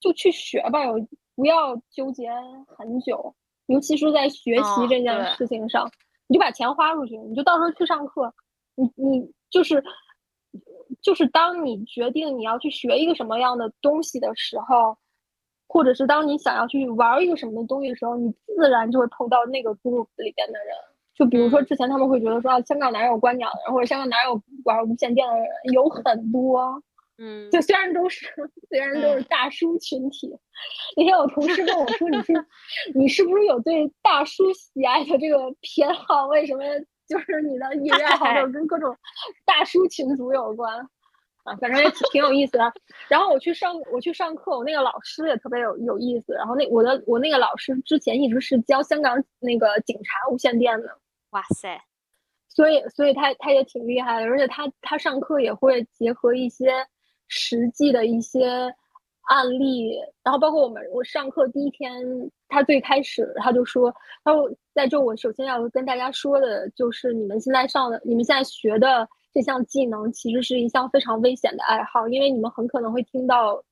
[0.00, 0.94] 就去学吧，有
[1.36, 2.32] 不要纠结
[2.66, 3.32] 很久，
[3.66, 5.88] 尤其是在学习这件事情上，
[6.26, 8.34] 你就把钱花出去，你就到时候去上课，
[8.74, 9.84] 你你就是
[11.00, 14.98] 就是当你决定你要去学一个什么样的东西的时候，
[15.68, 20.76] 或者是当你想要去玩一个什么东西的时候，你自然就会碰到那个 group 里边的人。
[21.14, 26.82] 就比如说之前他们会觉得说啊，香港哪有观鸟的人，或者香港哪有玩无线电的人，有很多。
[27.18, 28.26] 嗯，就虽然都是
[28.68, 30.34] 虽然都是大叔群体，
[30.96, 32.32] 那天我同事问我说：“你是
[32.96, 36.26] 你是不是有对大叔喜爱的这个偏好？
[36.28, 36.62] 为什么
[37.06, 38.96] 就是你的业余爱好都跟各种
[39.44, 40.88] 大叔群组有关？”
[41.44, 42.72] 啊，反正也挺挺有意思的。
[43.08, 46.32] 然后我去上我去上课，我那个老师也特别有有意思。
[46.34, 50.88] 然后那我的我那个老师之前一直是教香港那个警察无线电的。
[51.30, 51.82] 哇塞！
[52.48, 56.86] 所以所以他他也挺厉害的，而且他他上课也会结合一些。
[57.34, 58.46] 实际的一些
[59.22, 61.90] 案例，然后包括我们我上课第一天，
[62.46, 63.90] 他最开始他就说，
[64.22, 73.62] 他说在这我首先要跟大家说的就是，你们现在上的你们现在学的这项技能，其实是一项非常危险的爱好，因为你们很可能会听到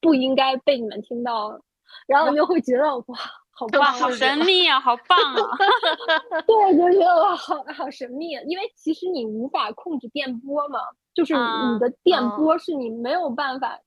[0.00, 1.60] 不应该被你们听到，
[2.06, 3.18] 然后你就会觉得哇，
[3.50, 4.38] 好棒，好神！
[4.44, 5.56] 秘啊，好棒啊，
[6.46, 10.80] 对，就觉得哇，好好神秘，因为其实你无法控制电波嘛。
[11.14, 13.78] 就是你的电波是你没有办法，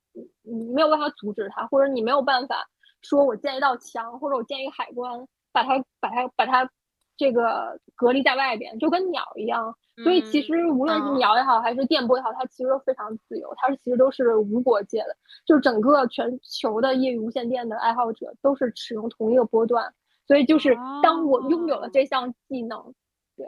[0.44, 2.65] 你没有办法阻止它，或者你没有办法
[3.02, 6.69] 说我建一道墙，或者我建一个海关，把它把它把它
[7.18, 9.76] 这个隔离在外边，就跟鸟一样。
[10.03, 15.18] 所以其实无论是鸟也好，还是电波也好，它其实都非常自由，它是其实都是无国界的。
[15.45, 19.94] 就是整个全球的业余无线电的爱好者都是使用同一个波段。
[20.27, 22.94] 所以就是当我拥有了这项技能，
[23.35, 23.48] 对。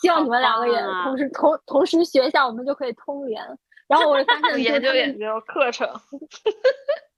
[0.00, 3.40] 希望你们两个也同时同同时学一下，我们就可以通联。
[3.86, 5.86] 然后我也发现研究研究课程，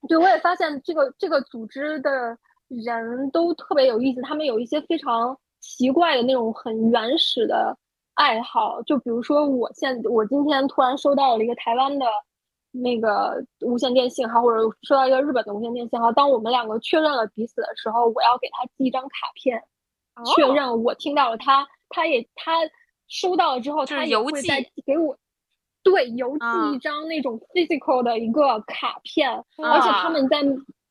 [0.09, 7.77] 对，我也发现这个这个组织的人都特别有意思，他们有一些非常奇怪的那种很原始的
[8.15, 8.81] 爱好。
[8.83, 12.07] 就比如说，我现我今天突然收到了一个台湾的
[12.71, 16.13] 那个无线电信号，或者收到一个日本的无线电信号。
[16.13, 19.63] 当我们两个确认了彼此的时候，我要给他寄一张卡片，
[20.37, 21.67] 确认我听到了他。
[21.89, 22.53] 他也他
[23.09, 25.17] 收到了之后，他也会再给我
[25.83, 29.31] 对邮寄一张那种 physical 的一个卡片，
[29.63, 30.43] 而且他们在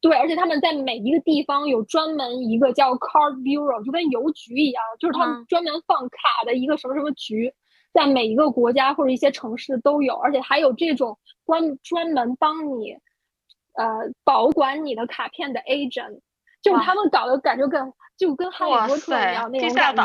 [0.07, 7.51] 对，而且他们在每一个地方有专门一个叫 card bureau，就跟邮局一样，就是他们专门放卡的一个什么什么局，
[7.91, 11.17] 在每一个国家或者一些城市都有，而且还有这种
[11.47, 12.91] 专专门帮你
[13.73, 16.19] 呃保管你的卡片的 agent，
[16.61, 20.03] 就是他们搞的感觉跟就跟哈利波特一样那种感觉。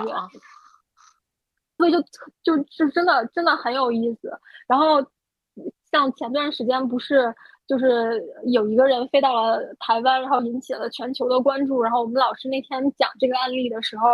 [1.76, 2.00] 所以就
[2.42, 4.30] 就就真的真的很有意思。
[4.66, 5.04] 然后
[5.90, 7.34] 像前段时间不是
[7.70, 11.80] 就是有一个人飞到了台湾，然后引起了全球的关注。
[11.80, 14.08] 然后我们老师那天讲这个案例的时候，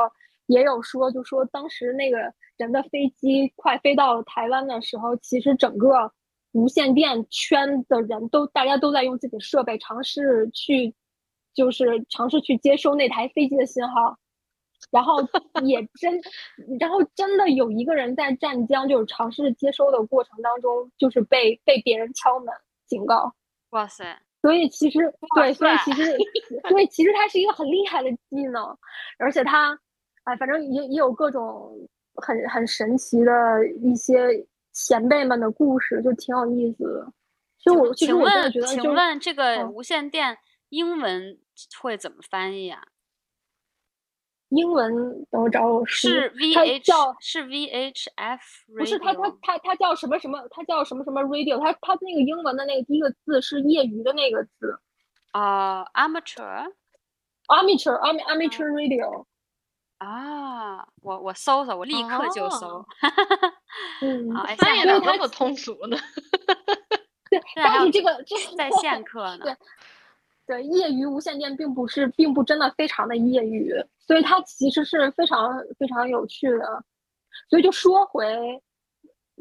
[0.45, 2.19] 也有说，就说当时那个
[2.59, 6.13] 人的飞机快飞到台湾的时候，其实整个
[6.53, 10.95] 无线电圈的人都大家都在用自己设备尝试去，
[11.55, 14.19] 就是尝试去接收那台飞机的信号。
[14.91, 15.15] 然后
[15.65, 16.21] 也真，
[16.79, 22.55] 然后真的有一个人在湛江，就是尝试接收的过程当中，就是被被别人敲门
[22.87, 23.33] 警告。
[23.77, 24.19] 哇塞！
[24.41, 24.99] 所以其实
[25.35, 26.17] 对，所以其实
[26.69, 28.65] 所以其实它是一个很厉害的技能，
[29.19, 29.79] 而且它，
[30.25, 31.77] 哎，反正也也有各种
[32.15, 33.33] 很很神奇的
[33.83, 37.13] 一些前辈们的故事，就挺有意思的。
[37.59, 40.39] 就我其实我觉得，请问这个无线电
[40.71, 41.39] 英文
[41.79, 42.83] 会怎么翻译啊？
[44.51, 48.43] 英文等我找我是 V H 是 V H F
[48.79, 54.79] 不是它它它它叫什么什么它叫什么什么 radio 它它那个英文的那个第一个字是业余的那个字。
[55.33, 56.73] 啊 amateur
[57.49, 59.27] amateur amateur radio
[59.99, 62.87] 啊我我搜搜我立刻就搜。
[64.01, 65.97] 嗯翻译的那么通俗呢。
[67.29, 69.57] 对但是这个这在线课呢对。
[70.47, 76.85] 对，业余无线电并不是，并不真的非常的业余，所以它其实是非常非常有趣的。
[77.51, 78.63] 所以就说回，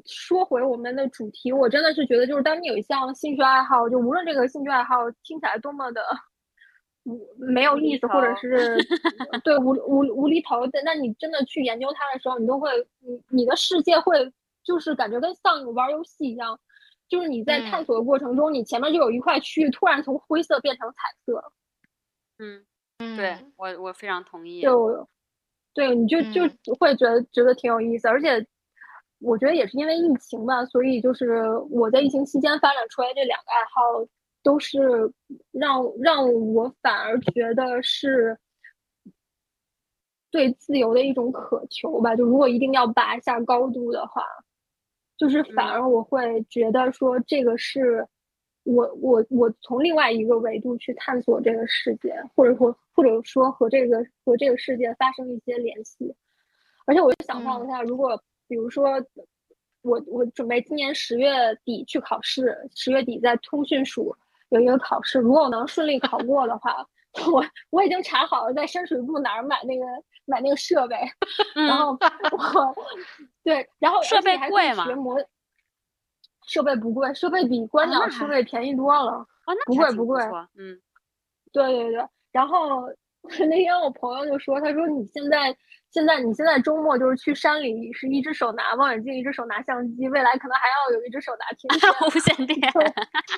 [0.05, 6.01] 说回我们的主题，我真的是觉得，就是当你有一项兴趣爱好，就无论这个兴趣爱好听起来多么的
[7.03, 8.75] 无没有意思，或者是
[9.43, 12.69] 对无无无厘头，的那你真的去研究它的时候，你都会，
[12.99, 14.31] 你你的世界会
[14.63, 16.59] 就是感觉跟像玩游戏一样。
[17.07, 21.53] 就是你在探索的过程中，你前面就有一块区域突然从灰色变成彩色。
[22.39, 24.61] 嗯，对我我非常同意。
[24.61, 25.07] 就
[25.73, 28.43] 对，你就就会觉得觉得挺有意思，而且
[29.19, 34.07] 我觉得也是因为疫情吧，所以就是我在疫情期间发展出来这两个爱好，
[34.41, 34.79] 都是
[35.51, 38.37] 让让我反而觉得是
[40.31, 42.15] 对自由的一种渴求吧。
[42.15, 44.23] 就如果一定要拔一下高度的话。
[45.17, 48.05] 就是反而我会觉得说这个是
[48.63, 56.15] 我我我从另外一个维度去探索这个世界，或者说或者说和这个和这个世界发生一些联系。
[56.85, 58.89] 而且我就想象一下，如果比如说
[59.81, 64.15] 我我准备今年十月底去考试，十月底在通讯署
[64.49, 66.85] 有一个考试，如果我能顺利考过的话，
[67.31, 69.85] 我我已经查好了在深水埗哪儿买那个
[70.25, 70.95] 买那个设备，
[71.55, 72.75] 然后我
[73.45, 74.85] 对，然后设备贵吗？
[76.47, 79.11] 设备不贵，设备比观鸟设备便宜多了。
[79.45, 80.21] 啊，那不贵不贵。
[80.57, 80.77] 嗯，
[81.53, 82.05] 对对对。
[82.31, 82.81] 然后
[83.47, 85.55] 那天我朋友就说：“他说你现在。”
[85.95, 92.59] 现在你现在周末就是去山里，是一只手拿望远镜，一只手拿相机，未来可能还要有一只手拿天线、无线电。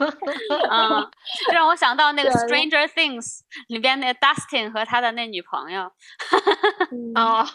[0.72, 1.08] 嗯，
[1.54, 3.22] 让我想到那个《Stranger Things》
[3.68, 5.84] 里边那 Dustin 和他的那女朋友。
[7.14, 7.46] 哦，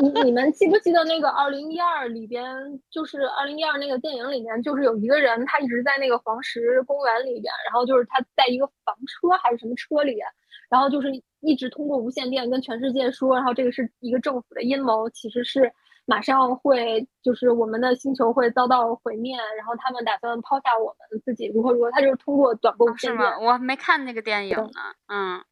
[0.00, 2.46] 你你们记不记得那个二零一二里边，
[2.88, 10.24] 就是二零一二那个电影里面，就是有一个人他一直在那个黄石公园里边，然后就是他在一个房车还是什么车里边。
[10.68, 11.08] 然后就是
[11.40, 15.72] 一直通过无线电跟全世界说，然后这个是一个政府的阴谋，其实是
[16.04, 21.90] 马上会就是我们的星球会遭到毁灭，然后他们打算抛下我们自己如何如何。
[21.92, 23.30] 他就是通过短波无线电。
[23.40, 24.70] 我没看那个电影呢。
[25.08, 25.44] 嗯，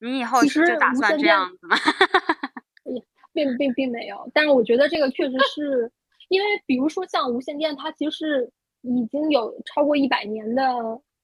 [0.00, 1.76] 你以后就打算这样子吗？
[3.32, 5.90] 并并并没有，但是我觉得这个确实是
[6.28, 10.62] 因为，比如说像无线电，它其实是已经有超过一百年的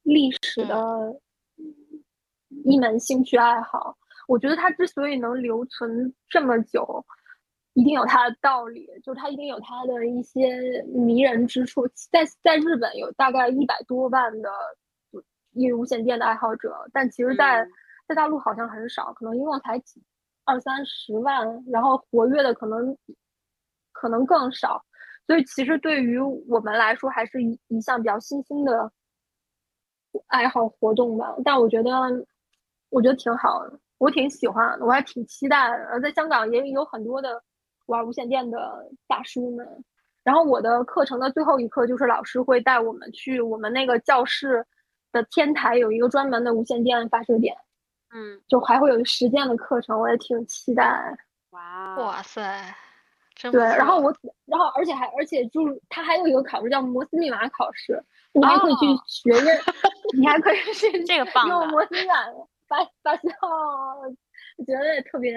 [0.03, 1.21] 历史的。
[2.65, 3.95] 一门兴趣爱好，
[4.27, 7.05] 我觉得它之所以能留存这么久，
[7.75, 11.87] 一定有它的道理，就是它一定有它的一些迷人之处。
[12.11, 14.51] 在在日本有大概一百多万的
[15.53, 17.69] 业余无线电的爱好者，但其实，在
[18.09, 20.03] 在大陆好像很少，可能一共才几
[20.45, 22.97] 二三十万，然后活跃的可能
[23.93, 24.83] 可能更少。
[25.27, 26.19] 所以，其实对于
[26.49, 28.91] 我们来说，还是一一项比较新兴的
[30.29, 31.35] 爱好活动吧。
[31.45, 31.91] 但我觉得。
[32.95, 35.85] 我觉得挺好的，我挺喜欢的，我还挺期待的。
[35.87, 37.43] 而在香港也有很多的
[37.87, 38.59] 玩无线电的
[39.09, 39.85] 大叔们。
[40.23, 44.65] 然后我的课程的最后一课就是老师会带我们去我们那个教室
[45.13, 47.55] 的天台有一个专门的无线电发射点，
[48.15, 51.15] 嗯，就还会有实践的课程，我也挺期待。
[51.51, 52.75] 哇哇塞，
[53.53, 54.15] 对，然后我，
[54.47, 58.03] 然后而且还而且就是它还有一个考试叫摩斯密码考试，
[58.33, 59.59] 你还可以去学认，
[60.19, 62.15] 你还可以去这个棒用摩斯密码。
[62.69, 63.31] 发发笑，
[64.59, 65.37] 我觉得也特别，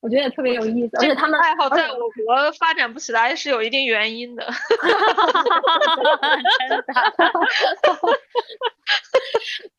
[0.00, 0.96] 我觉得也特别有意思。
[0.98, 4.46] 而且他们爱好在我国发展不起来是有一定原因的。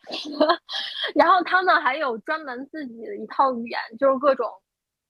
[1.16, 4.50] 然后他们还有专门自己的一套语言，就是各种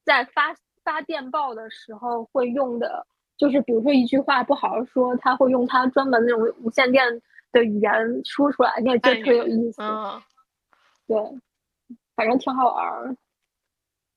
[0.03, 3.06] 在发发电报的时候会用的，
[3.38, 7.91] 就是比如说一句话不好好说，他会用他专门那种无线电的语言
[8.26, 9.81] 说出来，那就特别有意思。
[9.81, 10.22] 嗯，
[11.07, 11.18] 对。
[12.19, 13.15] 反正挺好玩儿，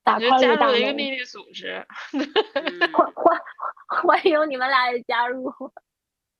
[0.03, 1.87] 打开了加入一个秘密组织，
[2.91, 3.39] 欢欢
[3.87, 5.45] 欢迎你们俩也加入。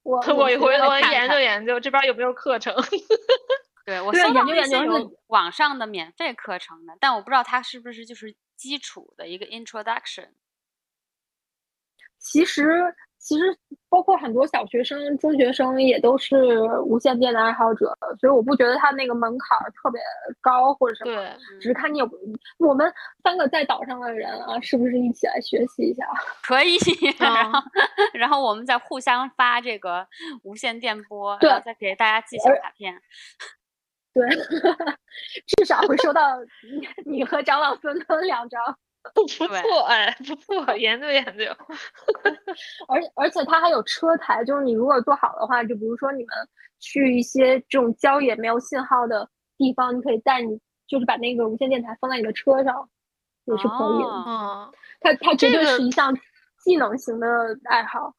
[0.01, 2.75] 我 我一回头研究研究这边有没有课程。
[3.85, 10.31] 对我搜到一些有网上的免费课程的，但我不知道它是不是就是基础的一个 introduction。
[12.19, 12.93] 其实。
[13.23, 16.35] 其实包括很多小学生、中学生也都是
[16.81, 20.01] 无线电的爱好者，所以我不觉得他那个门槛特别
[20.41, 21.15] 高或者什么。
[21.15, 21.31] 对，
[21.61, 22.09] 只是看你有
[22.59, 22.93] 我们
[23.23, 26.05] 三个在岛上的人啊，是不是一起来学习一下？
[26.43, 26.77] 可以，
[27.17, 27.59] 然后
[28.13, 30.05] 然后我们再互相发这个
[30.43, 32.93] 无线电波，然后再给大家寄小卡片。
[34.13, 34.27] 对，
[35.57, 36.37] 至少会收到
[37.05, 38.77] 你你和张老孙的两张。
[39.13, 39.45] 不错
[39.87, 41.45] 哎，不错，研究研究。
[42.87, 46.29] 而而且它还有车台，就是你如果做好的话，就比如说你们
[46.79, 52.89] 去一些这种郊野没有信号的地方，你可以带你就是把那个无线电台放在你的车上，
[53.45, 54.09] 也是可以的。
[54.09, 54.71] 哦，
[55.01, 56.15] 它它绝对是一项
[56.63, 57.27] 技能型的
[57.65, 58.13] 爱好。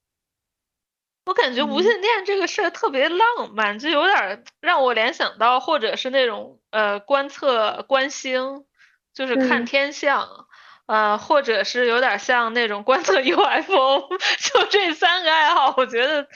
[1.25, 3.19] 我感觉无线电这个事儿特别浪
[3.55, 8.67] 漫，就有点让我联想到，或者是那种呃观测观星，
[9.15, 10.47] 就是看天象。
[10.87, 14.09] 呃，或者是有点像那种观测 UFO，
[14.39, 16.27] 就这三个爱好，我觉得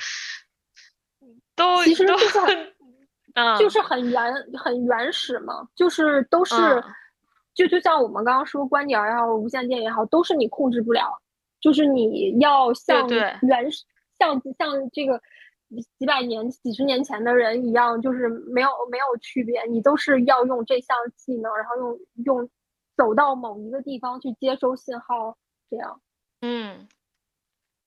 [1.54, 2.74] 都其实都很，
[3.34, 6.54] 嗯，就是很原很原始嘛，就是都是，
[7.54, 11.20] 就就像我们刚刚说观点也好，无线电也好，都是你控制不了，
[11.60, 13.06] 就是你要像
[13.42, 13.84] 原始，
[14.18, 15.20] 像像这个
[15.98, 22.50] 几百年、几十年前的人一样，就是没有没有区别，你都是要用这项技能，然后用用。
[22.98, 25.38] 走到某一个地方去接收信号，
[25.70, 26.00] 这样，
[26.40, 26.88] 嗯，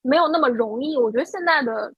[0.02, 0.96] 没有那么容易。
[0.96, 1.94] 我觉得现在的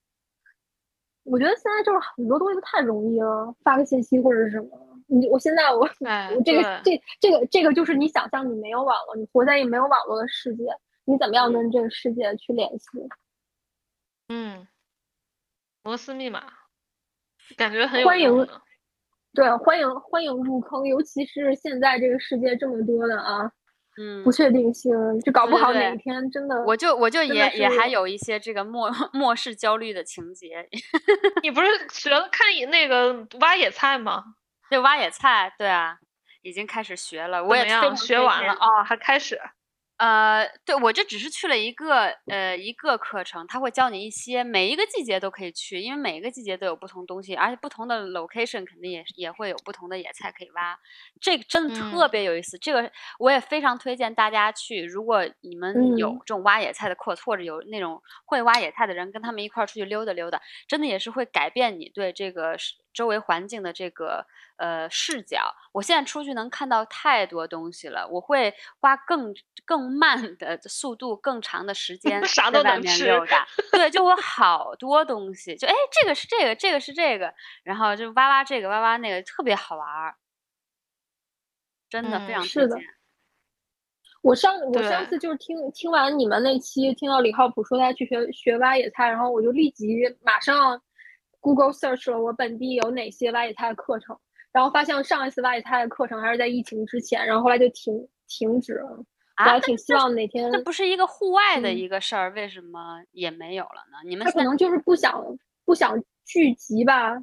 [1.21, 4.79] 我觉得现在就是很多东西都太容易了，发个信息或者是什么。
[5.05, 10.63] 你我现在我我这个这这个这个就是你想象你没有网络，你活在一个没有网络的世界，
[11.05, 12.87] 你怎么样跟这个世界去联系？
[14.29, 14.67] 嗯，
[15.83, 16.51] 摩斯密码，
[17.57, 18.47] 感觉很有欢迎。
[19.33, 23.51] 对，欢迎欢迎入坑，尤其是现在这个世界这么多的啊。
[23.95, 30.67] 嗯，不确定性，就搞不好哪一天真的，我就我就也也还有一些这个末 末世焦虑的情节。
[31.43, 34.23] 你不是学了看那个挖野菜吗？
[34.67, 35.97] 对挖野菜，对啊，
[36.41, 37.43] 已经开始学了。
[37.43, 39.39] 我也学完了哦，还开始。
[39.97, 50.77] 呃，对，我这只是去了一个呃一个课程，他会教你一些，每一个季节都可以去，因为每一个季节都有不同东西，而且不同的 location 肯定也也会有不同的野菜可以挖，
[51.21, 52.57] 这个真的特别有意思。
[52.57, 62.57] 这个我也非常推荐大家去，如果你们有这种挖野菜的课，或者有那种会挖野菜的人，跟他们一块儿出去溜达溜达，真的也是会改变你对这个
[62.93, 64.25] 周围环境的这个。
[64.55, 68.07] 呃，视角，我现在出去能看到太多东西了。
[68.07, 69.33] 我会花更
[69.65, 72.21] 更慢的速度，更长的时间
[72.53, 73.45] 在外面溜达。
[73.73, 77.33] 对，就我好多东西，就哎，这个是这个，这个是这个，
[77.63, 80.15] 然后就挖挖这个，挖挖那个，特别好玩儿，
[81.89, 82.77] 真的非常是的。
[84.21, 90.81] 我上我上次就是听听完你们那期，听到李浩普说他去学学挖野菜，然后我就立即马上
[91.43, 94.17] Google search 了我本地有哪些挖野菜的课程。
[94.51, 98.89] 然后发现上一次挖野菜的课程还是在疫情之前，然后后来就停停止了。
[99.37, 103.97] 我还挺希望哪天这不是一个户外的一个事儿，为什么也没有了呢？
[104.05, 105.23] 你们他可能就是不想
[105.65, 107.17] 不想聚集吧？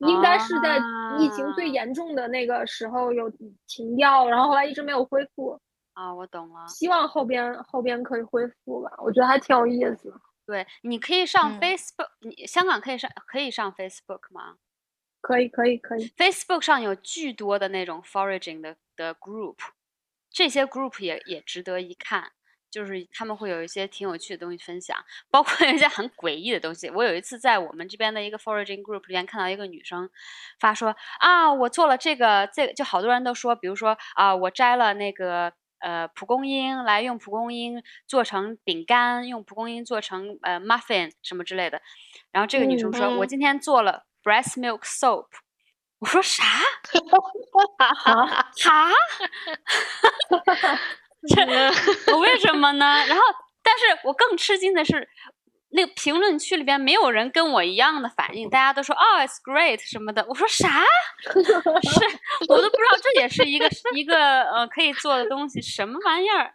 [0.00, 0.78] 应该是在
[1.18, 3.32] 疫情最严重的那个时候有
[3.66, 5.58] 停掉，然后后来一直没有恢复。
[5.94, 6.66] 啊，我懂了。
[6.68, 8.92] 希望后边后边可以恢复吧？
[8.98, 10.12] 我觉得还挺有意思。
[10.48, 14.56] 对，你可以上 Facebook，你香港可以上可以上 Facebook 吗？
[15.20, 19.58] 可以可以可以，Facebook 上有巨多的那种 foraging 的的 group，
[20.30, 22.32] 这些 group 也也值得一看，
[22.70, 24.96] 就是他们会有一些挺有趣的东西分享，
[25.30, 26.88] 包括一些很诡异的东西。
[26.88, 30.08] 我有一次在我们这边的一个 foraging group 里面看到一个女生
[30.58, 41.80] 发说啊，我做了这个这个，就好多人都说，比如说啊，我摘了那个呃蒲公英来用蒲公英做成饼干，用蒲公英做成呃 muffin 什么之类的。
[42.32, 44.04] 然后这个女生说，我今天做了。
[44.24, 45.28] Breast milk soap，
[46.00, 46.42] 我说啥？
[47.78, 48.26] 哈
[48.60, 48.90] 哈，
[51.34, 53.06] 这为什么呢？
[53.06, 53.22] 然后，
[53.62, 55.08] 但是我更吃惊的是，
[55.70, 60.24] 那个评论区里边没有人跟我一样的反应，大家都说哦，it's great 什么的。
[60.28, 60.68] 我说啥？
[61.24, 62.18] 是，
[62.48, 66.54] 我都不知道这也是一个一个呃可以做的东西，什么玩意儿？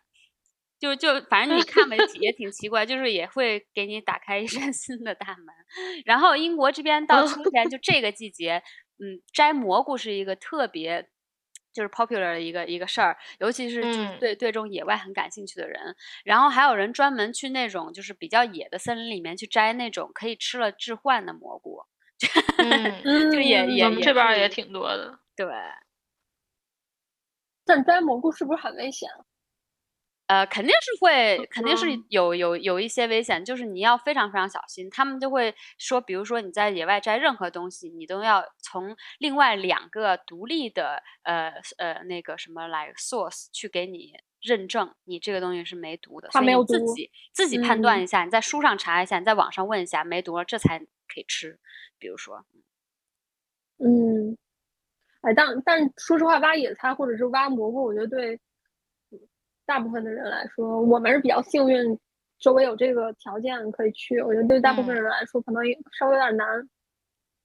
[0.80, 5.46] 就就反正你看吧，也挺奇怪，就是也会给你打开一扇新的大门。
[6.06, 8.62] 然后英国这边到春天，就这个季节，
[9.00, 11.08] 嗯，摘蘑菇是一个特别
[11.74, 15.96] 就是 popular 的一个一个事儿，尤其是就是对对这种野外很感兴趣的人。
[16.24, 21.82] 然后还有人专门去那种就是比较野的森林里面去摘那种可以吃了致幻的蘑菇，
[23.32, 25.20] 就 也也们这边也挺多的。
[25.36, 25.48] 对，
[27.66, 29.10] 但摘蘑菇是不是很危险？
[30.34, 34.90] 呃，肯定是会，肯定是有有有一些危险，就是你要非常非常小心。
[34.90, 46.30] 他们就会说，比如说你在野外摘任何东西，你都要从另外两个独立的呃呃那个什么来 source 去给你认证，你这个东西是没毒的。
[46.32, 51.60] 他没有自己自己判断一下，你在书上查一下，你在网上问一下，没毒了，这才可以吃。
[52.00, 52.44] 比如说，
[53.78, 54.36] 嗯，
[55.22, 58.40] 哎，但但说实话，挖野菜或者是挖蘑菇，我觉得对。
[59.66, 61.98] 大部分的人来说，我们是比较幸运，
[62.40, 64.22] 周围有这个条件可以去。
[64.22, 65.64] 我觉得对大部分人来说，可能
[65.98, 66.48] 稍微有点难。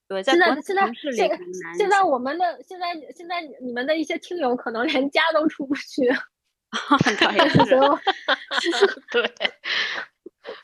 [0.08, 1.30] 对，现在现在现
[1.76, 6.10] 现在我们的现在现在你们的一些听友可能连家都出不去，
[7.04, 7.46] 很讨厌。
[9.12, 9.30] 对，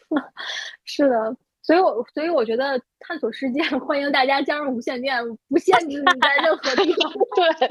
[0.85, 7.13] 是的，所以我所以我觉得探索世界，欢迎大家加入无线电，不限制你在任何地方。
[7.37, 7.69] 对。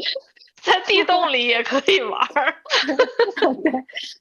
[0.63, 2.55] 在地洞里也可以玩儿，
[3.63, 3.71] 对，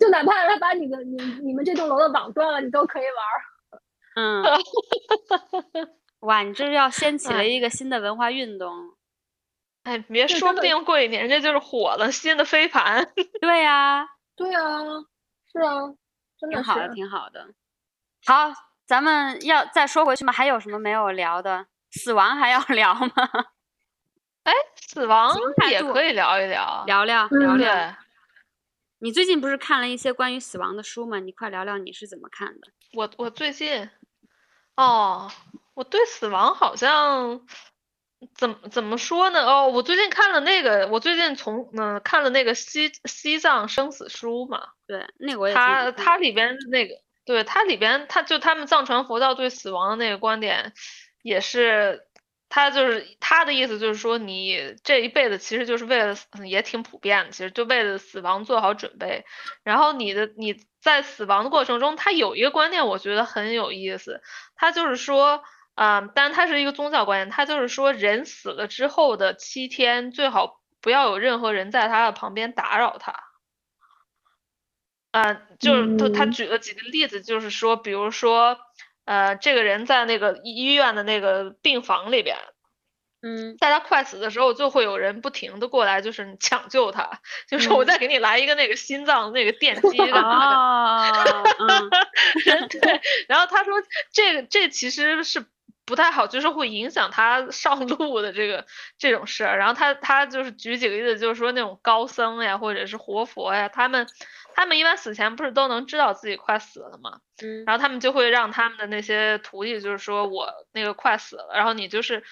[0.01, 3.43] 就哪怕他把你的你你们这栋楼的网断了，你都可以玩儿。
[4.15, 4.45] 嗯，
[6.21, 8.75] 哇，你这是要掀起了一个新的文化运动。
[9.85, 13.13] 哎，别说不定过几年这就是火了，新的飞盘。
[13.41, 14.07] 对呀，
[14.37, 14.81] 对啊，
[15.53, 15.81] 是啊，
[16.41, 17.47] 真的挺好的，挺好的。
[18.27, 18.53] 好，
[18.87, 20.33] 咱们要再说回去吗？
[20.33, 21.67] 还有什么没有聊的？
[21.93, 23.11] 死亡还要聊吗？
[24.45, 25.37] 哎，死亡
[25.71, 27.97] 也可以聊一聊，聊聊聊聊。
[28.99, 31.21] 你最近不是看了一些关于死亡的书吗？
[31.21, 32.69] 你快聊聊你是怎么看的。
[32.95, 33.89] 我我最近，
[34.77, 35.31] 哦，
[35.75, 37.41] 我对死亡好像
[38.37, 39.45] 怎么怎么说呢？
[39.45, 44.71] 哦，我最近看了那个，我最近从嗯看了那个西西藏生死书嘛。
[44.89, 45.55] 对，那个我也。
[45.55, 46.95] 它它里边那个，
[47.25, 50.73] 对它里边，它就他们藏传佛教对死亡的那个观点，
[51.23, 52.09] 也是。
[52.55, 56.15] 他就是他的意思，就是说你这一辈子其实就是为了，
[56.47, 59.25] 也挺普遍的，其实就为了死亡做好准备。
[59.63, 64.21] 然后你的你在死亡的过程中，他有一个观念，我觉得很有意思。
[64.55, 65.43] 他就是说，
[65.77, 73.15] 嗯，但他是一个宗教观念，他就是说，人死了之后的七天，最好不要有任何人在他的旁边打扰他。
[75.13, 78.59] 嗯，就是他他举了几个例子，就是说，比如说。
[79.05, 82.37] 呃，这个人在那个医院的那个病房里边，
[83.21, 90.15] 嗯，在他快死的时候，就会有人不停的过来，就是抢救他，就是我再给你来一个那个心脏那个电击的。
[90.15, 91.11] 啊，
[92.71, 93.01] 对。
[93.29, 93.75] 然后他说，
[94.13, 95.45] 这个这其实是
[95.85, 98.67] 不太好，就是会影响他上路的这个
[98.99, 99.59] 这种事儿。
[99.59, 104.07] 然后他他就是举几个例子，就是说那种高僧呀，或者是活佛呀，他们。
[104.55, 107.21] 他们一般死前不是都能知道自己快死了吗？
[107.43, 112.23] 嗯，然后他们就会让他们的那些徒弟，就是说我那个快死了，然后你就是，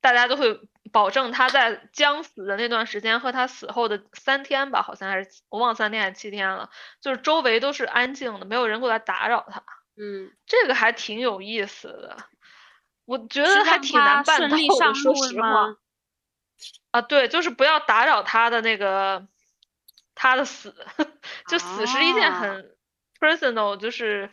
[0.00, 0.60] 大家都会
[0.92, 6.70] 保证他在将死的那段时间和他死后的三天吧，好像还是我忘三天还是七天了，
[7.00, 9.62] 就是周围都是安静的，没有人过来打扰他。
[9.96, 12.16] 嗯，这个还挺有意思的，
[13.04, 15.76] 我觉得还挺难办到的，说实话。
[16.90, 19.26] 啊，对，就是不要打扰他的那个。
[20.22, 20.74] 他的死，
[21.48, 22.76] 就死是一件很
[23.18, 24.28] personal 就是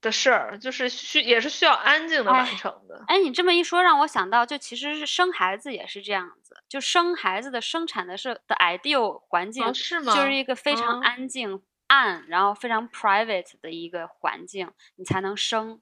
[0.00, 3.04] 的事儿，就是需也是需要安静的完成的。
[3.06, 10.12] 哎，你这么一说，让我想到，就其实是生孩子也是这样子，就生孩子的生产的是的 ideal 环境是吗？
[10.12, 15.80] 就是一个非常安静、暗，然后非常 private 的一个环境，你才能生。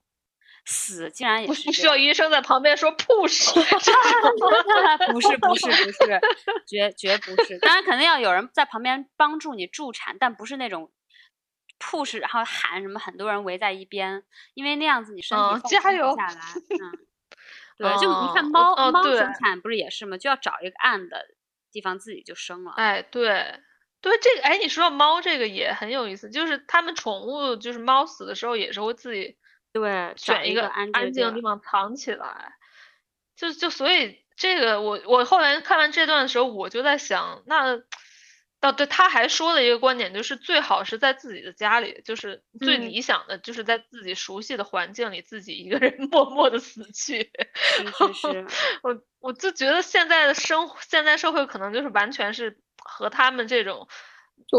[0.64, 3.52] 死竟然也是需要医生在旁边说 push，
[5.12, 6.20] 不是不是不是，
[6.66, 7.59] 绝绝不是。
[7.59, 10.93] 当然肯定要有人在旁边帮助你助产，但不是那种
[11.80, 14.22] push，然后喊什么，很多人围在一边，
[14.55, 16.40] 因为那样子你身体放松不下来。
[16.70, 16.78] 嗯，
[17.76, 20.16] 对，就你看猫猫生产不是也是吗？
[20.16, 21.26] 就要找一个暗的
[21.72, 22.72] 地方自己就生了。
[22.76, 23.60] 哎，对
[24.01, 29.36] 对，这个哎，你说到猫这个也很有意思，就是他们宠物就是猫死的时候也是会自己。
[29.72, 32.54] 对，选一个安静的地方藏起来，
[33.36, 37.80] 就就所以这个我我后来看完这段的时候，我就在想，那
[38.60, 47.30] 到对，他还说了一个观点，就是最好是在自己的家里，就是最理想的就是在自己熟悉的环境里，自己一个人 默默的死去。
[47.54, 48.46] 是是，
[48.82, 53.88] 我我就觉得现在的生现在社会可能就是完全是和他们这种。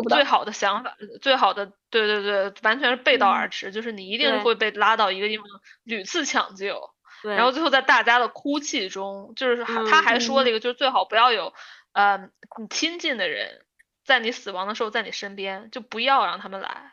[0.09, 3.71] 最好的想法，最好的，对对对，完全是背道而驰。
[3.71, 5.45] 就是你一定会被拉到一个地方
[5.83, 6.91] 屡次抢救，
[7.23, 11.53] 然后最后在大家的哭泣中，就是他还说了一个，就是最好不要有，
[11.93, 12.29] 呃，
[12.59, 13.65] 你亲近的人
[14.03, 16.91] 在你死亡的时候在你身边，就不要让他们来。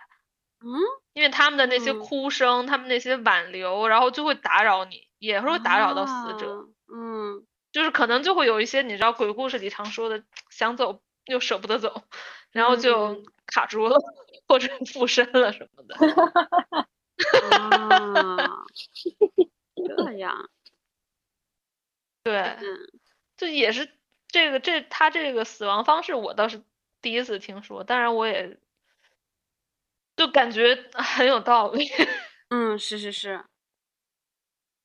[0.63, 0.69] 嗯，
[1.15, 6.69] 因为他们的那些哭声，他们那些挽留，然后就会打扰你，也会打扰到死者。
[6.93, 12.03] 嗯，就是可能就会有一些你知道鬼故事里常说的，想走又舍不得走。
[12.53, 13.97] 然后就卡住了，
[14.49, 15.95] 或者附身了什么的。
[17.51, 18.67] 啊，
[19.97, 20.51] 这样，
[22.25, 22.57] 对，
[23.37, 23.89] 就也是
[24.29, 26.63] 这个这他这个死亡方式，我倒是
[27.03, 27.85] 第一次听说。
[27.85, 28.59] 当然，我也
[30.17, 31.89] 就感觉很有道理。
[32.51, 33.45] 嗯，是是是，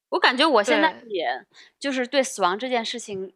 [0.09, 1.45] 我感觉我现在也
[1.79, 3.33] 就是对死亡这件事情。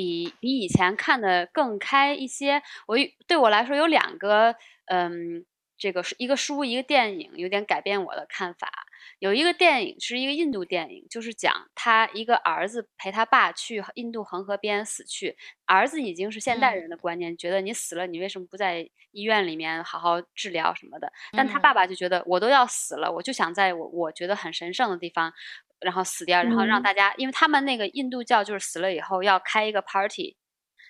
[0.00, 2.62] 比比以前看的更开一些。
[2.86, 2.96] 我
[3.26, 4.56] 对我来说有两个，
[4.86, 5.44] 嗯，
[5.76, 8.86] 这个一个书一个电影有点改变我的看法。
[9.18, 15.36] 有一个电影是一个印度电影，就是讲他一个儿子陪他爸去印度恒河边死去。
[15.66, 21.12] 儿子已经是现代人的观念，觉得你死了，你为什么不在医院里面好好治疗什么的？
[21.32, 25.34] 但他爸爸就觉得我都要死了，我就想在我我觉得很神圣的地方。
[25.80, 30.36] 然后死掉，然后让大家，因为他们那个印度教就是死了以后要开一个 party，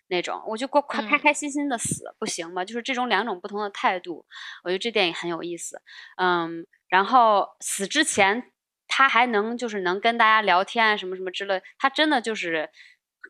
[0.08, 2.64] 那种，我就过快开开心心的死，不行吗？
[2.64, 4.26] 就是这种两种不同的态度，
[4.64, 5.80] 我觉得这电影很有意思。
[6.16, 8.50] 嗯，然后死之前
[8.88, 12.70] 他还能就是能跟大家聊天啊什么什么之类，他真的就是。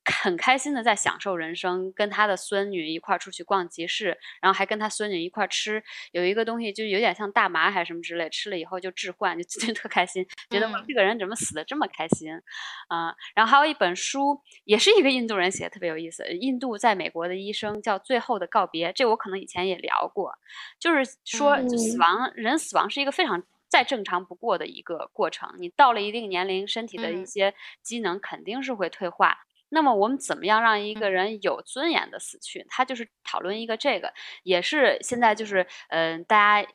[0.05, 5.82] 很开心的在享受人生，跟他的孙女一块儿出去逛集市，然后还跟他孙女一块儿吃，
[6.12, 12.32] 有一个东西就有点像大麻还是什么之类，吃了以后就置换，就 就特开心，觉得我这个人怎么死的这么开心，
[12.89, 20.39] 啊，然后还有一本书，也是一个印度人写的，特别有意思，印度在美国的医生叫《最后的告别》，这我可能以前也聊过，
[20.78, 25.55] 就是说死亡，人死亡是一个非常再正常不过的一个过程。
[25.59, 29.39] 你到了一定年龄，身体的一些机能肯定是会退化。
[29.72, 32.66] 那么我们怎么样让一个人有尊严的死去？
[32.68, 36.68] 他就是讨论一个这个，也是现在就是嗯，大家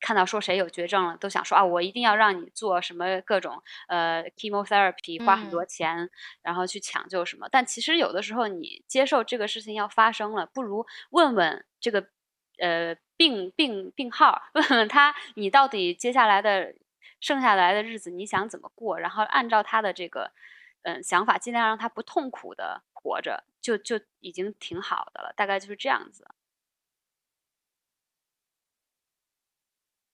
[0.00, 6.08] 看到说谁有绝症了，都想说啊，我一定要让你做什么各种呃 chemotherapy，花很多钱，
[6.40, 7.48] 然后去抢救什么。
[7.50, 12.06] 但其实有的时候你接受这个事情要发生了，不如问问这个
[12.58, 16.72] 呃病病病号，问问他你到底接下来的
[17.20, 20.30] 剩下来的日子你想怎么过，然后按照他的这个。
[20.88, 25.32] 嗯，想法尽量让他不痛苦的活着，就就已经挺好的了。
[25.36, 26.26] 大概就是这样子。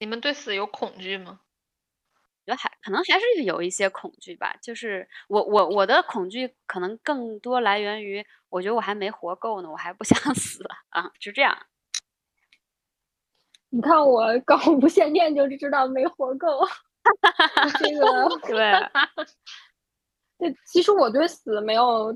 [0.00, 1.40] 你们对死有恐惧吗？
[2.46, 4.56] 我觉得还可能还是有一些恐惧吧。
[4.60, 11.66] 就是我我我的恐惧可能更多来源于，我觉得我还没活够呢，我还不想 死啊，就这样。
[13.70, 16.48] 你看我搞无线电就知道没活够，
[17.80, 18.90] 这个对。
[20.44, 22.14] 对，其实我对死没有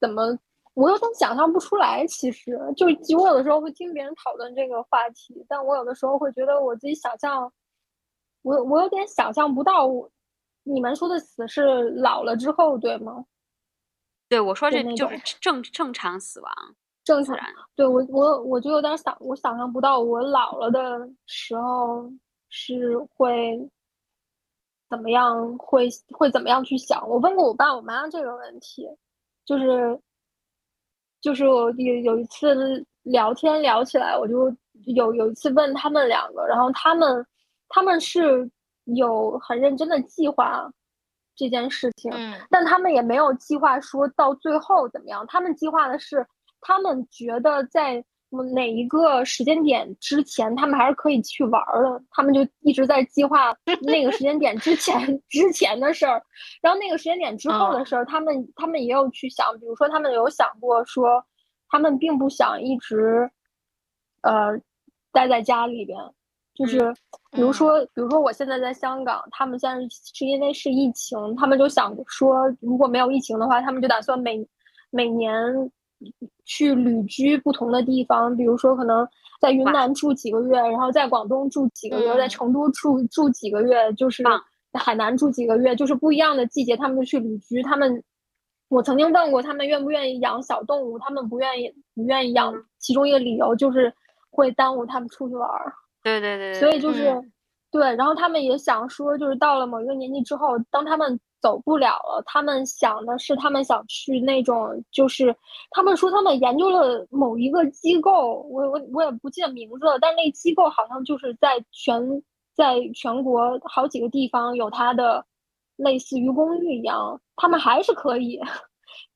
[0.00, 0.36] 怎么，
[0.74, 2.04] 我有点想象不出来。
[2.08, 7.52] 其实，就是我有的时候会听别人讨论这个话题，但我有的时候会觉得我自己想象，
[8.42, 9.88] 我我有点想象不到。
[10.64, 13.24] 你们说的死是老了之后，对吗？
[14.28, 16.52] 对，我说这就是正正常死亡，
[17.04, 17.38] 正常。
[17.76, 22.12] 对我我我就有点想，我想象不到我老了的时候
[22.48, 23.70] 是会。
[24.88, 27.08] 怎么样会会怎么样去想？
[27.08, 28.88] 我问过我爸我妈这个问题，
[29.44, 29.98] 就是
[31.20, 34.54] 就是我有有一次聊天聊起来，我就
[34.86, 37.26] 有有一次问他们两个，然后他们
[37.68, 38.50] 他们是
[38.84, 40.70] 有很认真的计划
[41.36, 42.10] 这件事情，
[42.50, 46.26] 但他们也没有计划说到最后怎么样，他们计划的是
[46.60, 48.04] 他们觉得在。
[48.54, 52.02] 哪一个时间点之前，他们还是可以去玩的。
[52.10, 56.22] 他们就一直在计划 那个时间点之前之前的事儿，
[56.60, 59.58] 然后那个时间点之后的事儿，他们他们也有去想。
[59.58, 61.24] 比如说，他们有想过说，
[61.68, 63.30] 他们并不想一直，
[64.20, 64.60] 呃，
[65.10, 65.98] 待在家里边。
[66.54, 66.92] 就是
[67.30, 74.46] 比如说，比如说我现在在香港，他们现在是因为是疫情，他们就想说，如果没有疫情的话，他们就打算每
[74.90, 75.32] 每年。
[76.44, 79.06] 去旅居不同的地方，比如说可能
[79.40, 84.22] 在云南住几个月，然后在广东住几个月，在成都住住几个月，就是
[84.72, 87.62] 在海南住几个月，就是不一样的季节，他们就去旅居。
[87.62, 88.02] 他们，
[88.68, 92.54] 我曾经问过他们愿不愿意养小动物，他们不愿意，不愿意养。
[92.78, 93.92] 其中一个理由就是
[94.30, 95.72] 会耽误他们出去玩儿。
[96.02, 96.54] 对对对。
[96.54, 97.12] 所以就是，
[97.70, 101.20] 对，然后他们也想说，就是到了某一个年纪之后，当他们。
[101.40, 105.34] 走不了了，他们想的是，他们想去那种，就是
[105.70, 112.22] 他们说他们研究了某一个机构，我我我也不记得名字了，但那机构好像就是在全
[112.54, 115.24] 在全国好几个地方有它的
[115.76, 118.40] 类似于公寓一样，他们还是可以，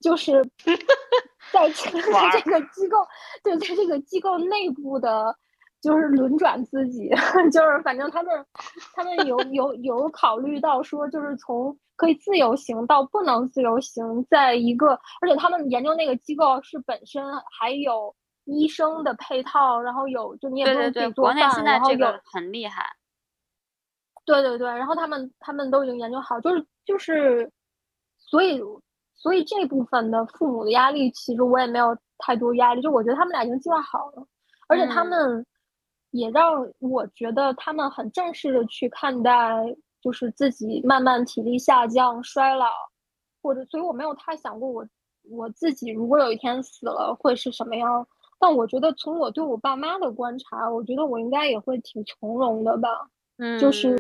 [0.01, 0.43] 就是
[1.53, 2.99] 在 在这个机构，
[3.43, 5.37] 对，在这个机构内部的。
[5.83, 7.11] 就是轮转自己，
[7.53, 8.47] 就是反正他们，
[8.95, 17.25] 他们有有有考虑到说，就是从可以自由行到不能自由行，在一个，而且他们研究那个机构是本身
[17.59, 18.15] 还有
[18.45, 22.89] 医生的配套，然后有就你也不用自己做饭，然后有很厉害。
[24.25, 27.51] 对对对，然后他们他们都已经研究好，就是就是，
[28.19, 28.63] 所以
[29.17, 34.25] 所以这部分的父母的压力，其实我也没有太多压力，就我觉得他们俩已经计划好了，
[34.69, 35.45] 而且他们。
[36.13, 39.33] 也让我觉得他们很正式的去看待，
[40.01, 42.67] 就是自己慢慢体力下降、衰老，
[43.43, 44.87] 或者，所以我没有太想过我
[45.31, 48.07] 我自己如果有一天死了会是什么样。
[48.39, 52.89] 但我觉得从我对我爸妈的观察，我觉得我应该也会挺从容的吧。
[53.39, 53.97] 嗯，就是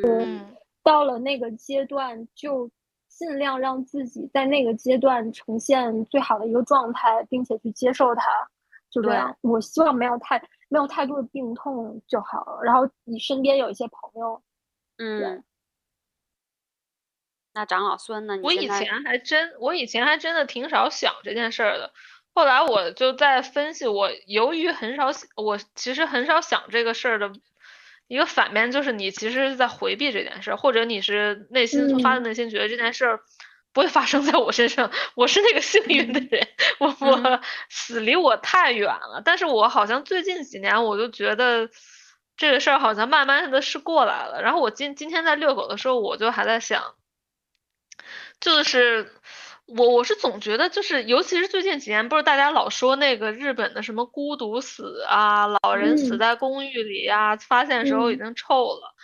[0.82, 2.68] 到了那个阶段，就
[3.08, 8.22] 尽量让自己在那个阶段呈现最好的一个状态，并且去接受它。
[8.90, 10.42] 就这样，我希望没有太。
[10.72, 14.42] 没有太多的病痛就好了，然后你身边有一些朋友，
[14.96, 15.44] 嗯，
[17.52, 18.38] 那长老孙呢？
[18.42, 21.92] 我以前还真，我以前还真的挺少想这件事儿的。
[22.32, 27.30] 后来我就在分析，我由于很少，我其实很少想这个事儿的
[28.06, 33.20] 一个反面，就是你其实是在回避这件事儿，或者你是内心发自内心觉得这件事儿。
[33.72, 36.46] 不会发生在我身上，我是那个幸运的人，
[36.78, 37.40] 我我
[37.70, 39.22] 死离我太远了。
[39.24, 41.70] 但是我好像最近几年，我就觉得
[42.36, 44.42] 这个事儿好像慢慢的是过来了。
[44.42, 46.94] 然后我今今天在遛狗的时候，我就还在想，
[48.40, 49.10] 就是
[49.66, 58.94] 我我是总觉得就是，尤其是最近几年，不是大家老说那个日本的什么孤独死啊，老人死在公寓里呀，发现时候已经臭了。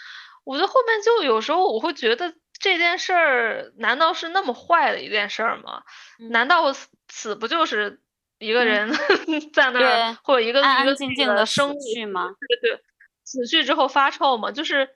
[0.44, 5.82] 我觉得后面就有时候我会觉得这件事儿难道是那么坏的一件事儿吗？
[6.30, 6.72] 难道
[7.08, 8.00] 死不就是
[8.38, 8.92] 一个人
[9.54, 12.30] 在那儿或者一个一个静静的生去吗？
[12.60, 12.80] 对对，
[13.24, 14.50] 死去之后发臭吗？
[14.50, 14.88] 就是，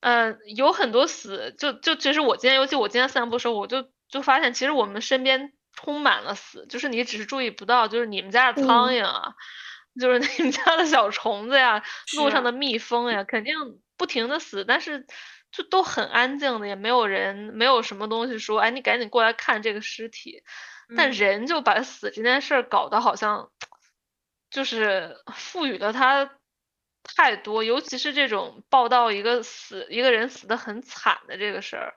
[0.00, 9.34] 嗯，有很多死，就就其实我今天，尤其我今天散步的时候，我就就发现，其实我们身边充满了死，就是你只是注意不到，就是你们家的苍蝇啊，
[10.00, 11.82] 就是你们家的小虫子呀，
[12.16, 13.54] 路上的蜜蜂呀，肯定。
[13.96, 15.06] 不停的死，但是
[15.56, 20.42] 就都很安静的，也没有人，没有什么东西说，哎，你赶紧过来看这个尸体。
[20.96, 23.50] 但人就把死这件事儿搞得好像，
[24.50, 26.30] 就是赋予了他
[27.02, 31.94] 太多，尤其是这种报道一个死一个人死的很惨的这个事儿，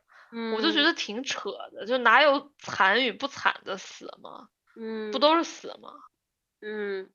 [0.56, 4.48] 我就觉得挺扯的，就哪有惨与不惨的死吗？
[4.80, 5.92] 嗯，不都是死吗？
[6.62, 7.10] 嗯，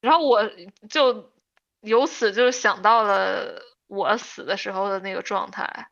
[0.00, 0.50] 然后我
[0.90, 1.32] 就
[1.82, 3.62] 由此就想到了。
[3.94, 5.86] 我死的时候的那个状态，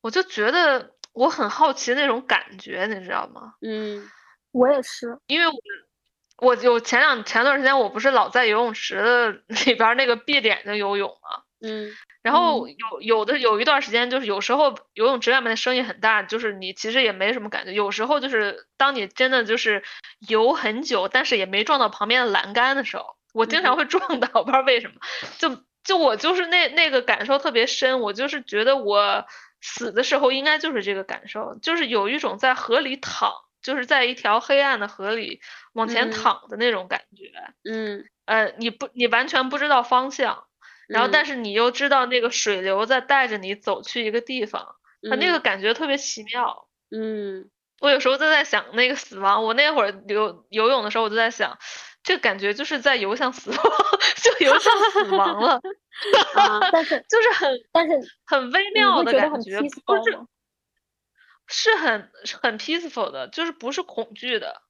[0.00, 3.54] 我就觉得我很好奇那种感觉，你知道吗？
[3.62, 4.10] 嗯，
[4.50, 5.54] 我也是，因为我
[6.48, 9.30] 我有前两前段时间我不是老在游泳池的
[9.66, 11.44] 里边那个闭着眼睛游泳吗？
[11.60, 11.92] 嗯，
[12.22, 17.72] 然后有有的有一段时间就是有时候游泳池外面的声音很大，就是你其实也没什么感觉。
[17.72, 19.84] 有时候就是当你真的就是
[20.28, 24.94] 游很久，但是也没撞到旁边的栏杆的时候，我经常会撞到，不知道为什么
[25.38, 25.62] 就。
[25.88, 29.24] 就我就是那那个感受特别深，我就是觉得我
[29.62, 33.32] 死的时候应该就是这个感受，就是有一种在河里躺，
[33.62, 35.40] 就是在一条黑暗的河里
[35.72, 37.32] 往前躺的那种感觉。
[37.64, 40.44] 嗯，呃，你不，你完全不知道方向，
[40.88, 44.76] 然后但是你又知道那个水流在带着你走去一个地方，
[45.08, 46.68] 它那个感觉特别奇妙。
[46.90, 47.48] 嗯，
[47.80, 51.58] 我有时候就在想那个死亡，我那会儿游游泳的时候我就在想。
[52.08, 53.58] 这感觉就是在游向死亡，
[54.22, 55.60] 就游向死亡了。
[56.72, 60.18] 但是就是很，但是很微妙的感觉，不是，
[61.46, 62.10] 是很
[62.40, 64.62] 很 peaceful 的，就是不是恐惧的。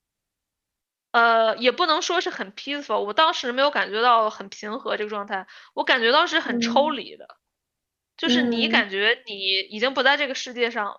[1.12, 7.36] 呃，也不能说是很 peaceful，我当时没有感觉到很平和这个状态，我感觉到是很抽离的，
[8.16, 10.98] 就是你感觉你已经不在这个世界上了，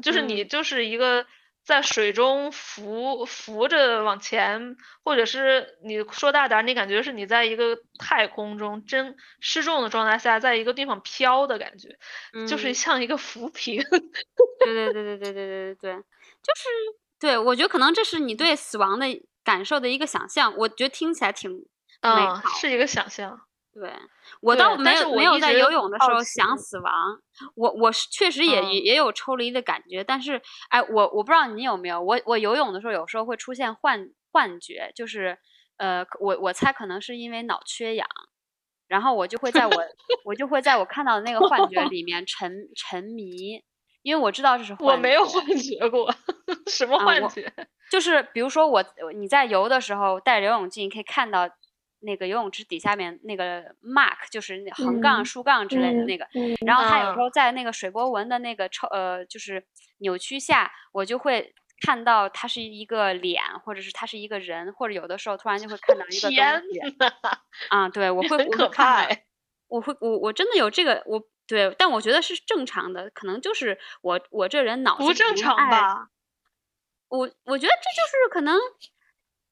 [0.00, 1.26] 就是你就是一个。
[1.66, 11.98] 在水中浮浮着往前，或者是你说大点，你感觉是你在一个太空中真失重的状态下，在一个地方飘的感觉，
[12.46, 13.82] 就是像一个浮萍。
[14.64, 16.68] 对 对对对对对对对对，就是
[17.18, 19.06] 对我觉得可能这是你对死亡的
[19.42, 23.40] 感受的一个想象，我觉得听起来挺美好，是一个想象。
[23.78, 23.92] 对
[24.40, 26.92] 我倒没有没有在游泳的时候想死亡，
[27.54, 30.40] 我我是确实也也也有抽离的感觉，但是
[30.70, 35.36] 哎，我我不知道你有没有，我我游泳的时候有时候会出现幻幻觉，就是
[35.76, 38.08] 呃，我我猜可能是因为脑缺氧，
[38.88, 39.72] 然后我就会在我
[40.24, 43.62] 我就会在我看到的那个幻觉里面 沉沉迷，
[44.00, 46.10] 因为我知道这是幻我没有幻觉过，
[46.72, 47.52] 什么幻觉？
[47.90, 48.82] 就是比如说我
[49.14, 51.46] 你在游的时候戴着游泳镜可以看到。
[52.00, 56.28] 那个游泳池底下面那个 mark 就是横杠、竖杠之类的那个，
[56.64, 59.66] 然后它有时候在那个水波纹的那个抽呃就是
[59.98, 66.38] 扭曲下，我就会看到它是一个脸，或者是它是一个人，或者有的时候突然就会看到一个东西。
[67.70, 69.06] 啊，对，我会很可怕。
[69.68, 76.08] 我会我我真的有这个我对，但我觉得是正常的，可能就是我我这人脑子不正常吧？
[77.08, 78.58] 我我觉得这就是可能。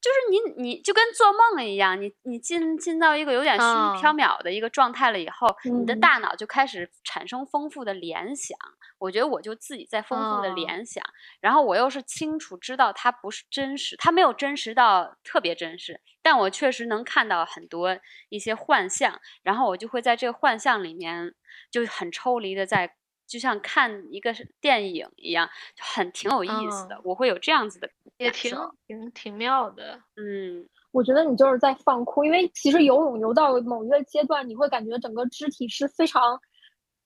[0.05, 8.55] 就是你，你就跟做梦一样，你你进进到一个有点虚无缥缈的一个状态了以后，你的大脑就开始产生丰富的联想。
[8.98, 11.02] 我觉得我就自己在丰富的联想，
[11.40, 17.98] 然后我又是清楚知道它不是真实，它没有真实到特别真实，但我确实能看到很多
[18.28, 21.35] 一些幻象，然后我就会在这个幻象里面
[21.70, 22.94] 就很抽离的在。
[23.35, 27.01] 就像看一个电影一样，很挺有意思的。
[27.02, 28.56] 我会有这样子的，也挺
[28.86, 30.01] 挺挺妙的。
[30.15, 36.40] 嗯，我觉得你就是在放空，因为其实游泳游到某一个阶段，你会感觉整个肢体是非常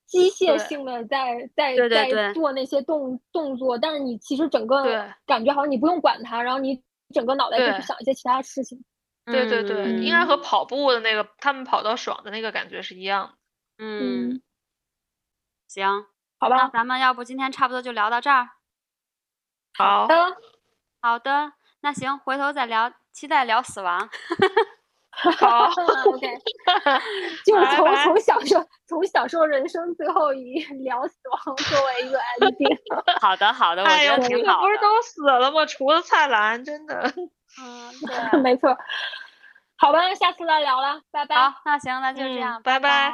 [0.04, 6.84] 机械性的在在在做那些动动作，但是你其实整个感觉好像你不用管它，然后你
[7.14, 8.84] 整个脑袋就去想一些其他事情。
[9.24, 13.34] 对对对，应该和跑步的那个他们跑到爽的那个感觉是一样的。
[13.78, 14.42] 嗯。
[15.70, 16.06] 行，
[16.38, 18.48] 好吧，那咱们要不今天差不多就聊到这儿。
[19.76, 20.36] 好的，
[21.00, 24.08] 好的，那行，回头再聊，期待聊死亡。
[25.10, 25.66] 好，
[26.06, 26.38] OK，
[27.44, 32.78] 就是从从享受从享受人生最后一聊死亡作为一个 ending。
[33.20, 34.60] 好的，好的，我觉得挺好。
[34.60, 35.66] 不是都死了吗？
[35.66, 37.12] 除了蔡澜，真的。
[37.60, 38.76] 嗯，对，没错。
[39.76, 41.34] 好吧，下次再聊了，拜拜。
[41.34, 43.12] 好，那行，那就这样，拜拜。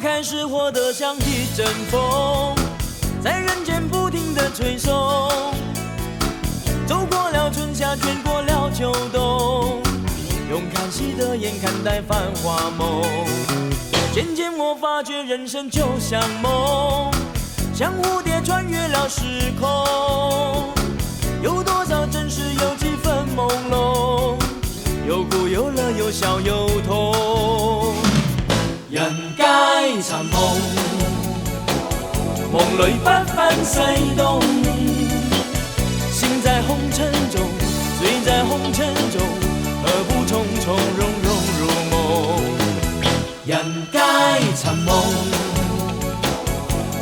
[0.00, 2.54] 开始活得像一阵风，
[3.22, 4.92] 在人间不停的吹送。
[6.86, 9.82] 走过了春夏，卷过了秋冬，
[10.50, 13.02] 用看戏的眼看待繁华梦。
[14.14, 17.10] 渐渐我发觉人生就像梦，
[17.74, 20.72] 像蝴蝶穿越了时空。
[21.42, 24.36] 有多少真实，有几分朦胧，
[25.08, 27.94] 有苦有乐，有笑有痛。
[28.90, 29.44] 人皆
[30.02, 30.36] 寻梦，
[32.50, 33.78] 梦里不分西
[34.16, 34.42] 东。
[36.10, 37.40] 心在红尘中，
[38.00, 39.22] 醉在红尘中，
[39.80, 41.28] 何不从从容容
[41.60, 41.94] 入梦？
[43.46, 43.54] 人
[43.92, 44.00] 皆
[44.56, 44.90] 寻梦，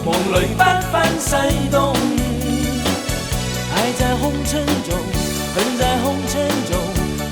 [0.04, 1.32] 梦里不分西
[1.70, 1.96] 东。
[3.74, 4.94] 爱在红尘中，
[5.54, 6.76] 恨在红尘中，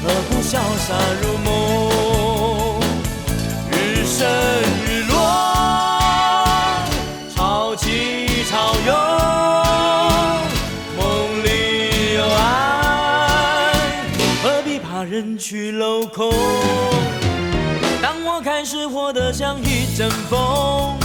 [0.03, 0.89] 何不潇洒
[1.21, 1.51] 入梦？
[3.71, 4.27] 日升
[15.47, 16.33] 去楼空？
[18.01, 20.97] 当我开始活得像一阵风，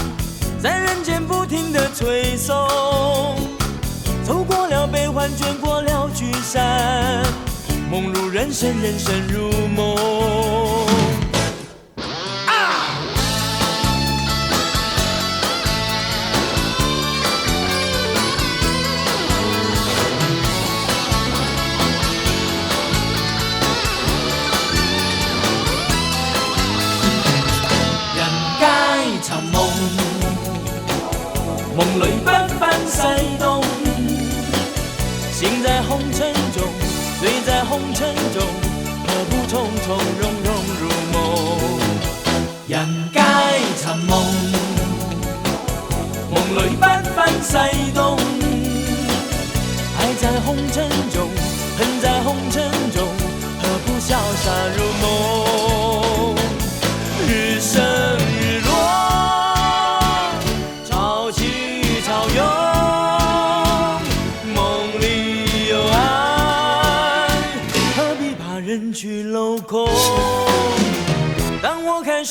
[0.63, 2.55] 在人间不停的吹送。
[4.23, 7.21] 走过了悲欢，卷过了聚散，
[7.91, 9.97] 梦如人生，人生如梦。
[31.79, 32.29] 梦里不
[32.59, 32.97] 分西
[33.39, 33.63] 东。
[35.31, 36.67] 心在红尘中，
[37.21, 38.43] 醉在红尘中，
[39.07, 40.47] 何不从从容容
[40.77, 40.81] 入
[41.13, 41.15] 梦？
[42.67, 43.21] 人皆
[43.77, 44.11] 寻梦，
[46.29, 46.83] 梦里不
[47.15, 47.55] 分西
[47.95, 48.17] 东。
[49.99, 51.29] 爱在红尘中，
[51.77, 53.07] 恨在红尘中，
[53.61, 55.48] 何不潇洒入梦？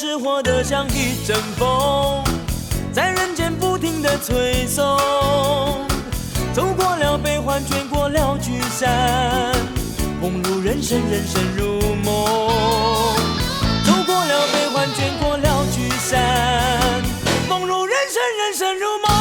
[0.01, 2.23] 是活得像一阵风
[2.93, 4.97] 在人间不停的吹送
[6.55, 9.53] 走过了悲欢卷过了聚散
[10.23, 12.25] 梦如人生人生如梦
[13.85, 17.03] 走过了悲欢卷过了聚散
[17.49, 19.18] 梦如人生人生如梦。